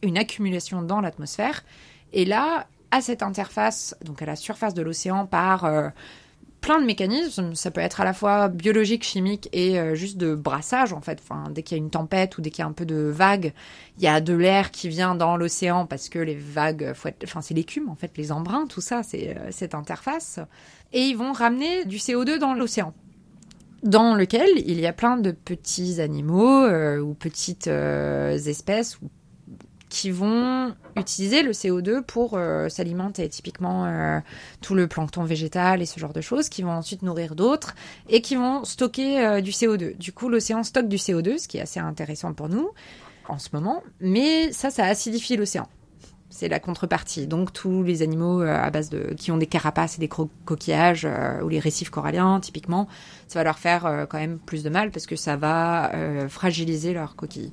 une 0.03 0.19
accumulation 0.19 0.83
dans 0.83 1.01
l'atmosphère. 1.01 1.65
Et 2.13 2.25
là, 2.25 2.67
à 2.91 3.01
cette 3.01 3.23
interface, 3.23 3.97
donc 4.05 4.23
à 4.23 4.27
la 4.27 4.37
surface 4.37 4.75
de 4.75 4.83
l'océan, 4.83 5.27
par 5.27 5.69
plein 6.67 6.81
de 6.81 6.85
mécanismes. 6.85 7.55
Ça 7.55 7.71
peut 7.71 7.81
être 7.81 8.01
à 8.01 8.05
la 8.05 8.13
fois 8.13 8.49
biologique, 8.49 9.05
chimique 9.05 9.49
et 9.53 9.79
euh, 9.79 9.95
juste 9.95 10.17
de 10.17 10.35
brassage 10.35 10.93
en 10.93 11.01
fait. 11.01 11.21
Enfin, 11.23 11.45
dès 11.53 11.63
qu'il 11.63 11.79
y 11.79 11.81
a 11.81 11.83
une 11.83 11.91
tempête 11.91 12.37
ou 12.39 12.41
dès 12.41 12.51
qu'il 12.51 12.63
y 12.63 12.65
a 12.65 12.67
un 12.67 12.73
peu 12.73 12.85
de 12.85 12.97
vague, 12.97 13.53
il 13.99 14.03
y 14.03 14.09
a 14.09 14.21
de 14.21 14.35
l'air 14.35 14.73
qui 14.73 14.89
vient 14.89 15.15
dans 15.15 15.37
l'océan 15.37 15.87
parce 15.87 16.09
que 16.09 16.19
les 16.19 16.35
vagues, 16.35 16.93
enfin 17.23 17.41
c'est 17.41 17.55
l'écume 17.55 17.89
en 17.89 17.95
fait, 17.95 18.11
les 18.17 18.33
embruns, 18.33 18.67
tout 18.67 18.81
ça, 18.81 19.05
c'est 19.05 19.37
euh, 19.37 19.53
cette 19.53 19.77
interface. 19.77 20.41
Et 20.93 21.03
ils 21.03 21.17
vont 21.17 21.33
ramener 21.33 21.85
du 21.85 21.99
CO2 21.99 22.39
dans 22.39 22.53
l'océan 22.53 22.93
dans 23.85 24.17
lequel 24.17 24.49
il 24.57 24.81
y 24.81 24.87
a 24.87 24.93
plein 24.93 25.19
de 25.19 25.31
petits 25.31 26.01
animaux 26.01 26.65
euh, 26.65 26.99
ou 26.99 27.15
petites 27.15 27.69
espèces 27.69 29.01
ou 29.01 29.09
qui 29.89 30.11
vont 30.11 30.75
utiliser 30.97 31.43
le 31.43 31.53
CO2 31.53 32.03
pour 32.03 32.35
euh, 32.35 32.69
s'alimenter, 32.69 33.29
typiquement 33.29 33.87
euh, 33.87 34.21
tout 34.61 34.75
le 34.75 34.87
plancton 34.89 35.25
végétal 35.25 35.81
et 35.81 35.87
ce 35.87 36.01
genre 36.01 36.13
de 36.13 36.21
choses, 36.21 36.49
qui 36.49 36.63
vont 36.63 36.73
ensuite 36.73 37.03
nourrir 37.03 37.35
d'autres 37.35 37.75
et 38.09 38.21
qui 38.21 38.37
vont 38.37 38.65
stocker 38.65 39.25
euh, 39.25 39.41
du 39.41 39.53
CO2. 39.53 39.97
Du 39.97 40.13
coup, 40.13 40.29
l'océan 40.29 40.63
stocke 40.63 40.89
du 40.89 40.97
CO2, 40.97 41.39
ce 41.39 41.47
qui 41.47 41.59
est 41.59 41.63
assez 41.63 41.81
intéressant 41.81 42.33
pour 42.33 42.49
nous 42.49 42.71
en 43.29 43.39
ce 43.39 43.49
moment, 43.53 43.83
mais 44.01 44.53
ça, 44.53 44.71
ça 44.71 44.85
acidifie 44.87 45.37
l'océan. 45.37 45.69
C'est 46.29 46.49
la 46.49 46.61
contrepartie. 46.61 47.27
Donc 47.27 47.53
tous 47.53 47.83
les 47.83 48.03
animaux 48.03 48.43
à 48.43 48.69
base 48.71 48.91
de 48.91 49.15
qui 49.17 49.31
ont 49.31 49.39
des 49.39 49.47
carapaces 49.47 49.97
et 49.97 50.01
des 50.01 50.09
coquillages 50.09 51.09
ou 51.43 51.49
les 51.49 51.61
récifs 51.61 51.89
coralliens 51.89 52.41
typiquement, 52.41 52.89
ça 53.27 53.39
va 53.39 53.45
leur 53.45 53.59
faire 53.59 54.07
quand 54.11 54.19
même 54.19 54.39
plus 54.39 54.63
de 54.63 54.69
mal 54.69 54.91
parce 54.91 55.07
que 55.07 55.17
ça 55.17 55.37
va 55.37 55.93
fragiliser 56.29 56.93
leurs 56.93 57.17
coquilles. 57.17 57.53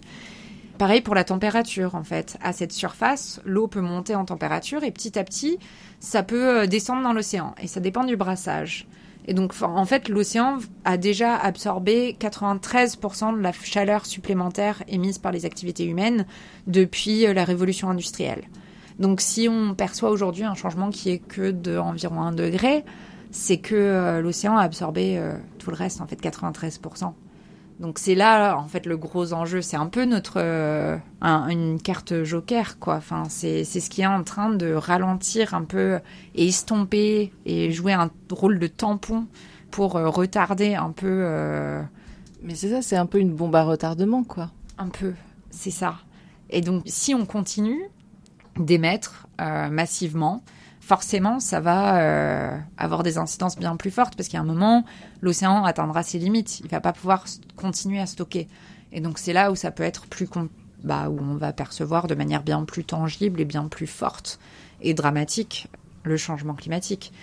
Pareil 0.78 1.01
pour 1.01 1.13
la 1.13 1.24
température, 1.24 1.93
en 1.93 2.03
fait. 2.03 2.38
À 2.41 2.51
cette 2.51 2.71
surface, 2.71 3.39
l'eau 3.45 3.67
peut 3.67 3.82
monter 3.82 4.15
en 4.15 4.26
température 4.26 4.84
et 4.84 4.91
petit 4.91 5.19
à 5.19 5.24
petit, 5.24 5.59
ça 5.99 6.24
peut 6.24 6.61
euh, 6.61 6.65
descendre 6.65 7.03
dans 7.03 7.13
l'océan. 7.13 7.53
Et 7.61 7.67
ça 7.67 7.80
dépend 7.80 8.03
du 8.03 8.17
brassage. 8.17 8.88
Et 9.26 9.34
donc, 9.36 9.53
en 9.61 9.86
fait, 9.86 10.09
l'océan 10.09 10.57
a 10.84 10.97
déjà 10.97 11.36
absorbé 11.36 12.17
93% 12.19 13.38
de 13.38 13.41
la 13.41 13.51
chaleur 13.53 14.05
supplémentaire 14.05 14.84
émise 14.88 15.19
par 15.19 15.32
les 15.32 15.45
activités 15.45 15.86
humaines 15.86 16.26
depuis 16.65 17.28
euh, 17.28 17.34
la 17.34 17.45
révolution 17.45 17.89
industrielle. 17.89 18.43
Donc, 18.97 19.21
si 19.21 19.47
on 19.47 19.76
perçoit 19.76 20.09
aujourd'hui 20.09 20.43
un 20.43 20.55
changement 20.55 20.89
qui 20.89 21.11
est 21.11 21.19
que 21.19 21.51
d'environ 21.51 22.21
1 22.21 22.32
degré, 22.32 22.84
c'est 23.30 23.57
que 23.57 23.76
euh, 23.76 24.21
l'océan 24.21 24.57
a 24.57 24.63
absorbé 24.63 25.21
tout 25.59 25.69
le 25.69 25.76
reste, 25.76 26.01
en 26.01 26.07
fait, 26.07 26.21
93%. 26.21 27.13
Donc 27.80 27.99
c'est 27.99 28.15
là 28.15 28.55
en 28.57 28.67
fait 28.67 28.86
le 28.86 28.97
gros 28.97 29.34
enjeu, 29.34 29.61
c'est 29.61 29.78
un 29.78 29.88
peu 29.88 30.05
notre 30.05 30.36
euh, 30.38 30.97
une 31.21 31.82
carte 31.82 32.24
joker 32.24 32.80
quoi. 32.80 32.95
Enfin 32.95 33.24
c'est 33.30 33.63
c'est 33.63 33.80
ce 33.80 33.89
qui 33.89 34.01
est 34.01 34.07
en 34.07 34.24
train 34.24 34.51
de 34.51 34.74
ralentir 34.74 35.53
un 35.53 35.63
peu 35.63 35.99
et 36.36 36.47
estomper 36.47 37.34
et 37.45 37.71
jouer 37.71 37.93
un 37.93 38.11
rôle 38.32 38.59
de 38.59 38.67
tampon 38.67 39.26
pour 39.71 39.95
euh, 39.95 40.09
retarder 40.09 40.76
un 40.76 40.91
peu. 40.91 41.24
Euh, 41.26 41.82
Mais 42.43 42.55
c'est 42.55 42.69
ça, 42.69 42.82
c'est 42.82 42.97
un 42.97 43.07
peu 43.07 43.19
une 43.19 43.34
bombe 43.34 43.55
à 43.55 43.63
retardement 43.63 44.24
quoi. 44.24 44.51
Un 44.78 44.89
peu, 44.89 45.13
c'est 45.49 45.71
ça. 45.71 45.95
Et 46.49 46.61
donc 46.61 46.84
si 46.86 47.15
on 47.15 47.26
continue 47.26 47.82
d'émettre 48.57 49.28
massivement, 49.71 50.43
forcément, 50.86 51.40
ça 51.40 51.62
va 51.62 52.02
euh, 52.02 52.58
avoir 52.78 53.04
des 53.04 53.18
incidences 53.18 53.58
bien 53.58 53.78
plus 53.78 53.90
fortes 53.90 54.16
parce 54.18 54.28
qu'à 54.28 54.42
un 54.42 54.44
moment, 54.44 54.84
l'océan 55.22 55.64
atteindra 55.64 56.04
ses 56.04 56.20
limites. 56.20 56.60
Il 56.60 56.68
va 56.68 56.82
pas 56.82 56.92
pouvoir 56.92 57.26
continuer 57.56 58.02
à 58.02 58.06
stocker. 58.06 58.50
Et 58.92 59.00
donc, 59.00 59.18
c'est 59.18 59.32
là 59.32 59.50
où 59.52 59.56
ça 59.56 59.72
peut 59.72 59.84
être 59.84 60.08
plus 60.08 60.28
bah, 60.84 61.10
où 61.10 61.18
on 61.22 61.36
va 61.36 61.54
percevoir 61.54 62.08
de 62.08 62.16
manière 62.16 62.44
bien 62.44 62.66
plus 62.66 62.84
tangible 62.84 63.40
et 63.40 63.46
bien 63.46 63.70
plus 63.70 63.88
forte 63.88 64.40
et 64.82 64.94
dramatique 64.94 65.68
le 66.04 66.18
changement 66.18 66.54
climatique. 66.54 67.14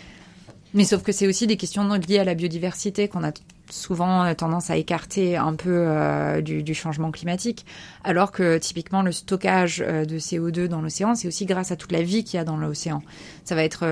Mais 0.72 0.84
sauf 0.84 1.02
que 1.02 1.12
c'est 1.12 1.26
aussi 1.26 1.46
des 1.46 1.58
questions 1.58 1.84
liées 1.84 2.18
à 2.18 2.24
la 2.24 2.34
biodiversité 2.34 3.08
qu'on 3.08 3.24
a 3.24 3.32
souvent 3.72 4.24
euh, 4.24 4.34
tendance 4.34 4.70
à 4.70 4.76
écarter 4.76 5.36
un 5.36 5.54
peu 5.54 5.70
euh, 5.72 6.40
du, 6.40 6.74
changement 6.74 7.10
climatique, 7.10 7.66
alors 8.04 8.32
que 8.32 8.58
typiquement 8.58 9.02
le 9.02 9.12
stockage 9.12 9.82
euh, 9.86 10.04
de 10.04 10.18
CO2 10.18 10.66
dans 10.66 10.80
l'océan, 10.82 11.14
c'est 11.14 11.28
aussi 11.28 11.46
grâce 11.46 11.72
à 11.72 11.76
toute 11.76 11.92
la 11.92 12.02
vie 12.02 12.24
qu'il 12.24 12.38
y 12.38 12.40
a 12.40 12.44
dans 12.44 12.56
l'océan. 12.56 13.02
Ça 13.44 13.54
va 13.54 13.64
être 13.64 13.84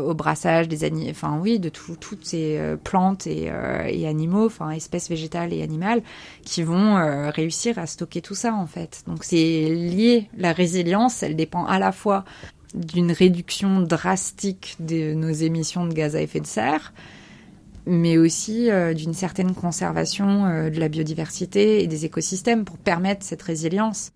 au 0.00 0.14
brassage 0.14 0.68
des 0.68 0.84
animaux, 0.84 1.10
enfin 1.10 1.38
oui, 1.40 1.58
de 1.58 1.68
toutes 1.68 2.24
ces 2.24 2.60
plantes 2.82 3.26
et, 3.26 3.50
et, 3.88 4.08
animaux, 4.08 4.46
enfin 4.46 4.70
espèces 4.70 5.08
végétales 5.08 5.52
et 5.52 5.62
animales, 5.62 6.02
qui 6.44 6.62
vont 6.62 7.30
réussir 7.30 7.78
à 7.78 7.86
stocker 7.86 8.20
tout 8.20 8.34
ça 8.34 8.52
en 8.52 8.66
fait. 8.66 9.04
Donc 9.06 9.22
c'est 9.22 9.36
lié, 9.36 10.28
la 10.36 10.52
résilience, 10.52 11.22
elle 11.22 11.36
dépend 11.36 11.64
à 11.66 11.78
la 11.78 11.92
fois 11.92 12.24
d'une 12.74 13.12
réduction 13.12 13.80
drastique 13.80 14.76
de 14.80 15.14
nos 15.14 15.30
émissions 15.30 15.86
de 15.86 15.92
gaz 15.92 16.16
à 16.16 16.22
effet 16.22 16.40
de 16.40 16.46
serre, 16.46 16.92
mais 17.86 18.18
aussi 18.18 18.70
euh, 18.70 18.94
d'une 18.94 19.14
certaine 19.14 19.54
conservation 19.54 20.44
euh, 20.44 20.70
de 20.70 20.78
la 20.78 20.88
biodiversité 20.88 21.82
et 21.82 21.86
des 21.86 22.04
écosystèmes 22.04 22.64
pour 22.64 22.78
permettre 22.78 23.24
cette 23.24 23.42
résilience. 23.42 24.12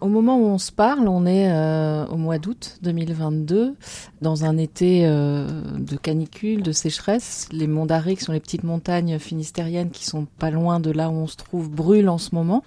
Au 0.00 0.08
moment 0.08 0.36
où 0.36 0.44
on 0.44 0.58
se 0.58 0.70
parle, 0.70 1.08
on 1.08 1.24
est 1.24 1.50
euh, 1.50 2.04
au 2.06 2.16
mois 2.16 2.38
d'août 2.38 2.78
2022, 2.82 3.74
dans 4.20 4.44
un 4.44 4.58
été 4.58 5.06
de 5.06 5.96
canicule, 5.96 6.62
de 6.62 6.72
sécheresse. 6.72 7.48
Les 7.52 7.66
monts 7.66 7.86
d'Arrée, 7.86 8.16
qui 8.16 8.24
sont 8.24 8.32
les 8.32 8.40
petites 8.40 8.64
montagnes 8.64 9.18
finistériennes 9.18 9.90
qui 9.90 10.04
sont 10.04 10.26
pas 10.38 10.50
loin 10.50 10.78
de 10.78 10.90
là 10.90 11.08
où 11.08 11.14
on 11.14 11.26
se 11.26 11.36
trouve, 11.36 11.70
brûlent 11.70 12.10
en 12.10 12.18
ce 12.18 12.34
moment. 12.34 12.64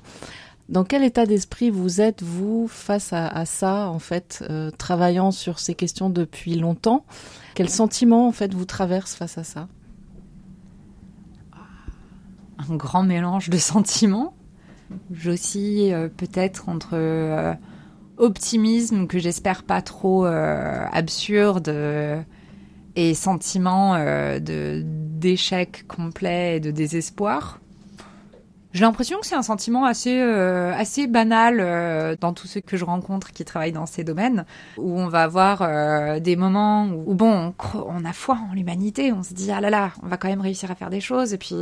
Dans 0.69 0.83
quel 0.83 1.03
état 1.03 1.27
d'esprit 1.27 1.69
vous 1.69 2.01
êtes, 2.01 2.23
vous, 2.23 2.67
face 2.67 3.13
à, 3.13 3.27
à 3.27 3.45
ça, 3.45 3.89
en 3.89 3.99
fait, 3.99 4.43
travaillant 4.79 5.29
sur 5.29 5.59
ces 5.59 5.75
questions 5.75 6.09
depuis 6.09 6.55
longtemps? 6.55 7.05
Quel 7.53 7.69
sentiment, 7.69 8.27
en 8.27 8.31
fait, 8.31 8.53
vous 8.55 8.65
traverse 8.65 9.13
face 9.13 9.37
à 9.37 9.43
ça? 9.43 9.67
Un 12.57 12.75
grand 12.75 13.03
mélange 13.03 13.49
de 13.49 13.57
sentiments. 13.57 14.35
J'oscille 15.11 15.93
euh, 15.93 16.07
peut-être 16.07 16.69
entre 16.69 16.91
euh, 16.93 17.53
optimisme 18.17 19.07
que 19.07 19.19
j'espère 19.19 19.63
pas 19.63 19.81
trop 19.81 20.25
euh, 20.25 20.85
absurde 20.91 21.73
et 22.95 23.13
sentiment 23.13 23.95
d'échec 24.39 25.85
complet 25.87 26.57
et 26.57 26.59
de 26.59 26.71
désespoir. 26.71 27.59
J'ai 28.77 28.85
l'impression 28.85 29.19
que 29.19 29.25
c'est 29.25 29.33
un 29.33 29.41
sentiment 29.41 29.85
assez 29.85 30.21
euh, 30.21 30.71
assez 30.71 31.07
banal 31.07 31.57
euh, 31.59 32.15
dans 32.21 32.31
tous 32.31 32.45
ceux 32.45 32.61
que 32.61 32.77
je 32.77 32.85
rencontre 32.85 33.31
qui 33.31 33.43
travaillent 33.43 33.71
dans 33.71 33.87
ces 33.87 34.03
domaines, 34.03 34.45
où 34.77 34.99
on 34.99 35.07
va 35.07 35.23
avoir 35.23 35.63
euh, 35.63 36.19
des 36.19 36.35
moments 36.35 36.85
où, 36.85 37.15
bon, 37.15 37.55
on, 37.73 37.79
on, 37.87 38.05
a 38.05 38.13
foi 38.13 38.37
en 38.51 38.53
l'humanité, 38.53 39.11
on 39.11 39.23
se 39.23 39.33
dit 39.33 39.51
ah 39.51 39.61
là 39.61 39.71
là, 39.71 39.93
on 40.03 40.07
va 40.07 40.17
quand 40.17 40.27
même 40.27 40.41
réussir 40.41 40.69
à 40.69 40.75
faire 40.75 40.91
des 40.91 41.01
choses, 41.01 41.33
et 41.33 41.39
puis 41.39 41.55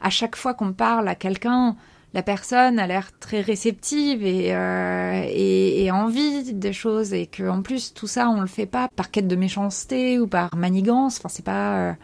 à 0.00 0.10
chaque 0.10 0.36
fois 0.36 0.54
qu'on 0.54 0.72
parle 0.72 1.08
à 1.08 1.16
quelqu'un, 1.16 1.74
la 2.12 2.22
personne 2.22 2.78
a 2.78 2.86
l'air 2.86 3.10
très 3.18 3.40
réceptive 3.40 4.24
et, 4.24 4.50
et, 4.50 5.84
et, 5.84 5.90
envie 5.90 6.52
des 6.52 6.72
choses, 6.72 7.12
et 7.14 7.26
que 7.26 7.48
en 7.48 7.62
plus 7.62 7.94
tout 7.94 8.06
ça 8.06 8.28
on 8.28 8.40
le 8.40 8.46
fait 8.46 8.66
pas 8.66 8.86
par 8.94 9.10
quête 9.10 9.26
de 9.26 9.34
méchanceté 9.34 10.20
ou 10.20 10.28
par 10.28 10.54
manigance, 10.54 11.18
enfin 11.18 11.28
c'est 11.28 11.44
pas 11.44 11.96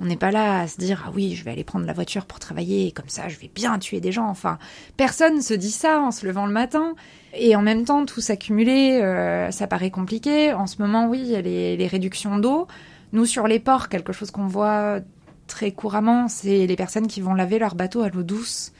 on 0.00 0.06
n'est 0.06 0.16
pas 0.16 0.30
là 0.30 0.60
à 0.60 0.68
se 0.68 0.76
dire 0.76 1.04
ah 1.06 1.12
oui, 1.14 1.34
je 1.34 1.44
vais 1.44 1.52
aller 1.52 1.64
prendre 1.64 1.86
la 1.86 1.92
voiture 1.92 2.26
pour 2.26 2.38
travailler 2.38 2.92
comme 2.92 3.08
ça 3.08 3.28
je 3.28 3.38
vais 3.38 3.50
bien 3.52 3.78
tuer 3.78 4.00
des 4.00 4.12
gens. 4.12 4.28
Enfin, 4.28 4.58
personne 4.96 5.40
se 5.40 5.54
dit 5.54 5.70
ça 5.70 6.00
en 6.00 6.10
se 6.10 6.26
levant 6.26 6.46
le 6.46 6.52
matin. 6.52 6.94
Et 7.34 7.54
en 7.54 7.62
même 7.62 7.84
temps, 7.84 8.06
tout 8.06 8.20
s'accumuler, 8.20 9.00
euh, 9.02 9.50
ça 9.50 9.66
paraît 9.66 9.90
compliqué. 9.90 10.52
En 10.52 10.66
ce 10.66 10.80
moment, 10.80 11.06
oui, 11.06 11.20
il 11.20 11.28
y 11.28 11.36
a 11.36 11.42
les, 11.42 11.86
réductions 11.86 12.38
d'eau. 12.38 12.66
Nous, 13.12 13.26
sur 13.26 13.46
les 13.46 13.58
ports, 13.58 13.88
quelque 13.88 14.12
chose 14.12 14.30
qu'on 14.30 14.46
voit 14.46 15.00
très 15.46 15.70
couramment, 15.72 16.28
c'est 16.28 16.66
les 16.66 16.76
personnes 16.76 17.06
qui 17.06 17.20
vont 17.20 17.34
laver 17.34 17.58
leur 17.58 17.74
bateau 17.74 18.02
à 18.02 18.08
l'eau 18.08 18.22
douce. 18.22 18.72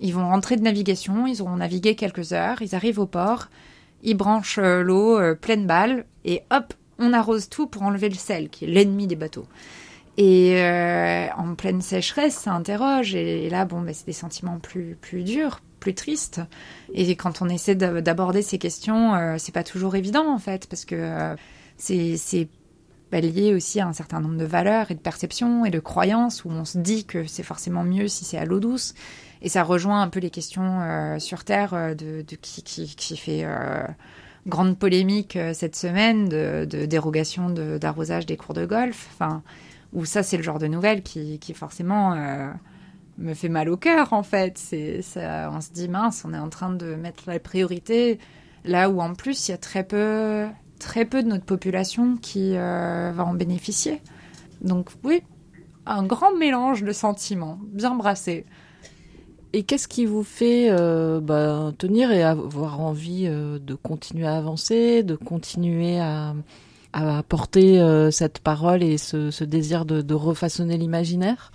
Ils 0.00 0.12
vont 0.12 0.28
rentrer 0.28 0.56
de 0.56 0.62
navigation, 0.62 1.26
ils 1.26 1.40
auront 1.40 1.56
navigué 1.56 1.94
quelques 1.94 2.32
heures, 2.32 2.60
ils 2.60 2.74
arrivent 2.74 2.98
au 2.98 3.06
port, 3.06 3.48
ils 4.02 4.16
branchent 4.16 4.58
euh, 4.58 4.82
l'eau 4.82 5.18
euh, 5.18 5.34
pleine 5.34 5.66
balle 5.66 6.04
et 6.24 6.42
hop, 6.50 6.74
on 6.98 7.12
arrose 7.12 7.48
tout 7.48 7.66
pour 7.66 7.82
enlever 7.82 8.08
le 8.08 8.14
sel, 8.14 8.48
qui 8.50 8.64
est 8.64 8.68
l'ennemi 8.68 9.06
des 9.06 9.16
bateaux. 9.16 9.46
Et 10.16 10.60
euh, 10.62 11.26
en 11.36 11.54
pleine 11.54 11.82
sécheresse, 11.82 12.34
ça 12.34 12.52
interroge. 12.52 13.14
Et, 13.14 13.48
là, 13.50 13.64
bon, 13.64 13.80
bah, 13.80 13.92
c'est 13.92 14.06
des 14.06 14.12
sentiments 14.12 14.58
plus, 14.58 14.96
plus 15.00 15.24
durs, 15.24 15.60
plus 15.80 15.94
tristes. 15.94 16.40
Et 16.92 17.16
quand 17.16 17.42
on 17.42 17.48
essaie 17.48 17.74
d'aborder 17.74 18.42
ces 18.42 18.58
questions, 18.58 19.14
euh, 19.14 19.36
c'est 19.38 19.52
pas 19.52 19.64
toujours 19.64 19.96
évident, 19.96 20.32
en 20.32 20.38
fait, 20.38 20.68
parce 20.68 20.84
que 20.84 20.94
euh, 20.94 21.34
c'est 21.76 22.48
bah, 23.10 23.20
lié 23.20 23.54
aussi 23.54 23.80
à 23.80 23.88
un 23.88 23.92
certain 23.92 24.20
nombre 24.20 24.36
de 24.36 24.44
valeurs 24.44 24.90
et 24.92 24.94
de 24.94 25.00
perceptions 25.00 25.64
et 25.64 25.70
de 25.70 25.80
croyances 25.80 26.44
où 26.44 26.50
on 26.50 26.64
se 26.64 26.78
dit 26.78 27.04
que 27.04 27.26
c'est 27.26 27.42
forcément 27.42 27.82
mieux 27.82 28.06
si 28.06 28.24
c'est 28.24 28.38
à 28.38 28.44
l'eau 28.44 28.60
douce. 28.60 28.94
Et 29.42 29.48
ça 29.48 29.62
rejoint 29.64 30.00
un 30.00 30.08
peu 30.08 30.20
les 30.20 30.30
questions 30.30 30.80
euh, 30.80 31.18
sur 31.18 31.44
Terre 31.44 31.94
de, 31.96 32.22
qui, 32.40 32.62
qui, 32.62 32.94
qui, 32.94 33.16
fait 33.16 33.44
grande 34.46 34.78
polémique 34.78 35.36
cette 35.52 35.76
semaine 35.76 36.28
de, 36.28 36.66
de 36.70 36.86
dérogation 36.86 37.50
d'arrosage 37.50 38.26
des 38.26 38.36
cours 38.36 38.54
de 38.54 38.64
golf. 38.64 39.08
Enfin, 39.12 39.42
où 39.94 40.04
ça, 40.04 40.22
c'est 40.22 40.36
le 40.36 40.42
genre 40.42 40.58
de 40.58 40.66
nouvelle 40.66 41.02
qui, 41.02 41.38
qui 41.38 41.54
forcément 41.54 42.12
euh, 42.12 42.50
me 43.16 43.32
fait 43.32 43.48
mal 43.48 43.68
au 43.68 43.76
cœur, 43.76 44.12
en 44.12 44.24
fait. 44.24 44.58
C'est, 44.58 45.00
ça, 45.02 45.50
on 45.52 45.60
se 45.60 45.70
dit, 45.70 45.88
mince, 45.88 46.24
on 46.26 46.34
est 46.34 46.38
en 46.38 46.50
train 46.50 46.70
de 46.70 46.96
mettre 46.96 47.24
la 47.28 47.38
priorité 47.38 48.18
là 48.64 48.90
où, 48.90 49.00
en 49.00 49.14
plus, 49.14 49.48
il 49.48 49.52
y 49.52 49.54
a 49.54 49.58
très 49.58 49.84
peu, 49.84 50.46
très 50.80 51.04
peu 51.04 51.22
de 51.22 51.28
notre 51.28 51.44
population 51.44 52.16
qui 52.16 52.56
euh, 52.56 53.12
va 53.14 53.24
en 53.24 53.34
bénéficier. 53.34 54.02
Donc, 54.62 54.90
oui, 55.04 55.22
un 55.86 56.04
grand 56.04 56.34
mélange 56.34 56.82
de 56.82 56.92
sentiments, 56.92 57.60
bien 57.72 57.94
brassé. 57.94 58.46
Et 59.52 59.62
qu'est-ce 59.62 59.86
qui 59.86 60.06
vous 60.06 60.24
fait 60.24 60.66
euh, 60.70 61.20
bah, 61.20 61.72
tenir 61.78 62.10
et 62.10 62.24
avoir 62.24 62.80
envie 62.80 63.28
de 63.28 63.74
continuer 63.76 64.26
à 64.26 64.36
avancer, 64.36 65.04
de 65.04 65.14
continuer 65.14 66.00
à, 66.00 66.34
à 66.94 67.24
porter 67.24 67.80
euh, 67.80 68.12
cette 68.12 68.38
parole 68.38 68.82
et 68.82 68.98
ce, 68.98 69.44
désir 69.44 69.84
de, 69.84 70.14
refaçonner 70.14 70.78
l'imaginaire? 70.78 71.52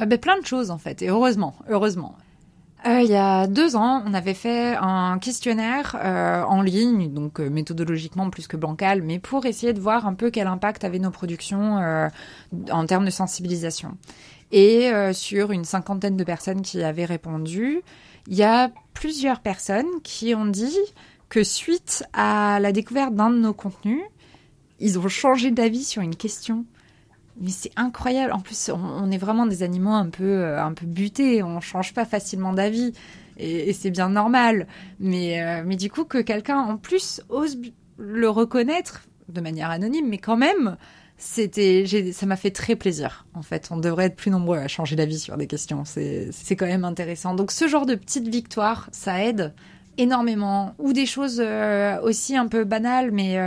Euh, 0.00 0.04
ben, 0.04 0.18
Plein 0.18 0.38
de 0.38 0.44
choses 0.44 0.70
en 0.70 0.78
fait, 0.78 1.00
et 1.00 1.08
heureusement, 1.08 1.54
heureusement. 1.68 2.16
Euh, 2.86 3.00
il 3.02 3.10
y 3.10 3.16
a 3.16 3.46
deux 3.46 3.76
ans, 3.76 4.02
on 4.06 4.14
avait 4.14 4.34
fait 4.34 4.76
un 4.80 5.18
questionnaire 5.18 5.96
en 6.48 6.62
ligne, 6.62 7.12
donc 7.12 7.40
méthodologiquement 7.40 8.30
plus 8.30 8.46
que 8.46 8.56
bancal, 8.56 9.02
mais 9.02 9.18
pour 9.18 9.46
essayer 9.46 9.72
de 9.72 9.80
voir 9.80 10.06
un 10.06 10.14
peu 10.14 10.30
quel 10.30 10.46
impact 10.46 10.84
avaient 10.84 11.00
nos 11.00 11.10
productions 11.10 11.80
en 12.70 12.86
termes 12.86 13.04
de 13.04 13.10
sensibilisation. 13.10 13.96
Et 14.52 14.92
sur 15.12 15.50
une 15.50 15.64
cinquantaine 15.64 16.16
de 16.16 16.22
personnes 16.22 16.62
qui 16.62 16.84
avaient 16.84 17.04
répondu, 17.04 17.82
il 18.28 18.36
y 18.36 18.44
a 18.44 18.70
plusieurs 18.94 19.40
personnes 19.40 20.00
qui 20.04 20.36
ont 20.36 20.46
dit 20.46 20.78
que 21.28 21.42
suite 21.42 22.04
à 22.12 22.60
la 22.60 22.70
découverte 22.70 23.12
d'un 23.12 23.30
de 23.30 23.38
nos 23.38 23.54
contenus, 23.54 24.02
ils 24.80 24.98
ont 24.98 25.08
changé 25.08 25.50
d'avis 25.50 25.84
sur 25.84 26.02
une 26.02 26.16
question. 26.16 26.64
Mais 27.40 27.50
c'est 27.50 27.70
incroyable. 27.76 28.32
En 28.32 28.40
plus, 28.40 28.70
on, 28.70 29.10
est 29.10 29.18
vraiment 29.18 29.46
des 29.46 29.62
animaux 29.62 29.92
un 29.92 30.08
peu, 30.08 30.24
euh, 30.24 30.62
un 30.62 30.72
peu 30.72 30.86
butés. 30.86 31.42
On 31.42 31.60
change 31.60 31.94
pas 31.94 32.04
facilement 32.04 32.52
d'avis. 32.52 32.92
Et, 33.36 33.72
c'est 33.72 33.90
bien 33.90 34.08
normal. 34.08 34.66
Mais, 34.98 35.40
euh, 35.40 35.62
mais 35.64 35.76
du 35.76 35.90
coup, 35.90 36.04
que 36.04 36.18
quelqu'un, 36.18 36.58
en 36.58 36.76
plus, 36.76 37.22
ose 37.28 37.58
le 37.96 38.28
reconnaître 38.28 39.04
de 39.28 39.40
manière 39.40 39.70
anonyme, 39.70 40.08
mais 40.08 40.18
quand 40.18 40.36
même, 40.36 40.76
c'était, 41.16 41.84
ça 42.12 42.26
m'a 42.26 42.36
fait 42.36 42.50
très 42.50 42.74
plaisir. 42.74 43.26
En 43.34 43.42
fait, 43.42 43.68
on 43.70 43.76
devrait 43.76 44.06
être 44.06 44.16
plus 44.16 44.30
nombreux 44.30 44.58
à 44.58 44.66
changer 44.66 44.96
d'avis 44.96 45.18
sur 45.18 45.36
des 45.36 45.46
questions. 45.46 45.84
C'est, 45.84 46.56
quand 46.56 46.66
même 46.66 46.84
intéressant. 46.84 47.34
Donc, 47.34 47.52
ce 47.52 47.68
genre 47.68 47.86
de 47.86 47.94
petites 47.94 48.28
victoires, 48.28 48.88
ça 48.90 49.24
aide 49.24 49.54
énormément. 49.96 50.74
Ou 50.78 50.92
des 50.92 51.06
choses 51.06 51.40
euh, 51.44 52.00
aussi 52.02 52.36
un 52.36 52.48
peu 52.48 52.64
banales, 52.64 53.12
mais 53.12 53.38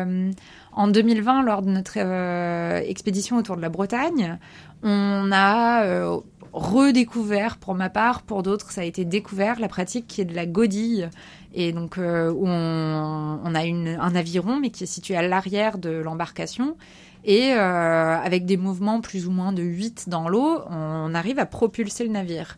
en 0.73 0.87
2020, 0.87 1.43
lors 1.43 1.61
de 1.61 1.69
notre 1.69 1.93
euh, 1.97 2.81
expédition 2.85 3.37
autour 3.37 3.57
de 3.57 3.61
la 3.61 3.69
Bretagne, 3.69 4.37
on 4.83 5.29
a 5.31 5.83
euh, 5.83 6.17
redécouvert, 6.53 7.57
pour 7.57 7.75
ma 7.75 7.89
part, 7.89 8.21
pour 8.21 8.41
d'autres, 8.43 8.71
ça 8.71 8.81
a 8.81 8.83
été 8.83 9.03
découvert, 9.03 9.59
la 9.59 9.67
pratique 9.67 10.07
qui 10.07 10.21
est 10.21 10.25
de 10.25 10.35
la 10.35 10.45
godille. 10.45 11.09
Et 11.53 11.73
donc, 11.73 11.97
euh, 11.97 12.31
où 12.31 12.47
on, 12.47 13.55
a 13.55 13.65
une, 13.65 13.97
un 13.99 14.15
aviron, 14.15 14.59
mais 14.59 14.69
qui 14.69 14.85
est 14.85 14.87
situé 14.87 15.15
à 15.15 15.21
l'arrière 15.21 15.77
de 15.77 15.89
l'embarcation. 15.89 16.77
Et 17.23 17.51
avec 17.51 18.45
des 18.45 18.57
mouvements 18.57 18.99
plus 18.99 19.27
ou 19.27 19.31
moins 19.31 19.53
de 19.53 19.61
8 19.61 20.09
dans 20.09 20.27
l'eau, 20.27 20.61
on 20.71 21.13
arrive 21.13 21.37
à 21.37 21.45
propulser 21.45 22.03
le 22.03 22.09
navire. 22.09 22.57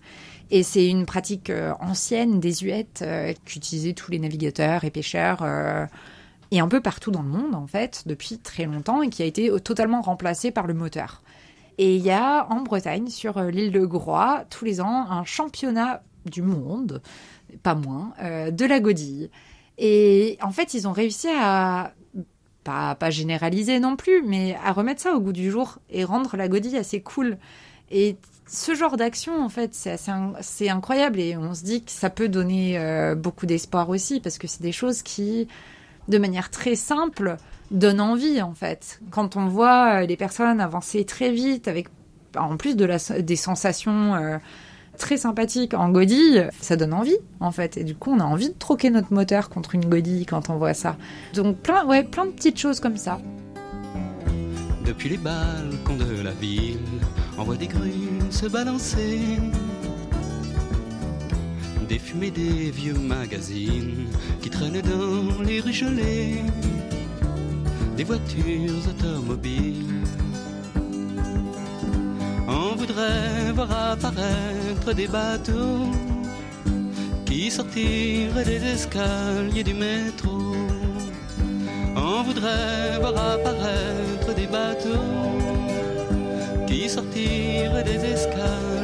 Et 0.51 0.63
c'est 0.63 0.87
une 0.87 1.05
pratique 1.05 1.51
ancienne, 1.81 2.39
désuète, 2.39 3.03
qu'utilisaient 3.43 3.91
tous 3.91 4.09
les 4.11 4.19
navigateurs 4.19 4.85
et 4.85 4.89
pêcheurs 4.89 5.43
et 6.53 6.59
un 6.59 6.67
peu 6.67 6.81
partout 6.81 7.09
dans 7.09 7.23
le 7.23 7.29
monde 7.29 7.55
en 7.55 7.65
fait 7.65 8.03
depuis 8.05 8.37
très 8.37 8.65
longtemps 8.65 9.01
et 9.01 9.09
qui 9.09 9.23
a 9.23 9.25
été 9.25 9.51
totalement 9.61 10.01
remplacé 10.01 10.51
par 10.51 10.67
le 10.67 10.75
moteur. 10.75 11.23
Et 11.79 11.95
il 11.95 12.03
y 12.03 12.11
a 12.11 12.45
en 12.51 12.61
Bretagne, 12.61 13.07
sur 13.07 13.37
euh, 13.39 13.49
l'île 13.49 13.71
de 13.71 13.83
Groix, 13.83 14.45
tous 14.51 14.63
les 14.63 14.79
ans, 14.79 15.07
un 15.09 15.23
championnat 15.23 16.03
du 16.25 16.43
monde, 16.43 17.01
pas 17.63 17.73
moins, 17.73 18.13
euh, 18.21 18.51
de 18.51 18.65
la 18.65 18.79
godille. 18.79 19.31
Et 19.79 20.37
en 20.43 20.51
fait, 20.51 20.75
ils 20.75 20.87
ont 20.87 20.91
réussi 20.91 21.27
à 21.35 21.93
pas, 22.63 22.93
pas 22.93 23.09
généraliser 23.09 23.79
non 23.79 23.95
plus, 23.95 24.21
mais 24.21 24.55
à 24.63 24.71
remettre 24.71 25.01
ça 25.01 25.15
au 25.15 25.19
goût 25.19 25.33
du 25.33 25.49
jour 25.49 25.79
et 25.89 26.03
rendre 26.03 26.37
la 26.37 26.47
godille 26.47 26.77
assez 26.77 27.01
cool. 27.01 27.39
Et 27.89 28.17
ce 28.47 28.75
genre 28.75 28.95
d'action, 28.95 29.43
en 29.43 29.49
fait, 29.49 29.73
c'est 29.73 30.69
incroyable 30.69 31.19
et 31.19 31.35
on 31.35 31.55
se 31.55 31.63
dit 31.63 31.83
que 31.83 31.91
ça 31.91 32.11
peut 32.11 32.29
donner 32.29 32.77
euh, 32.77 33.15
beaucoup 33.15 33.47
d'espoir 33.47 33.89
aussi 33.89 34.19
parce 34.19 34.37
que 34.37 34.45
c'est 34.45 34.61
des 34.61 34.71
choses 34.71 35.01
qui, 35.01 35.47
de 36.07 36.17
manière 36.17 36.49
très 36.49 36.75
simple, 36.75 37.37
donnent 37.71 38.01
envie, 38.01 38.41
en 38.41 38.53
fait. 38.53 39.01
Quand 39.11 39.35
on 39.35 39.47
voit 39.47 40.01
euh, 40.01 40.05
les 40.05 40.17
personnes 40.17 40.59
avancer 40.59 41.05
très 41.05 41.31
vite 41.31 41.67
avec, 41.67 41.87
en 42.37 42.57
plus 42.57 42.75
de 42.75 42.85
la, 42.85 42.97
des 43.19 43.35
sensations 43.35 44.15
euh, 44.15 44.37
très 44.97 45.17
sympathiques 45.17 45.73
en 45.73 45.89
godille, 45.89 46.49
ça 46.59 46.75
donne 46.75 46.93
envie, 46.93 47.17
en 47.39 47.51
fait. 47.51 47.77
Et 47.77 47.83
du 47.83 47.95
coup, 47.95 48.11
on 48.11 48.19
a 48.19 48.25
envie 48.25 48.49
de 48.49 48.57
troquer 48.57 48.89
notre 48.89 49.13
moteur 49.13 49.49
contre 49.49 49.75
une 49.75 49.85
godille 49.85 50.25
quand 50.25 50.49
on 50.49 50.57
voit 50.57 50.73
ça. 50.73 50.97
Donc, 51.33 51.57
plein, 51.57 51.85
ouais, 51.85 52.03
plein 52.03 52.25
de 52.25 52.31
petites 52.31 52.59
choses 52.59 52.79
comme 52.79 52.97
ça. 52.97 53.19
Depuis 54.85 55.09
les 55.09 55.17
balcons 55.17 55.95
de 55.95 56.21
la 56.21 56.31
ville, 56.31 56.77
on 57.37 57.43
voit 57.43 57.55
des 57.55 57.67
grues 57.67 57.91
se 58.29 58.47
balancer. 58.47 59.19
Des 61.87 61.99
fumées 61.99 62.31
des 62.31 62.71
vieux 62.71 62.93
magazines 62.93 64.07
qui 64.41 64.49
traînent 64.49 64.81
dans 64.81 65.41
les 65.43 65.59
rues 65.59 65.73
gelées. 65.73 66.41
Des 67.97 68.03
voitures 68.03 68.87
automobiles. 68.89 70.03
On 72.47 72.75
voudrait 72.75 73.51
voir 73.53 73.71
apparaître 73.91 74.93
des 74.93 75.07
bateaux 75.07 75.91
qui 77.25 77.51
sortiraient 77.51 78.45
des 78.45 78.63
escaliers 78.75 79.63
du 79.63 79.73
métro 79.73 80.43
on 81.95 82.23
voudrait 82.23 82.99
voir 82.99 83.15
apparaître 83.33 84.33
des 84.35 84.47
bateaux 84.47 84.89
qui 86.67 86.89
sortirent 86.89 87.83
des 87.83 88.03
escaliers 88.13 88.82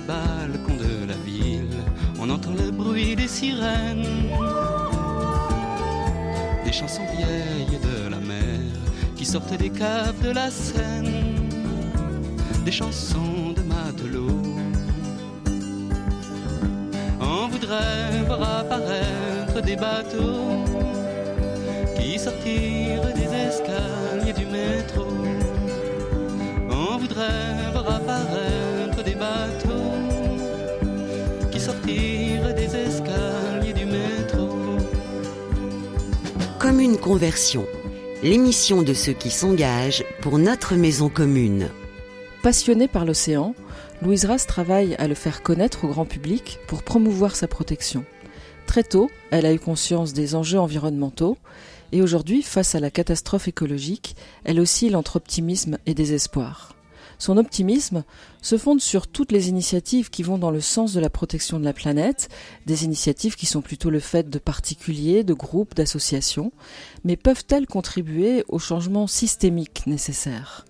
balcons 0.00 0.76
de 0.76 1.06
la 1.06 1.16
ville, 1.24 1.78
on 2.20 2.30
entend 2.30 2.52
le 2.52 2.70
bruit 2.70 3.16
des 3.16 3.28
sirènes, 3.28 4.30
des 6.64 6.72
chansons 6.72 7.06
vieilles 7.16 7.78
de 7.82 8.10
la 8.10 8.20
mer 8.20 8.60
qui 9.16 9.24
sortent 9.24 9.56
des 9.56 9.70
caves 9.70 10.20
de 10.22 10.30
la 10.30 10.50
Seine, 10.50 11.48
des 12.64 12.72
chansons 12.72 13.52
de 13.56 13.62
matelots 13.62 14.56
voudrait 17.58 18.22
voir 18.26 18.58
apparaître 18.60 19.60
des 19.62 19.76
bateaux 19.76 20.64
qui 21.96 22.18
sortirent 22.18 23.12
des 23.14 23.30
escaliers 23.48 24.32
du 24.32 24.46
métro. 24.46 25.06
On 26.70 26.98
voudrait 26.98 27.70
voir 27.72 27.96
apparaître 27.96 29.02
des 29.04 29.14
bateaux 29.14 29.65
qui 31.66 31.72
sortirent 31.72 32.54
des 32.54 32.76
escaliers 32.76 33.72
du 33.72 33.86
métro. 33.86 34.48
Comme 36.58 36.80
une 36.80 36.96
conversion, 36.96 37.66
l'émission 38.22 38.82
de 38.82 38.94
ceux 38.94 39.12
qui 39.12 39.30
s'engagent 39.30 40.04
pour 40.20 40.38
notre 40.38 40.74
maison 40.74 41.08
commune. 41.08 41.68
Passionnée 42.42 42.88
par 42.88 43.04
l'océan, 43.04 43.54
Louise 44.02 44.26
Rass 44.26 44.46
travaille 44.46 44.94
à 44.96 45.08
le 45.08 45.14
faire 45.14 45.42
connaître 45.42 45.84
au 45.84 45.88
grand 45.88 46.04
public 46.04 46.58
pour 46.68 46.82
promouvoir 46.82 47.34
sa 47.34 47.48
protection. 47.48 48.04
Très 48.66 48.84
tôt, 48.84 49.10
elle 49.30 49.46
a 49.46 49.52
eu 49.52 49.58
conscience 49.58 50.12
des 50.12 50.34
enjeux 50.34 50.58
environnementaux 50.58 51.36
et 51.92 52.02
aujourd'hui, 52.02 52.42
face 52.42 52.74
à 52.74 52.80
la 52.80 52.90
catastrophe 52.90 53.48
écologique, 53.48 54.16
elle 54.44 54.60
oscille 54.60 54.96
entre 54.96 55.16
optimisme 55.16 55.78
et 55.86 55.94
désespoir. 55.94 56.75
Son 57.18 57.36
optimisme 57.36 58.04
se 58.42 58.58
fonde 58.58 58.80
sur 58.80 59.06
toutes 59.06 59.32
les 59.32 59.48
initiatives 59.48 60.10
qui 60.10 60.22
vont 60.22 60.38
dans 60.38 60.50
le 60.50 60.60
sens 60.60 60.92
de 60.92 61.00
la 61.00 61.10
protection 61.10 61.58
de 61.58 61.64
la 61.64 61.72
planète, 61.72 62.28
des 62.66 62.84
initiatives 62.84 63.36
qui 63.36 63.46
sont 63.46 63.62
plutôt 63.62 63.90
le 63.90 64.00
fait 64.00 64.28
de 64.28 64.38
particuliers, 64.38 65.24
de 65.24 65.34
groupes, 65.34 65.74
d'associations, 65.74 66.52
mais 67.04 67.16
peuvent-elles 67.16 67.66
contribuer 67.66 68.44
au 68.48 68.58
changement 68.58 69.06
systémique 69.06 69.86
nécessaire? 69.86 70.64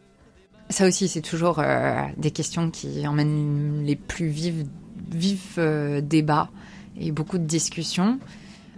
Ça 0.69 0.87
aussi, 0.87 1.09
c'est 1.09 1.23
toujours 1.23 1.61
euh, 1.61 2.03
des 2.17 2.33
questions 2.33 2.71
qui 2.71 3.07
emmènent 3.07 3.85
les 3.85 3.97
plus 3.97 4.29
vifs, 4.29 5.55
euh, 5.59 6.01
débats 6.01 6.51
et 6.99 7.13
beaucoup 7.13 7.39
de 7.39 7.45
discussions. 7.45 8.19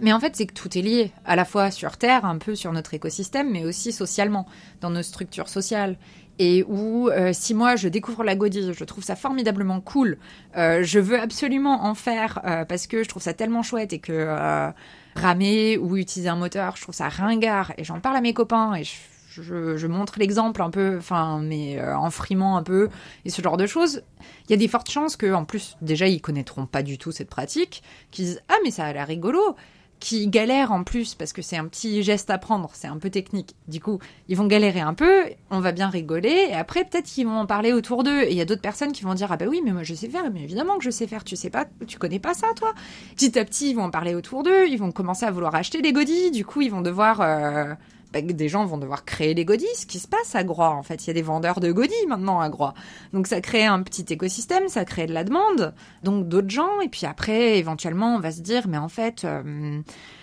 Mais 0.01 0.13
en 0.13 0.19
fait, 0.19 0.35
c'est 0.35 0.45
que 0.45 0.53
tout 0.53 0.77
est 0.77 0.81
lié, 0.81 1.11
à 1.25 1.35
la 1.35 1.45
fois 1.45 1.71
sur 1.71 1.97
Terre, 1.97 2.25
un 2.25 2.37
peu 2.37 2.55
sur 2.55 2.71
notre 2.71 2.93
écosystème, 2.93 3.49
mais 3.51 3.65
aussi 3.65 3.91
socialement, 3.91 4.45
dans 4.81 4.89
nos 4.89 5.03
structures 5.03 5.49
sociales. 5.49 5.97
Et 6.39 6.63
où, 6.67 7.09
euh, 7.09 7.31
si 7.33 7.53
moi, 7.53 7.75
je 7.75 7.89
découvre 7.89 8.23
la 8.23 8.35
godille, 8.35 8.73
je 8.73 8.83
trouve 8.85 9.03
ça 9.03 9.15
formidablement 9.15 9.81
cool, 9.81 10.17
je 10.55 10.99
veux 10.99 11.19
absolument 11.19 11.85
en 11.85 11.93
faire 11.93 12.41
parce 12.67 12.87
que 12.87 13.03
je 13.03 13.09
trouve 13.09 13.21
ça 13.21 13.33
tellement 13.33 13.61
chouette 13.61 13.93
et 13.93 13.99
que 13.99 14.71
ramer 15.15 15.77
ou 15.77 15.97
utiliser 15.97 16.29
un 16.29 16.37
moteur, 16.37 16.75
je 16.77 16.81
trouve 16.83 16.95
ça 16.95 17.09
ringard. 17.09 17.73
Et 17.77 17.83
j'en 17.83 17.99
parle 17.99 18.15
à 18.15 18.21
mes 18.21 18.33
copains 18.33 18.75
et 18.75 18.83
je 18.83 18.93
je, 19.41 19.87
montre 19.87 20.19
l'exemple 20.19 20.61
un 20.61 20.69
peu, 20.69 20.97
enfin, 20.97 21.39
mais 21.39 21.79
euh, 21.79 21.97
en 21.97 22.09
frimant 22.09 22.57
un 22.57 22.63
peu 22.63 22.89
et 23.25 23.29
ce 23.29 23.41
genre 23.41 23.57
de 23.57 23.67
choses, 23.67 24.03
il 24.45 24.51
y 24.51 24.53
a 24.53 24.57
des 24.57 24.67
fortes 24.67 24.89
chances 24.89 25.15
que, 25.15 25.33
en 25.33 25.45
plus, 25.45 25.77
déjà, 25.81 26.07
ils 26.07 26.21
connaîtront 26.21 26.65
pas 26.65 26.83
du 26.83 26.97
tout 26.97 27.11
cette 27.11 27.29
pratique, 27.29 27.83
qu'ils 28.11 28.25
disent 28.25 28.41
ah 28.49 28.55
mais 28.63 28.71
ça 28.71 28.85
a 28.85 28.93
l'air 28.93 29.07
rigolo, 29.07 29.55
qui 29.99 30.27
galèrent 30.27 30.71
en 30.71 30.83
plus 30.83 31.15
parce 31.15 31.33
que 31.33 31.41
c'est 31.41 31.57
un 31.57 31.65
petit 31.65 32.03
geste 32.03 32.29
à 32.29 32.37
prendre, 32.37 32.69
c'est 32.73 32.87
un 32.87 32.97
peu 32.97 33.09
technique. 33.09 33.55
Du 33.67 33.81
coup, 33.81 33.99
ils 34.27 34.37
vont 34.37 34.47
galérer 34.47 34.79
un 34.79 34.93
peu, 34.93 35.25
on 35.51 35.59
va 35.59 35.71
bien 35.71 35.89
rigoler, 35.89 36.47
et 36.49 36.53
après 36.53 36.85
peut-être 36.85 37.05
qu'ils 37.05 37.27
vont 37.27 37.37
en 37.37 37.45
parler 37.45 37.73
autour 37.73 38.03
d'eux. 38.03 38.23
Et 38.23 38.31
il 38.31 38.37
y 38.37 38.41
a 38.41 38.45
d'autres 38.45 38.61
personnes 38.61 38.91
qui 38.91 39.03
vont 39.03 39.13
dire 39.13 39.31
ah 39.31 39.37
bah 39.37 39.45
oui 39.47 39.61
mais 39.63 39.71
moi 39.71 39.83
je 39.83 39.93
sais 39.93 40.09
faire, 40.09 40.29
mais 40.31 40.43
évidemment 40.43 40.77
que 40.77 40.83
je 40.83 40.89
sais 40.89 41.07
faire. 41.07 41.23
Tu 41.23 41.35
sais 41.35 41.49
pas, 41.49 41.65
tu 41.87 41.97
connais 41.97 42.19
pas 42.19 42.33
ça 42.33 42.47
toi. 42.55 42.73
Petit 43.15 43.37
à 43.37 43.45
petit 43.45 43.71
ils 43.71 43.75
vont 43.75 43.83
en 43.83 43.91
parler 43.91 44.15
autour 44.15 44.43
d'eux, 44.43 44.67
ils 44.67 44.77
vont 44.77 44.91
commencer 44.91 45.25
à 45.25 45.31
vouloir 45.31 45.55
acheter 45.55 45.81
des 45.81 45.93
godilles. 45.93 46.31
Du 46.31 46.45
coup 46.45 46.61
ils 46.61 46.71
vont 46.71 46.81
devoir 46.81 47.21
euh, 47.21 47.73
bah, 48.13 48.21
des 48.21 48.49
gens 48.49 48.65
vont 48.65 48.77
devoir 48.77 49.05
créer 49.05 49.33
les 49.33 49.45
godis. 49.45 49.67
Ce 49.75 49.85
qui 49.85 49.99
se 49.99 50.07
passe 50.07 50.35
à 50.35 50.43
Groix, 50.43 50.71
en 50.71 50.83
fait, 50.83 51.05
il 51.05 51.07
y 51.07 51.11
a 51.11 51.13
des 51.13 51.21
vendeurs 51.21 51.59
de 51.59 51.71
godis 51.71 52.07
maintenant 52.07 52.39
à 52.39 52.49
Groix. 52.49 52.73
Donc 53.13 53.27
ça 53.27 53.41
crée 53.41 53.65
un 53.65 53.81
petit 53.83 54.05
écosystème, 54.09 54.67
ça 54.67 54.85
crée 54.85 55.07
de 55.07 55.13
la 55.13 55.23
demande, 55.23 55.73
donc 56.03 56.27
d'autres 56.27 56.49
gens. 56.49 56.81
Et 56.81 56.89
puis 56.89 57.05
après, 57.05 57.57
éventuellement, 57.57 58.15
on 58.15 58.19
va 58.19 58.31
se 58.31 58.41
dire, 58.41 58.67
mais 58.67 58.77
en 58.77 58.89
fait. 58.89 59.25
Euh, 59.25 59.81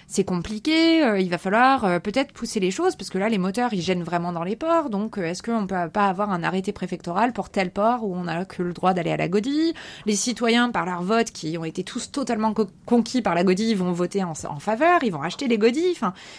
c'est 0.08 0.24
compliqué, 0.24 1.02
euh, 1.02 1.18
il 1.18 1.28
va 1.28 1.38
falloir 1.38 1.84
euh, 1.84 1.98
peut-être 1.98 2.32
pousser 2.32 2.60
les 2.60 2.70
choses 2.70 2.94
parce 2.94 3.10
que 3.10 3.18
là 3.18 3.28
les 3.28 3.38
moteurs 3.38 3.72
ils 3.72 3.80
gênent 3.80 4.04
vraiment 4.04 4.32
dans 4.32 4.44
les 4.44 4.54
ports. 4.54 4.88
Donc 4.88 5.18
est-ce 5.18 5.42
qu'on 5.42 5.66
peut 5.66 5.88
pas 5.92 6.06
avoir 6.06 6.30
un 6.30 6.44
arrêté 6.44 6.72
préfectoral 6.72 7.32
pour 7.32 7.50
tel 7.50 7.72
port 7.72 8.04
où 8.04 8.14
on 8.14 8.24
n'a 8.24 8.44
que 8.44 8.62
le 8.62 8.72
droit 8.72 8.94
d'aller 8.94 9.10
à 9.10 9.16
la 9.16 9.28
godille 9.28 9.74
Les 10.04 10.14
citoyens 10.14 10.70
par 10.70 10.86
leur 10.86 11.02
vote 11.02 11.32
qui 11.32 11.58
ont 11.58 11.64
été 11.64 11.82
tous 11.82 12.12
totalement 12.12 12.54
conquis 12.84 13.20
par 13.20 13.34
la 13.34 13.42
godille 13.42 13.74
vont 13.74 13.92
voter 13.92 14.22
en, 14.22 14.34
faveur, 14.34 15.02
ils 15.02 15.12
vont 15.12 15.22
acheter 15.22 15.48
les 15.48 15.58
godilles. 15.58 15.96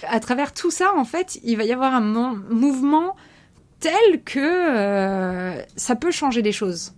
À 0.08 0.20
travers 0.22 0.54
tout 0.54 0.72
ça 0.72 0.94
en 0.96 1.04
fait, 1.04 1.40
il 1.44 1.58
va 1.58 1.66
y 1.66 1.74
avoir 1.74 1.94
un 1.94 2.02
mouvement 2.50 3.16
tel 3.82 4.24
que 4.24 4.40
euh, 4.40 5.62
ça 5.76 5.96
peut 5.96 6.12
changer 6.12 6.42
les 6.42 6.52
choses 6.52 6.94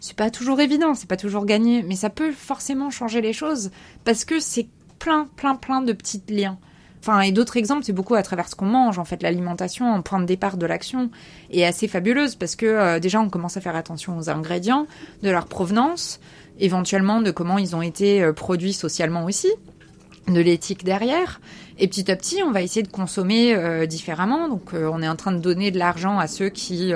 c'est 0.00 0.16
pas 0.16 0.30
toujours 0.30 0.60
évident, 0.60 0.94
c'est 0.94 1.08
pas 1.08 1.18
toujours 1.18 1.44
gagné, 1.44 1.82
mais 1.82 1.94
ça 1.94 2.08
peut 2.08 2.32
forcément 2.32 2.90
changer 2.90 3.20
les 3.20 3.34
choses 3.34 3.70
parce 4.04 4.24
que 4.24 4.40
c'est 4.40 4.68
plein, 5.00 5.26
plein, 5.34 5.56
plein 5.56 5.82
de 5.82 5.92
petits 5.92 6.22
liens. 6.28 6.58
Enfin, 7.00 7.22
et 7.22 7.32
d'autres 7.32 7.56
exemples, 7.56 7.84
c'est 7.84 7.94
beaucoup 7.94 8.14
à 8.14 8.22
travers 8.22 8.48
ce 8.48 8.54
qu'on 8.54 8.66
mange. 8.66 8.98
En 8.98 9.04
fait, 9.04 9.22
l'alimentation, 9.22 9.90
en 9.90 10.02
point 10.02 10.20
de 10.20 10.26
départ 10.26 10.58
de 10.58 10.66
l'action, 10.66 11.10
est 11.50 11.64
assez 11.64 11.88
fabuleuse 11.88 12.34
parce 12.34 12.56
que 12.56 12.66
euh, 12.66 13.00
déjà, 13.00 13.20
on 13.20 13.30
commence 13.30 13.56
à 13.56 13.62
faire 13.62 13.74
attention 13.74 14.18
aux 14.18 14.28
ingrédients, 14.28 14.86
de 15.22 15.30
leur 15.30 15.46
provenance, 15.46 16.20
éventuellement 16.58 17.22
de 17.22 17.30
comment 17.30 17.56
ils 17.56 17.74
ont 17.74 17.82
été 17.82 18.22
euh, 18.22 18.34
produits 18.34 18.74
socialement 18.74 19.24
aussi, 19.24 19.48
de 20.28 20.40
l'éthique 20.40 20.84
derrière. 20.84 21.40
Et 21.78 21.88
petit 21.88 22.10
à 22.10 22.16
petit, 22.16 22.42
on 22.42 22.50
va 22.50 22.60
essayer 22.60 22.82
de 22.82 22.92
consommer 22.92 23.54
euh, 23.54 23.86
différemment. 23.86 24.48
Donc, 24.50 24.74
on 24.74 25.02
est 25.02 25.08
en 25.08 25.16
train 25.16 25.32
de 25.32 25.40
donner 25.40 25.70
de 25.70 25.78
l'argent 25.78 26.18
à 26.18 26.26
ceux 26.26 26.50
qui 26.50 26.92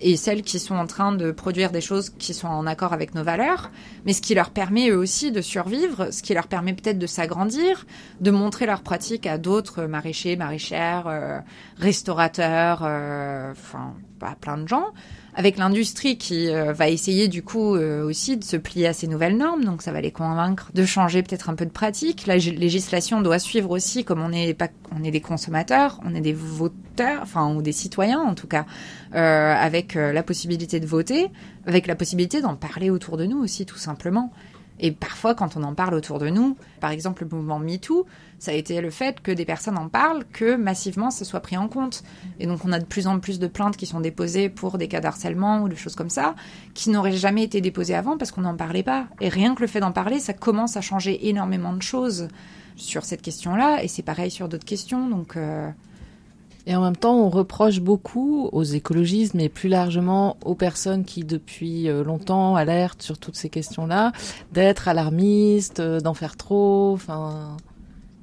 et 0.00 0.16
celles 0.16 0.42
qui 0.42 0.58
sont 0.58 0.74
en 0.74 0.86
train 0.86 1.12
de 1.12 1.30
produire 1.30 1.70
des 1.70 1.80
choses 1.80 2.10
qui 2.10 2.34
sont 2.34 2.48
en 2.48 2.66
accord 2.66 2.92
avec 2.92 3.14
nos 3.14 3.22
valeurs, 3.22 3.70
mais 4.04 4.12
ce 4.12 4.20
qui 4.20 4.34
leur 4.34 4.50
permet 4.50 4.88
eux 4.90 4.96
aussi 4.96 5.32
de 5.32 5.40
survivre, 5.40 6.10
ce 6.12 6.22
qui 6.22 6.34
leur 6.34 6.46
permet 6.46 6.72
peut-être 6.74 6.98
de 6.98 7.06
s'agrandir, 7.06 7.86
de 8.20 8.30
montrer 8.30 8.66
leur 8.66 8.82
pratique 8.82 9.26
à 9.26 9.38
d'autres 9.38 9.84
maraîchers, 9.84 10.36
maraîchères, 10.36 11.06
euh, 11.06 11.38
restaurateurs, 11.78 12.80
euh, 12.82 13.52
enfin, 13.52 13.94
à 14.20 14.34
plein 14.34 14.58
de 14.58 14.68
gens 14.68 14.92
avec 15.34 15.58
l'industrie 15.58 16.16
qui 16.16 16.48
euh, 16.48 16.72
va 16.72 16.88
essayer 16.88 17.28
du 17.28 17.42
coup 17.42 17.74
euh, 17.74 18.04
aussi 18.04 18.36
de 18.36 18.44
se 18.44 18.56
plier 18.56 18.86
à 18.86 18.92
ces 18.92 19.06
nouvelles 19.06 19.36
normes, 19.36 19.64
donc 19.64 19.82
ça 19.82 19.92
va 19.92 20.00
les 20.00 20.12
convaincre 20.12 20.70
de 20.74 20.84
changer 20.84 21.22
peut-être 21.22 21.50
un 21.50 21.54
peu 21.54 21.66
de 21.66 21.70
pratique. 21.70 22.26
La 22.26 22.36
législation 22.36 23.20
doit 23.20 23.38
suivre 23.38 23.70
aussi, 23.70 24.04
comme 24.04 24.20
on 24.20 24.32
est 24.32 24.54
pas, 24.54 24.68
on 24.92 25.02
est 25.02 25.10
des 25.10 25.20
consommateurs, 25.20 26.00
on 26.04 26.14
est 26.14 26.20
des 26.20 26.32
voteurs, 26.32 27.20
enfin 27.22 27.52
ou 27.54 27.62
des 27.62 27.72
citoyens 27.72 28.20
en 28.20 28.34
tout 28.34 28.46
cas, 28.46 28.66
euh, 29.14 29.54
avec 29.54 29.94
la 29.94 30.22
possibilité 30.22 30.78
de 30.80 30.86
voter, 30.86 31.30
avec 31.66 31.86
la 31.86 31.96
possibilité 31.96 32.40
d'en 32.40 32.54
parler 32.54 32.90
autour 32.90 33.16
de 33.16 33.24
nous 33.24 33.38
aussi 33.38 33.66
tout 33.66 33.78
simplement. 33.78 34.32
Et 34.80 34.90
parfois, 34.90 35.34
quand 35.34 35.56
on 35.56 35.62
en 35.62 35.74
parle 35.74 35.94
autour 35.94 36.18
de 36.18 36.28
nous, 36.28 36.56
par 36.80 36.90
exemple 36.90 37.24
le 37.24 37.36
mouvement 37.36 37.58
MeToo, 37.58 38.06
ça 38.38 38.50
a 38.50 38.54
été 38.54 38.80
le 38.80 38.90
fait 38.90 39.20
que 39.20 39.30
des 39.30 39.44
personnes 39.44 39.78
en 39.78 39.88
parlent, 39.88 40.24
que 40.32 40.56
massivement 40.56 41.10
ça 41.10 41.24
soit 41.24 41.40
pris 41.40 41.56
en 41.56 41.68
compte. 41.68 42.02
Et 42.40 42.46
donc 42.46 42.64
on 42.64 42.72
a 42.72 42.78
de 42.78 42.84
plus 42.84 43.06
en 43.06 43.20
plus 43.20 43.38
de 43.38 43.46
plaintes 43.46 43.76
qui 43.76 43.86
sont 43.86 44.00
déposées 44.00 44.48
pour 44.48 44.76
des 44.76 44.88
cas 44.88 45.00
d'harcèlement 45.00 45.62
ou 45.62 45.68
de 45.68 45.76
choses 45.76 45.94
comme 45.94 46.10
ça, 46.10 46.34
qui 46.74 46.90
n'auraient 46.90 47.12
jamais 47.12 47.44
été 47.44 47.60
déposées 47.60 47.94
avant 47.94 48.18
parce 48.18 48.32
qu'on 48.32 48.42
n'en 48.42 48.56
parlait 48.56 48.82
pas. 48.82 49.06
Et 49.20 49.28
rien 49.28 49.54
que 49.54 49.60
le 49.60 49.68
fait 49.68 49.80
d'en 49.80 49.92
parler, 49.92 50.18
ça 50.18 50.32
commence 50.32 50.76
à 50.76 50.80
changer 50.80 51.28
énormément 51.28 51.72
de 51.72 51.82
choses 51.82 52.28
sur 52.76 53.04
cette 53.04 53.22
question-là. 53.22 53.82
Et 53.84 53.88
c'est 53.88 54.02
pareil 54.02 54.30
sur 54.30 54.48
d'autres 54.48 54.66
questions. 54.66 55.08
Donc. 55.08 55.36
Euh, 55.36 55.70
et 56.66 56.74
en 56.74 56.80
même 56.80 56.96
temps, 56.96 57.16
on 57.16 57.28
reproche 57.28 57.80
beaucoup 57.80 58.48
aux 58.52 58.62
écologistes, 58.62 59.34
mais 59.34 59.48
plus 59.48 59.68
largement 59.68 60.38
aux 60.44 60.54
personnes 60.54 61.04
qui, 61.04 61.24
depuis 61.24 61.88
euh, 61.88 62.02
longtemps, 62.02 62.56
alertent 62.56 63.02
sur 63.02 63.18
toutes 63.18 63.36
ces 63.36 63.50
questions-là, 63.50 64.12
d'être 64.52 64.88
alarmistes, 64.88 65.80
euh, 65.80 66.00
d'en 66.00 66.14
faire 66.14 66.36
trop. 66.36 66.92
Enfin. 66.94 67.56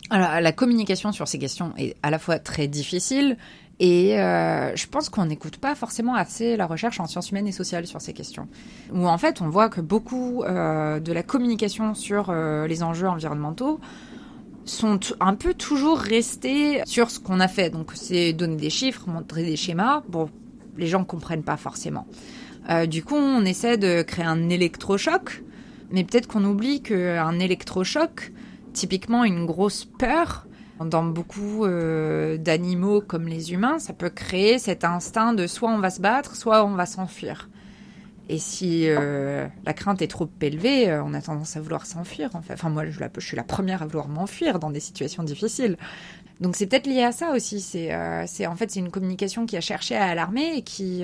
Alors, 0.10 0.42
la 0.42 0.52
communication 0.52 1.12
sur 1.12 1.28
ces 1.28 1.40
questions 1.40 1.72
est 1.78 1.96
à 2.04 2.10
la 2.10 2.20
fois 2.20 2.40
très 2.40 2.68
difficile 2.68 3.38
et 3.80 4.20
euh, 4.20 4.76
je 4.76 4.86
pense 4.88 5.08
qu'on 5.10 5.26
n'écoute 5.26 5.58
pas 5.58 5.74
forcément 5.74 6.16
assez 6.16 6.58
la 6.58 6.66
recherche 6.66 7.00
en 7.00 7.08
sciences 7.08 7.32
humaines 7.32 7.48
et 7.48 7.54
sociales 7.54 7.88
sur 7.88 8.02
ces 8.02 8.12
questions. 8.12 8.48
Où 8.94 9.08
en 9.08 9.18
fait, 9.18 9.42
on 9.42 9.48
voit 9.48 9.70
que 9.70 9.80
beaucoup 9.80 10.44
de 10.46 11.14
la 11.14 11.24
communication 11.24 11.96
sur 11.96 12.34
les 12.34 12.84
enjeux 12.84 13.08
environnementaux 13.08 13.80
sont 14.72 15.00
un 15.20 15.36
peu 15.36 15.54
toujours 15.54 15.98
restés 16.00 16.82
sur 16.86 17.12
ce 17.12 17.20
qu'on 17.20 17.40
a 17.40 17.48
fait. 17.48 17.70
Donc, 17.70 17.92
c'est 17.94 18.34
donner 18.34 18.56
des 18.56 18.70
chiffres, 18.70 19.08
montrer 19.08 19.44
des 19.44 19.56
schémas. 19.56 20.04
Bon, 20.10 20.30
les 20.78 20.88
gens 20.88 21.00
ne 21.00 21.06
comprennent 21.06 21.44
pas 21.44 21.58
forcément. 21.58 22.08
Euh, 22.70 22.86
du 22.86 23.04
coup, 23.04 23.16
on 23.16 23.44
essaie 23.46 23.78
de 23.78 24.02
créer 24.02 24.26
un 24.26 24.50
électrochoc, 24.50 25.44
mais 25.92 26.04
peut-être 26.04 26.28
qu'on 26.28 26.46
oublie 26.46 26.82
qu'un 26.82 27.40
électrochoc, 27.40 28.32
typiquement 28.74 29.24
une 29.24 29.46
grosse 29.46 29.86
peur, 29.86 30.46
dans 30.86 31.04
beaucoup 31.04 31.66
euh, 31.66 32.38
d'animaux 32.38 33.02
comme 33.02 33.28
les 33.28 33.54
humains, 33.54 33.80
ça 33.80 33.94
peut 33.94 34.10
créer 34.10 34.58
cet 34.58 34.84
instinct 34.84 35.34
de 35.34 35.46
soit 35.48 35.70
on 35.70 35.80
va 35.80 35.90
se 35.90 36.02
battre, 36.02 36.36
soit 36.36 36.66
on 36.66 36.74
va 36.74 36.86
s'enfuir. 36.86 37.50
Et 38.30 38.38
si 38.38 38.86
euh, 38.88 39.48
la 39.66 39.74
crainte 39.74 40.02
est 40.02 40.08
trop 40.08 40.30
élevée, 40.42 40.90
euh, 40.90 41.04
on 41.04 41.14
a 41.14 41.22
tendance 41.22 41.58
à 41.58 41.62
vouloir 41.62 41.86
s'enfuir. 41.86 42.30
Enfin, 42.34 42.70
moi, 42.70 42.86
je, 42.86 43.00
suis 43.20 43.36
la 43.36 43.44
première 43.44 43.82
à 43.82 43.86
vouloir 43.86 44.08
m'enfuir 44.08 44.60
dans 44.60 44.70
des 44.70 44.80
situations 44.80 45.24
difficiles. 45.24 45.78
Donc, 46.40 46.56
c'est 46.56 46.66
peut-être 46.68 46.88
lié 46.88 47.04
à 47.04 47.12
ça 47.12 47.32
aussi. 47.32 47.62
C'est, 47.62 47.94
euh, 47.94 48.26
en 48.48 48.56
fait, 48.56 48.72
c'est 48.72 48.80
une 48.80 48.92
communication 48.92 49.46
qui 49.46 49.58
a 49.58 49.62
cherché 49.62 49.96
à 49.96 50.06
alarmer 50.06 50.58
et 50.58 50.62
qui, 50.62 51.04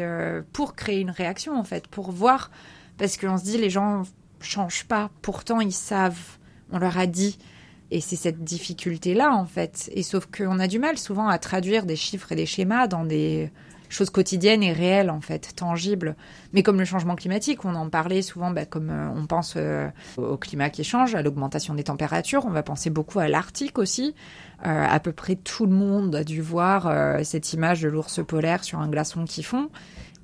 pour 0.53 0.75
créer 0.75 1.01
une 1.01 1.11
réaction, 1.11 1.59
en 1.59 1.63
fait, 1.63 1.87
pour 1.87 2.11
voir, 2.11 2.51
parce 2.97 3.17
qu'on 3.17 3.37
se 3.37 3.43
dit, 3.43 3.57
les 3.57 3.69
gens 3.69 4.03
changent 4.39 4.85
pas. 4.85 5.09
Pourtant, 5.21 5.59
ils 5.59 5.73
savent. 5.73 6.37
On 6.71 6.79
leur 6.79 6.97
a 6.97 7.07
dit. 7.07 7.37
Et 7.91 8.01
c'est 8.01 8.15
cette 8.15 8.43
difficulté-là, 8.43 9.33
en 9.33 9.45
fait. 9.45 9.89
Et 9.93 10.03
sauf 10.03 10.27
qu'on 10.27 10.59
a 10.59 10.67
du 10.67 10.79
mal 10.79 10.97
souvent 10.97 11.27
à 11.27 11.37
traduire 11.39 11.85
des 11.85 11.95
chiffres 11.95 12.31
et 12.31 12.35
des 12.35 12.45
schémas 12.45 12.87
dans 12.87 13.05
des 13.05 13.51
chose 13.89 14.09
quotidienne 14.09 14.63
et 14.63 14.73
réelle 14.73 15.09
en 15.09 15.21
fait, 15.21 15.53
tangible. 15.55 16.15
Mais 16.53 16.63
comme 16.63 16.79
le 16.79 16.85
changement 16.85 17.15
climatique, 17.15 17.65
on 17.65 17.75
en 17.75 17.89
parlait 17.89 18.21
souvent, 18.21 18.51
bah, 18.51 18.65
comme 18.65 18.89
euh, 18.89 19.09
on 19.15 19.25
pense 19.25 19.53
euh, 19.57 19.89
au 20.17 20.37
climat 20.37 20.69
qui 20.69 20.83
change, 20.83 21.15
à 21.15 21.21
l'augmentation 21.21 21.73
des 21.73 21.83
températures, 21.83 22.45
on 22.45 22.51
va 22.51 22.63
penser 22.63 22.89
beaucoup 22.89 23.19
à 23.19 23.27
l'Arctique 23.27 23.77
aussi. 23.77 24.15
Euh, 24.65 24.85
à 24.89 24.99
peu 24.99 25.11
près 25.11 25.35
tout 25.35 25.65
le 25.65 25.73
monde 25.73 26.15
a 26.15 26.23
dû 26.23 26.41
voir 26.41 26.91
cette 27.23 27.53
image 27.53 27.81
de 27.81 27.89
l'ours 27.89 28.25
polaire 28.25 28.63
sur 28.63 28.79
un 28.79 28.87
glaçon 28.87 29.25
qui 29.25 29.43
fond. 29.43 29.69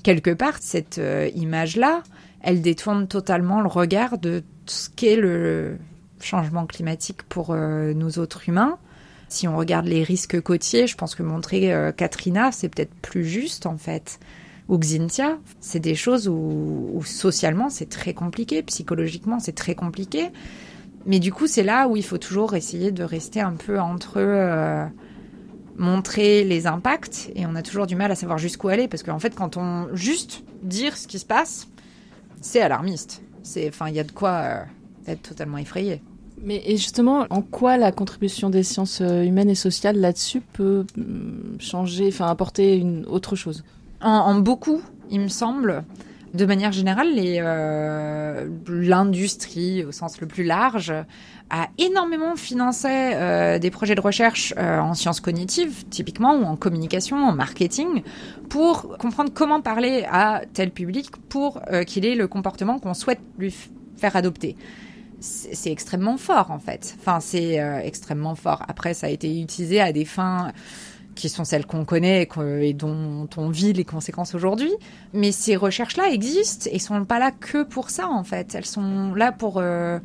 Quelque 0.03 0.31
part, 0.31 0.57
cette 0.59 0.99
image-là, 1.35 2.03
elle 2.41 2.61
détourne 2.61 3.07
totalement 3.07 3.61
le 3.61 3.67
regard 3.67 4.17
de 4.17 4.43
ce 4.65 4.89
qu'est 4.89 5.15
le 5.15 5.77
changement 6.19 6.65
climatique 6.65 7.23
pour 7.23 7.55
nous 7.55 8.19
autres 8.19 8.49
humains. 8.49 8.77
Si 9.33 9.47
on 9.47 9.57
regarde 9.57 9.87
les 9.87 10.03
risques 10.03 10.39
côtiers, 10.41 10.85
je 10.85 10.95
pense 10.95 11.15
que 11.15 11.23
montrer 11.23 11.73
euh, 11.73 11.91
Katrina, 11.91 12.51
c'est 12.51 12.69
peut-être 12.69 12.93
plus 13.01 13.25
juste 13.25 13.65
en 13.65 13.77
fait. 13.77 14.19
Ou 14.69 14.77
Xintia, 14.77 15.39
c'est 15.59 15.79
des 15.79 15.95
choses 15.95 16.27
où, 16.27 17.01
socialement 17.03 17.71
c'est 17.71 17.89
très 17.89 18.13
compliqué, 18.13 18.61
psychologiquement 18.61 19.39
c'est 19.39 19.55
très 19.55 19.73
compliqué. 19.73 20.29
Mais 21.07 21.17
du 21.17 21.33
coup, 21.33 21.47
c'est 21.47 21.63
là 21.63 21.87
où 21.87 21.97
il 21.97 22.03
faut 22.03 22.19
toujours 22.19 22.53
essayer 22.53 22.91
de 22.91 23.03
rester 23.03 23.41
un 23.41 23.53
peu 23.53 23.79
entre 23.79 24.17
euh, 24.17 24.85
montrer 25.77 26.43
les 26.43 26.67
impacts 26.67 27.31
et 27.33 27.47
on 27.47 27.55
a 27.55 27.63
toujours 27.63 27.87
du 27.87 27.95
mal 27.95 28.11
à 28.11 28.15
savoir 28.15 28.37
jusqu'où 28.37 28.67
aller 28.67 28.87
parce 28.87 29.01
qu'en 29.01 29.17
fait, 29.17 29.33
quand 29.33 29.57
on 29.57 29.87
juste 29.95 30.43
dire 30.61 30.95
ce 30.95 31.07
qui 31.07 31.17
se 31.17 31.25
passe, 31.25 31.67
c'est 32.39 32.61
alarmiste. 32.61 33.23
C'est, 33.41 33.67
enfin, 33.67 33.89
il 33.89 33.95
y 33.95 33.99
a 33.99 34.03
de 34.03 34.11
quoi 34.11 34.29
euh, 34.29 34.63
être 35.07 35.23
totalement 35.23 35.57
effrayé. 35.57 36.03
Mais 36.43 36.61
et 36.65 36.75
justement, 36.75 37.25
en 37.29 37.41
quoi 37.41 37.77
la 37.77 37.91
contribution 37.93 38.49
des 38.49 38.63
sciences 38.63 38.99
euh, 39.01 39.23
humaines 39.23 39.49
et 39.49 39.55
sociales 39.55 39.97
là-dessus 39.97 40.41
peut 40.41 40.85
mm, 40.97 41.59
changer, 41.59 42.07
enfin 42.09 42.27
apporter 42.27 42.75
une 42.75 43.05
autre 43.05 43.35
chose? 43.35 43.63
En, 44.01 44.35
beaucoup, 44.35 44.81
il 45.09 45.21
me 45.21 45.29
semble. 45.29 45.85
De 46.33 46.45
manière 46.45 46.71
générale, 46.71 47.09
euh, 47.15 48.49
l'industrie, 48.67 49.85
au 49.85 49.91
sens 49.91 50.19
le 50.19 50.25
plus 50.25 50.43
large, 50.43 50.91
a 51.51 51.67
énormément 51.77 52.35
financé 52.35 52.89
euh, 52.89 53.59
des 53.59 53.69
projets 53.69 53.93
de 53.93 54.01
recherche 54.01 54.51
en 54.57 54.95
sciences 54.95 55.21
cognitives, 55.21 55.85
typiquement, 55.91 56.35
ou 56.35 56.43
en 56.43 56.55
communication, 56.55 57.17
en 57.17 57.33
marketing, 57.33 58.01
pour 58.49 58.97
comprendre 58.97 59.31
comment 59.31 59.61
parler 59.61 60.05
à 60.11 60.41
tel 60.53 60.71
public 60.71 61.11
pour 61.29 61.61
qu'il 61.85 62.03
ait 62.03 62.15
le 62.15 62.27
comportement 62.27 62.79
qu'on 62.79 62.95
souhaite 62.95 63.21
lui 63.37 63.53
faire 63.95 64.15
adopter 64.15 64.57
c'est 65.23 65.71
extrêmement 65.71 66.17
fort 66.17 66.51
en 66.51 66.59
fait. 66.59 66.95
Enfin, 66.99 67.19
c'est 67.21 67.59
euh, 67.59 67.79
extrêmement 67.79 68.35
fort. 68.35 68.63
Après, 68.67 68.93
ça 68.93 69.07
a 69.07 69.09
été 69.09 69.39
utilisé 69.39 69.79
à 69.79 69.93
des 69.93 70.03
fins 70.05 70.51
qui 71.15 71.29
sont 71.29 71.45
celles 71.45 71.65
qu'on 71.65 71.85
connaît 71.85 72.27
et, 72.61 72.73
dont 72.73 73.29
on 73.37 73.49
vit 73.49 73.71
les 73.71 73.85
conséquences 73.85 74.35
aujourd'hui. 74.35 74.71
Mais 75.13 75.31
ces 75.31 75.55
recherches-là 75.55 76.09
existent 76.11 76.69
et 76.71 76.79
sont 76.79 77.05
pas 77.05 77.19
là 77.19 77.31
que 77.31 77.63
pour 77.63 77.89
ça 77.89 78.09
en 78.09 78.23
fait. 78.23 78.55
Elles 78.55 78.65
sont 78.65 79.13
là 79.13 79.31
pour 79.31 79.59
euh, 79.59 79.99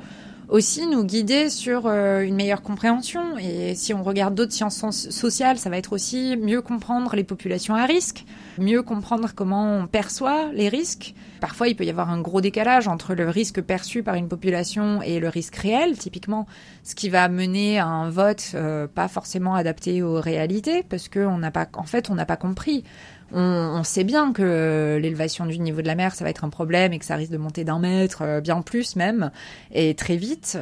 aussi 0.49 0.86
nous 0.86 1.05
guider 1.05 1.51
sur 1.51 1.86
euh, 1.86 2.20
une 2.20 2.34
meilleure 2.34 2.62
compréhension. 2.62 3.36
Et 3.38 3.74
si 3.74 3.92
on 3.92 4.03
regarde 4.03 4.34
d'autres 4.34 4.53
sciences 4.53 5.11
sociales, 5.11 5.59
ça 5.59 5.70
va 5.70 5.76
être 5.76 5.92
aussi 5.92 6.36
mieux 6.36 6.62
comprendre 6.62 7.14
les 7.14 7.24
populations 7.24 7.74
à 7.74 7.84
risque, 7.84 8.24
mieux 8.59 8.82
comprendre 8.82 9.32
comment 9.34 9.78
on 9.78 9.86
perçoit 9.86 10.51
les 10.53 10.68
risques. 10.68 11.14
Parfois, 11.40 11.68
il 11.68 11.76
peut 11.76 11.84
y 11.84 11.90
avoir 11.90 12.11
un 12.11 12.20
gros 12.20 12.40
décalage 12.40 12.88
entre 12.88 13.14
le 13.14 13.28
risque 13.28 13.61
perçu 13.61 14.03
par 14.03 14.14
une 14.14 14.28
population 14.28 15.03
et 15.03 15.20
le 15.20 15.28
risque 15.28 15.57
réel, 15.57 15.96
typiquement, 15.96 16.46
ce 16.82 16.94
qui 16.94 17.11
va 17.11 17.28
mener 17.28 17.78
à 17.78 17.86
un 17.86 18.11
vote 18.11 18.53
euh, 18.55 18.86
pas 18.86 19.09
forcément 19.09 19.55
adapté 19.55 20.03
aux 20.03 20.20
réalités, 20.20 20.82
parce 20.82 21.09
que 21.09 21.20
on 21.20 21.38
n'a 21.38 21.51
pas, 21.51 21.68
en 21.74 21.84
fait, 21.84 22.11
on 22.11 22.14
n'a 22.14 22.26
pas 22.26 22.36
compris 22.36 22.84
on, 23.33 23.83
sait 23.85 24.05
bien 24.05 24.33
que 24.33 24.99
l'élévation 25.01 25.47
du 25.47 25.59
niveau 25.59 25.83
de 25.83 25.87
la 25.87 25.95
mer, 25.95 26.14
ça 26.14 26.24
va 26.24 26.31
être 26.31 26.45
un 26.45 26.49
problème 26.49 26.93
et 26.93 26.99
que 26.99 27.05
ça 27.05 27.16
risque 27.16 27.33
de 27.33 27.39
monter 27.39 27.64
d'un 27.64 27.79
mètre, 27.79 28.22
euh, 28.22 28.41
bien 28.41 28.62
plus 28.62 28.97
même, 28.97 29.31
et 29.72 29.95
très 29.95 30.16
vite. 30.16 30.59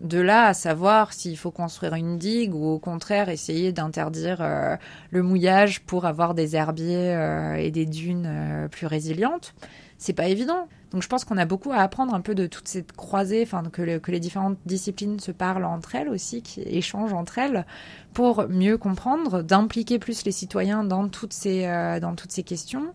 De 0.00 0.18
là 0.18 0.46
à 0.46 0.54
savoir 0.54 1.12
s'il 1.12 1.36
faut 1.38 1.52
construire 1.52 1.94
une 1.94 2.18
digue 2.18 2.54
ou 2.54 2.66
au 2.66 2.78
contraire 2.80 3.28
essayer 3.28 3.72
d'interdire 3.72 4.38
euh, 4.40 4.76
le 5.10 5.22
mouillage 5.22 5.80
pour 5.80 6.06
avoir 6.06 6.34
des 6.34 6.56
herbiers 6.56 7.14
euh, 7.14 7.54
et 7.54 7.70
des 7.70 7.86
dunes 7.86 8.68
plus 8.70 8.86
résilientes, 8.86 9.54
c'est 9.98 10.12
pas 10.12 10.26
évident. 10.26 10.66
Donc 10.92 11.02
je 11.02 11.08
pense 11.08 11.24
qu'on 11.24 11.38
a 11.38 11.46
beaucoup 11.46 11.72
à 11.72 11.78
apprendre 11.78 12.14
un 12.14 12.20
peu 12.20 12.34
de 12.34 12.46
toute 12.46 12.68
cette 12.68 12.92
croisée, 12.92 13.42
enfin 13.42 13.62
que, 13.72 13.82
les 13.82 14.20
différentes 14.20 14.58
disciplines 14.66 15.18
se 15.20 15.32
parlent 15.32 15.64
entre 15.64 15.94
elles 15.94 16.08
aussi, 16.08 16.42
qui 16.42 16.60
échangent 16.60 17.14
entre 17.14 17.38
elles, 17.38 17.64
pour 18.12 18.46
mieux 18.48 18.76
comprendre, 18.76 19.42
d'impliquer 19.42 19.98
plus 19.98 20.24
les 20.24 20.32
citoyens 20.32 20.84
dans 20.84 21.08
toutes 21.08 21.32
ces, 21.32 21.64
euh, 21.64 21.98
toutes 22.16 22.32
ces 22.32 22.42
questions 22.42 22.94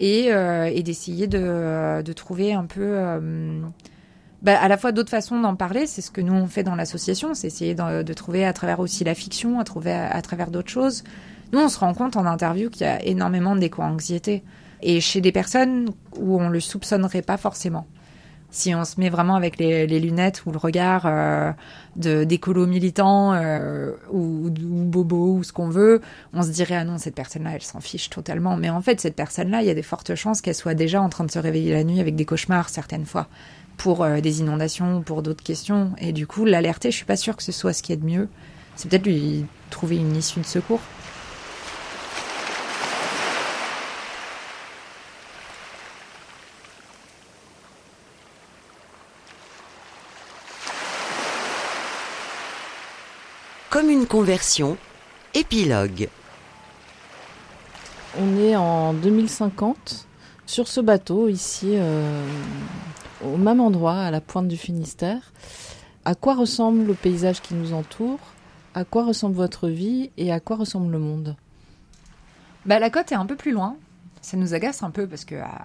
et, 0.00 0.32
euh, 0.32 0.82
d'essayer 0.82 1.28
de, 1.28 2.02
de, 2.02 2.12
trouver 2.12 2.54
un 2.54 2.64
peu... 2.64 2.80
Euh, 2.82 3.60
bah, 4.42 4.60
à 4.60 4.66
la 4.66 4.76
fois 4.76 4.90
d'autres 4.90 5.10
façons 5.10 5.40
d'en 5.40 5.54
parler, 5.54 5.86
c'est 5.86 6.02
ce 6.02 6.10
que 6.10 6.20
nous 6.20 6.32
on 6.32 6.48
fait 6.48 6.64
dans 6.64 6.74
l'association, 6.74 7.34
c'est 7.34 7.46
essayer 7.46 7.76
de, 7.76 8.12
trouver 8.14 8.44
à 8.44 8.52
travers 8.52 8.80
aussi 8.80 9.04
la 9.04 9.14
fiction, 9.14 9.60
à 9.60 9.64
travers 10.22 10.50
d'autres 10.50 10.70
choses. 10.70 11.04
Nous 11.52 11.60
on 11.60 11.68
se 11.68 11.78
rend 11.78 11.94
compte 11.94 12.16
en 12.16 12.26
interview 12.26 12.68
qu'il 12.68 12.82
y 12.82 12.90
a 12.90 13.00
énormément 13.04 13.54
d'éco-anxiété 13.54 14.42
et 14.82 15.00
chez 15.00 15.20
des 15.20 15.32
personnes 15.32 15.90
où 16.16 16.40
on 16.40 16.48
le 16.48 16.60
soupçonnerait 16.60 17.22
pas 17.22 17.36
forcément. 17.36 17.86
Si 18.50 18.74
on 18.74 18.84
se 18.84 19.00
met 19.00 19.08
vraiment 19.08 19.34
avec 19.34 19.56
les, 19.56 19.86
lunettes 19.86 20.44
ou 20.44 20.52
le 20.52 20.58
regard 20.58 21.04
euh, 21.06 21.52
de 21.96 22.24
d'écolo 22.24 22.66
militant 22.66 23.32
euh, 23.32 23.92
ou, 24.10 24.48
ou, 24.48 24.84
bobo 24.84 25.36
ou 25.36 25.42
ce 25.42 25.54
qu'on 25.54 25.70
veut, 25.70 26.02
on 26.34 26.42
se 26.42 26.50
dirait 26.50 26.74
ah 26.74 26.84
non 26.84 26.98
cette 26.98 27.14
personne-là 27.14 27.52
elle 27.54 27.62
s'en 27.62 27.80
fiche 27.80 28.10
totalement. 28.10 28.58
Mais 28.58 28.68
en 28.68 28.82
fait 28.82 29.00
cette 29.00 29.16
personne-là 29.16 29.62
il 29.62 29.68
y 29.68 29.70
a 29.70 29.74
des 29.74 29.82
fortes 29.82 30.14
chances 30.14 30.42
qu'elle 30.42 30.54
soit 30.54 30.74
déjà 30.74 31.00
en 31.00 31.08
train 31.08 31.24
de 31.24 31.30
se 31.30 31.38
réveiller 31.38 31.72
la 31.72 31.82
nuit 31.82 31.98
avec 31.98 32.14
des 32.14 32.26
cauchemars 32.26 32.68
certaines 32.68 33.06
fois 33.06 33.26
pour 33.78 34.04
euh, 34.04 34.20
des 34.20 34.40
inondations 34.40 34.98
ou 34.98 35.00
pour 35.00 35.22
d'autres 35.22 35.42
questions. 35.42 35.92
Et 35.96 36.12
du 36.12 36.26
coup 36.26 36.44
l'alerter, 36.44 36.90
je 36.90 36.96
suis 36.96 37.06
pas 37.06 37.16
sûre 37.16 37.36
que 37.36 37.42
ce 37.42 37.52
soit 37.52 37.72
ce 37.72 37.82
qui 37.82 37.94
est 37.94 37.96
de 37.96 38.04
mieux. 38.04 38.28
C'est 38.76 38.90
peut-être 38.90 39.06
lui 39.06 39.46
trouver 39.70 39.96
une 39.96 40.14
issue 40.14 40.40
de 40.40 40.44
secours. 40.44 40.80
Comme 53.82 53.90
une 53.90 54.06
conversion, 54.06 54.76
épilogue. 55.34 56.08
On 58.16 58.38
est 58.38 58.54
en 58.54 58.94
2050 58.94 60.06
sur 60.46 60.68
ce 60.68 60.80
bateau 60.80 61.26
ici 61.26 61.70
euh, 61.72 62.24
au 63.24 63.36
même 63.36 63.58
endroit 63.58 63.96
à 63.96 64.12
la 64.12 64.20
pointe 64.20 64.46
du 64.46 64.56
Finistère. 64.56 65.32
À 66.04 66.14
quoi 66.14 66.36
ressemble 66.36 66.84
le 66.84 66.94
paysage 66.94 67.42
qui 67.42 67.54
nous 67.54 67.72
entoure 67.72 68.20
À 68.76 68.84
quoi 68.84 69.04
ressemble 69.04 69.34
votre 69.34 69.66
vie 69.66 70.12
et 70.16 70.30
à 70.30 70.38
quoi 70.38 70.54
ressemble 70.54 70.92
le 70.92 71.00
monde? 71.00 71.34
Bah, 72.64 72.78
La 72.78 72.88
côte 72.88 73.10
est 73.10 73.16
un 73.16 73.26
peu 73.26 73.34
plus 73.34 73.50
loin. 73.50 73.76
Ça 74.20 74.36
nous 74.36 74.54
agace 74.54 74.84
un 74.84 74.90
peu 74.90 75.08
parce 75.08 75.24
que 75.24 75.34
ah, 75.42 75.58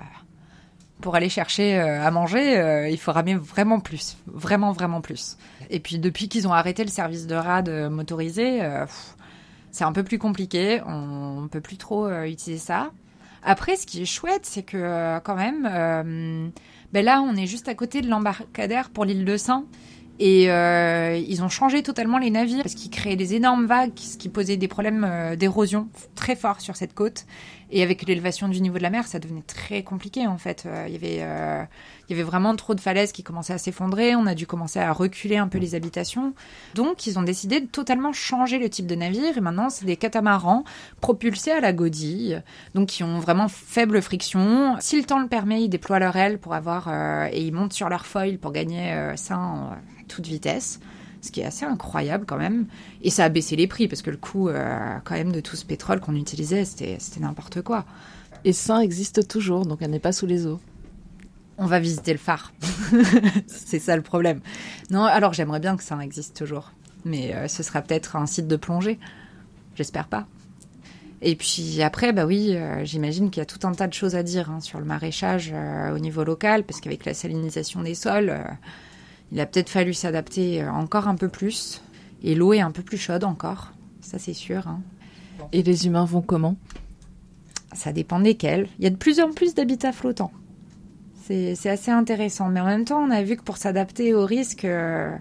pour 1.02 1.16
aller 1.16 1.30
chercher 1.30 1.80
euh, 1.80 2.02
à 2.02 2.12
manger, 2.12 2.58
euh, 2.58 2.90
il 2.90 2.98
faut 2.98 3.12
ramer 3.12 3.36
vraiment 3.36 3.80
plus. 3.80 4.18
Vraiment, 4.28 4.72
vraiment 4.72 5.02
plus. 5.02 5.38
Et 5.70 5.80
puis 5.80 6.00
depuis 6.00 6.28
qu'ils 6.28 6.48
ont 6.48 6.54
arrêté 6.54 6.84
le 6.84 6.90
service 6.90 7.28
de 7.28 7.36
rade 7.36 7.70
motorisé, 7.90 8.62
c'est 9.72 9.84
un 9.84 9.92
peu 9.92 10.04
plus 10.04 10.18
compliqué. 10.18 10.82
On 10.86 11.48
peut 11.52 11.62
plus 11.62 11.78
trop 11.78 12.10
utiliser 12.24 12.58
ça. 12.58 12.92
Après, 13.44 13.78
ce 13.78 13.86
qui 13.86 14.02
est 14.02 14.06
chouette, 14.06 14.46
c'est 14.46 14.64
que 14.64 14.78
euh, 14.78 15.20
quand 15.22 15.36
même, 15.36 15.68
euh, 15.72 16.50
ben 16.92 17.06
là, 17.06 17.22
on 17.22 17.34
est 17.38 17.48
juste 17.48 17.70
à 17.70 17.76
côté 17.76 18.02
de 18.02 18.10
l'embarcadère 18.10 18.90
pour 18.90 19.06
l'île 19.06 19.24
de 19.24 19.38
Saint. 19.38 19.66
Et 20.20 20.52
euh, 20.52 21.16
ils 21.16 21.44
ont 21.44 21.50
changé 21.50 21.82
totalement 21.82 22.18
les 22.18 22.32
navires 22.32 22.64
parce 22.64 22.74
qu'ils 22.74 22.90
créaient 22.90 23.16
des 23.16 23.36
énormes 23.36 23.68
vagues, 23.68 23.92
ce 23.96 24.18
qui 24.18 24.28
posait 24.28 24.58
des 24.58 24.68
problèmes 24.68 25.36
d'érosion 25.38 25.88
très 26.16 26.36
forts 26.36 26.60
sur 26.60 26.76
cette 26.76 26.94
côte. 26.94 27.26
Et 27.72 27.84
avec 27.84 28.06
l'élévation 28.08 28.48
du 28.48 28.62
niveau 28.62 28.78
de 28.78 28.84
la 28.84 28.90
mer, 28.90 29.08
ça 29.08 29.20
devenait 29.20 29.42
très 29.42 29.84
compliqué 29.84 30.28
en 30.28 30.38
fait. 30.38 30.68
Il 30.88 30.94
y 30.94 30.96
avait 30.96 31.68
il 32.08 32.16
y 32.16 32.20
avait 32.20 32.28
vraiment 32.28 32.56
trop 32.56 32.74
de 32.74 32.80
falaises 32.80 33.12
qui 33.12 33.22
commençaient 33.22 33.54
à 33.54 33.58
s'effondrer. 33.58 34.16
On 34.16 34.28
a 34.28 34.34
dû 34.34 34.48
commencer 34.48 34.80
à 34.80 34.94
reculer 34.94 35.36
un 35.36 35.50
peu 35.50 35.58
les 35.58 35.76
habitations. 35.76 36.34
Donc, 36.74 37.06
ils 37.06 37.20
ont 37.20 37.22
décidé 37.22 37.60
de 37.60 37.66
totalement 37.66 38.14
changer 38.14 38.60
le 38.60 38.70
type 38.70 38.88
de 38.88 38.96
navire. 38.96 39.38
Et 39.38 39.42
maintenant, 39.42 39.70
c'est 39.70 39.86
des 39.86 39.98
catamarans 39.98 40.64
propulsés 41.02 41.52
à 41.52 41.60
la 41.60 41.74
godille. 41.74 42.44
Donc, 42.76 42.88
qui 42.88 43.04
ont 43.04 43.20
vraiment 43.20 43.50
faible 43.50 44.02
friction. 44.02 44.78
Si 44.80 44.98
le 44.98 45.04
temps 45.04 45.20
le 45.20 45.28
permet, 45.28 45.64
ils 45.64 45.70
déploient 45.70 46.00
leur 46.00 46.16
aile 46.16 46.40
pour 46.40 46.54
avoir, 46.54 46.88
euh, 46.88 47.28
et 47.32 47.42
ils 47.42 47.54
montent 47.54 47.74
sur 47.74 47.90
leur 47.90 48.06
foil 48.06 48.38
pour 48.38 48.54
gagner 48.54 48.94
euh, 48.94 49.16
ça 49.18 49.36
à 49.36 49.78
toute 50.08 50.28
vitesse 50.28 50.80
ce 51.22 51.32
qui 51.32 51.42
est 51.42 51.46
assez 51.46 51.66
incroyable 51.66 52.26
quand 52.26 52.38
même. 52.38 52.66
Et 53.02 53.10
ça 53.10 53.26
a 53.26 53.30
baissé 53.30 53.56
les 53.56 53.68
prix 53.68 53.88
parce 53.88 54.02
que 54.02 54.12
le 54.12 54.18
coût 54.18 54.50
euh, 54.50 54.98
quand 55.04 55.16
même 55.16 55.32
de 55.32 55.40
tout 55.40 55.56
ce 55.56 55.66
pétrole 55.66 56.00
qu'on 56.00 56.16
utilisait, 56.16 56.66
c'était 56.66 56.98
n'importe 57.20 57.62
quoi. 57.62 57.86
Et 58.46 58.54
ça 58.54 58.84
existe 58.84 59.28
toujours, 59.28 59.66
donc 59.66 59.80
elle 59.82 59.92
n'est 59.92 60.00
pas 60.00 60.12
sous 60.12 60.26
les 60.26 60.46
eaux 60.46 60.60
on 61.58 61.66
va 61.66 61.80
visiter 61.80 62.12
le 62.12 62.20
phare. 62.20 62.54
c'est 63.48 63.80
ça 63.80 63.96
le 63.96 64.02
problème. 64.02 64.42
Non, 64.92 65.04
alors 65.04 65.34
j'aimerais 65.34 65.60
bien 65.60 65.76
que 65.76 65.84
ça 65.84 65.98
existe 66.02 66.36
toujours. 66.36 66.72
Mais 67.06 67.34
euh, 67.34 67.48
ce 67.48 67.64
sera 67.64 67.82
peut-être 67.82 68.16
un 68.16 68.26
site 68.26 68.48
de 68.48 68.56
plongée. 68.56 69.00
J'espère 69.76 70.08
pas. 70.08 70.28
Et 71.22 71.36
puis 71.36 71.82
après, 71.82 72.14
bah 72.14 72.26
oui, 72.26 72.56
euh, 72.56 72.86
j'imagine 72.86 73.32
qu'il 73.32 73.42
y 73.42 73.42
a 73.42 73.46
tout 73.46 73.66
un 73.66 73.72
tas 73.72 73.88
de 73.88 73.94
choses 73.94 74.16
à 74.16 74.22
dire 74.22 74.52
hein, 74.52 74.60
sur 74.60 74.78
le 74.80 74.86
maraîchage 74.86 75.52
euh, 75.54 75.96
au 75.96 76.00
niveau 76.00 76.24
local, 76.24 76.64
parce 76.64 76.80
qu'avec 76.80 77.06
la 77.06 77.16
salinisation 77.16 77.82
des 77.82 77.96
sols, 77.96 78.36
il 79.32 79.40
a 79.40 79.46
peut-être 79.46 79.70
fallu 79.70 79.94
s'adapter 79.94 80.66
encore 80.66 81.08
un 81.08 81.16
peu 81.16 81.30
plus. 81.30 81.82
Et 82.24 82.36
l'eau 82.36 82.54
est 82.54 82.62
un 82.62 82.72
peu 82.72 82.82
plus 82.82 82.98
chaude 82.98 83.24
encore, 83.24 83.72
ça 84.02 84.18
c'est 84.18 84.34
sûr. 84.34 84.68
Hein. 84.68 84.82
Et 85.52 85.64
les 85.64 85.88
humains 85.88 86.06
vont 86.06 86.22
comment? 86.22 86.56
Ça 87.74 87.92
dépend 87.92 88.20
desquels. 88.20 88.68
Il 88.80 88.84
y 88.84 88.88
a 88.88 88.90
de 88.90 88.96
plus 88.96 89.20
en 89.20 89.32
plus 89.32 89.54
d'habitats 89.54 89.92
flottants. 89.92 90.32
C'est 91.28 91.70
assez 91.70 91.92
intéressant. 91.92 92.48
Mais 92.48 92.62
en 92.62 92.66
même 92.66 92.86
temps, 92.86 93.00
on 93.00 93.12
a 93.12 93.22
vu 93.22 93.36
que 93.36 93.44
pour 93.44 93.58
s'adapter 93.58 94.14
au 94.14 94.26
risque, 94.26 94.64
euh, 94.64 95.14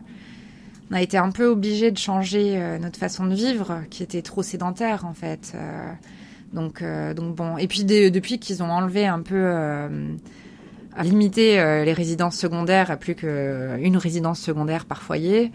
on 0.91 0.95
a 0.95 1.03
été 1.03 1.19
un 1.19 1.33
peu 1.33 1.47
obligé 1.47 1.91
de 1.91 1.99
changer 1.99 2.57
euh, 2.57 2.79
notre 2.79 2.97
façon 2.97 3.27
de 3.27 3.35
vivre, 3.35 3.83
qui 3.91 4.05
était 4.05 4.23
trop 4.23 4.45
sédentaire 4.45 5.05
en 5.05 5.15
fait. 5.15 5.53
Euh, 5.57 5.93
donc, 6.53 6.83
donc 7.17 7.35
bon. 7.35 7.59
Et 7.59 7.67
puis 7.67 7.85
depuis 7.85 8.39
qu'ils 8.39 8.63
ont 8.63 8.71
enlevé 8.71 9.05
un 9.05 9.21
peu, 9.21 9.89
limiter 11.03 11.57
les 11.85 11.93
résidences 11.93 12.37
secondaires 12.37 12.91
à 12.91 12.97
plus 12.97 13.15
qu'une 13.15 13.97
résidence 13.97 14.41
secondaire 14.41 14.85
par 14.85 15.03
foyer 15.03 15.53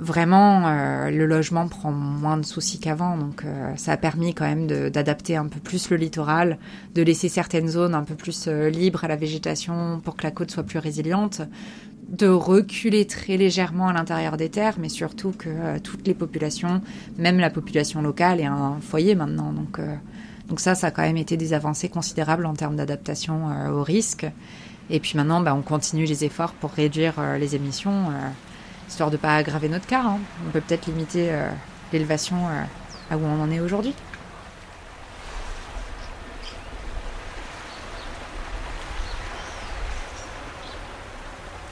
vraiment, 0.00 0.66
euh, 0.66 1.10
le 1.10 1.26
logement 1.26 1.68
prend 1.68 1.92
moins 1.92 2.38
de 2.38 2.44
soucis 2.44 2.80
qu'avant. 2.80 3.16
Donc, 3.16 3.44
euh, 3.44 3.72
ça 3.76 3.92
a 3.92 3.96
permis 3.96 4.34
quand 4.34 4.46
même 4.46 4.66
d'adapter 4.90 5.36
un 5.36 5.46
peu 5.46 5.60
plus 5.60 5.90
le 5.90 5.96
littoral, 5.96 6.58
de 6.94 7.02
laisser 7.02 7.28
certaines 7.28 7.68
zones 7.68 7.94
un 7.94 8.02
peu 8.02 8.14
plus 8.14 8.46
euh, 8.48 8.70
libres 8.70 9.04
à 9.04 9.08
la 9.08 9.16
végétation 9.16 10.00
pour 10.02 10.16
que 10.16 10.22
la 10.24 10.30
côte 10.30 10.50
soit 10.50 10.64
plus 10.64 10.78
résiliente, 10.78 11.42
de 12.08 12.26
reculer 12.26 13.06
très 13.06 13.36
légèrement 13.36 13.88
à 13.88 13.92
l'intérieur 13.92 14.36
des 14.36 14.48
terres, 14.48 14.76
mais 14.80 14.88
surtout 14.88 15.32
que 15.32 15.78
toutes 15.78 16.06
les 16.08 16.14
populations, 16.14 16.80
même 17.18 17.38
la 17.38 17.50
population 17.50 18.02
locale, 18.02 18.40
aient 18.40 18.46
un 18.46 18.78
foyer 18.80 19.14
maintenant. 19.14 19.52
Donc, 19.52 19.78
donc 20.48 20.58
ça, 20.58 20.74
ça 20.74 20.88
a 20.88 20.90
quand 20.90 21.02
même 21.02 21.18
été 21.18 21.36
des 21.36 21.52
avancées 21.52 21.88
considérables 21.88 22.46
en 22.46 22.54
termes 22.54 22.74
d'adaptation 22.74 23.46
au 23.70 23.84
risque. 23.84 24.26
Et 24.90 25.00
puis 25.00 25.16
maintenant, 25.16 25.40
bah, 25.40 25.54
on 25.54 25.62
continue 25.62 26.04
les 26.04 26.24
efforts 26.24 26.52
pour 26.52 26.72
réduire 26.72 27.14
les 27.38 27.54
émissions 27.54 28.12
histoire 28.90 29.10
de 29.10 29.16
ne 29.16 29.20
pas 29.20 29.36
aggraver 29.36 29.68
notre 29.68 29.86
cas. 29.86 30.02
Hein. 30.02 30.18
On 30.46 30.50
peut 30.50 30.60
peut-être 30.60 30.86
limiter 30.86 31.28
euh, 31.30 31.48
l'élévation 31.92 32.48
euh, 32.48 32.62
à 33.10 33.16
où 33.16 33.24
on 33.24 33.40
en 33.40 33.50
est 33.50 33.60
aujourd'hui. 33.60 33.94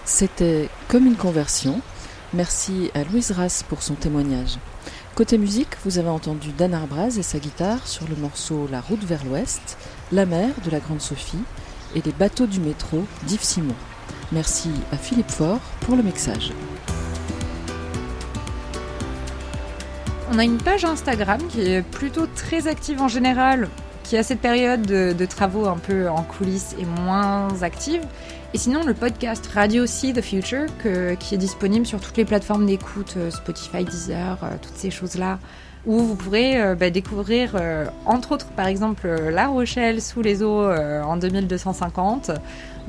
C'était 0.05 0.69
comme 0.87 1.07
une 1.07 1.17
conversion. 1.17 1.81
Merci 2.33 2.91
à 2.95 3.03
Louise 3.05 3.33
Rass 3.33 3.63
pour 3.63 3.83
son 3.83 3.95
témoignage. 3.95 4.59
Côté 5.15 5.39
musique, 5.39 5.77
vous 5.85 5.99
avez 5.99 6.09
entendu 6.09 6.53
Dan 6.53 6.73
Arbraz 6.73 7.19
et 7.19 7.23
sa 7.23 7.39
guitare 7.39 7.87
sur 7.87 8.07
le 8.09 8.15
morceau 8.15 8.69
La 8.71 8.81
route 8.81 9.03
vers 9.03 9.25
l'ouest, 9.25 9.77
La 10.13 10.25
mer 10.25 10.51
de 10.65 10.71
la 10.71 10.79
Grande 10.79 11.01
Sophie 11.01 11.43
et 11.95 12.03
Les 12.03 12.13
bateaux 12.13 12.47
du 12.47 12.61
métro 12.61 13.05
d'Yves 13.27 13.43
Simon. 13.43 13.75
Merci 14.33 14.71
à 14.93 14.97
Philippe 14.97 15.31
Faure 15.31 15.61
pour 15.81 15.97
le 15.97 16.03
mixage. 16.03 16.53
On 20.31 20.39
a 20.39 20.45
une 20.45 20.59
page 20.59 20.85
Instagram 20.85 21.41
qui 21.49 21.63
est 21.63 21.83
plutôt 21.83 22.27
très 22.27 22.69
active 22.69 23.01
en 23.01 23.09
général, 23.09 23.69
qui 24.05 24.17
a 24.17 24.23
cette 24.23 24.41
période 24.41 24.83
de, 24.83 25.27
travaux 25.27 25.67
un 25.67 25.79
peu 25.79 26.09
en 26.09 26.23
coulisses 26.23 26.75
et 26.79 26.85
moins 26.85 27.49
active. 27.63 28.03
Et 28.55 28.59
sinon, 28.59 28.83
le 28.85 28.95
podcast 28.95 29.47
Radio 29.47 29.87
See 29.87 30.13
the 30.13 30.23
Future, 30.23 30.67
qui 31.19 31.35
est 31.35 31.39
disponible 31.39 31.87
sur 31.87 32.01
toutes 32.01 32.17
les 32.17 32.25
plateformes 32.25 32.67
d'écoute, 32.67 33.15
euh, 33.19 33.31
Spotify, 33.31 33.85
Deezer, 33.85 34.39
euh, 34.43 34.57
toutes 34.61 34.77
ces 34.77 34.91
choses-là, 34.91 35.39
où 35.87 35.99
vous 35.99 36.15
pourrez 36.17 36.61
euh, 36.61 36.75
bah, 36.75 36.91
découvrir, 36.91 37.57
entre 38.07 38.33
autres, 38.33 38.49
par 38.49 38.67
exemple, 38.67 39.09
La 39.09 39.49
Rochelle 39.49 40.03
sous 40.03 40.23
les 40.23 40.43
eaux 40.43 40.71
en 40.71 41.17
2250, 41.17 42.33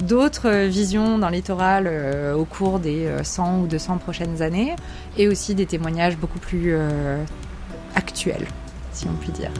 d'autres 0.01 0.65
visions 0.65 1.19
d'un 1.19 1.31
littoral 1.31 1.85
euh, 1.87 2.33
au 2.33 2.45
cours 2.45 2.79
des 2.79 3.09
100 3.23 3.43
euh, 3.43 3.63
ou 3.63 3.67
200 3.67 3.97
prochaines 3.97 4.41
années, 4.41 4.75
et 5.17 5.27
aussi 5.27 5.55
des 5.55 5.65
témoignages 5.65 6.17
beaucoup 6.17 6.39
plus 6.39 6.73
euh, 6.73 7.23
actuels, 7.95 8.47
si 8.91 9.07
on 9.07 9.13
peut 9.13 9.31
dire. 9.31 9.51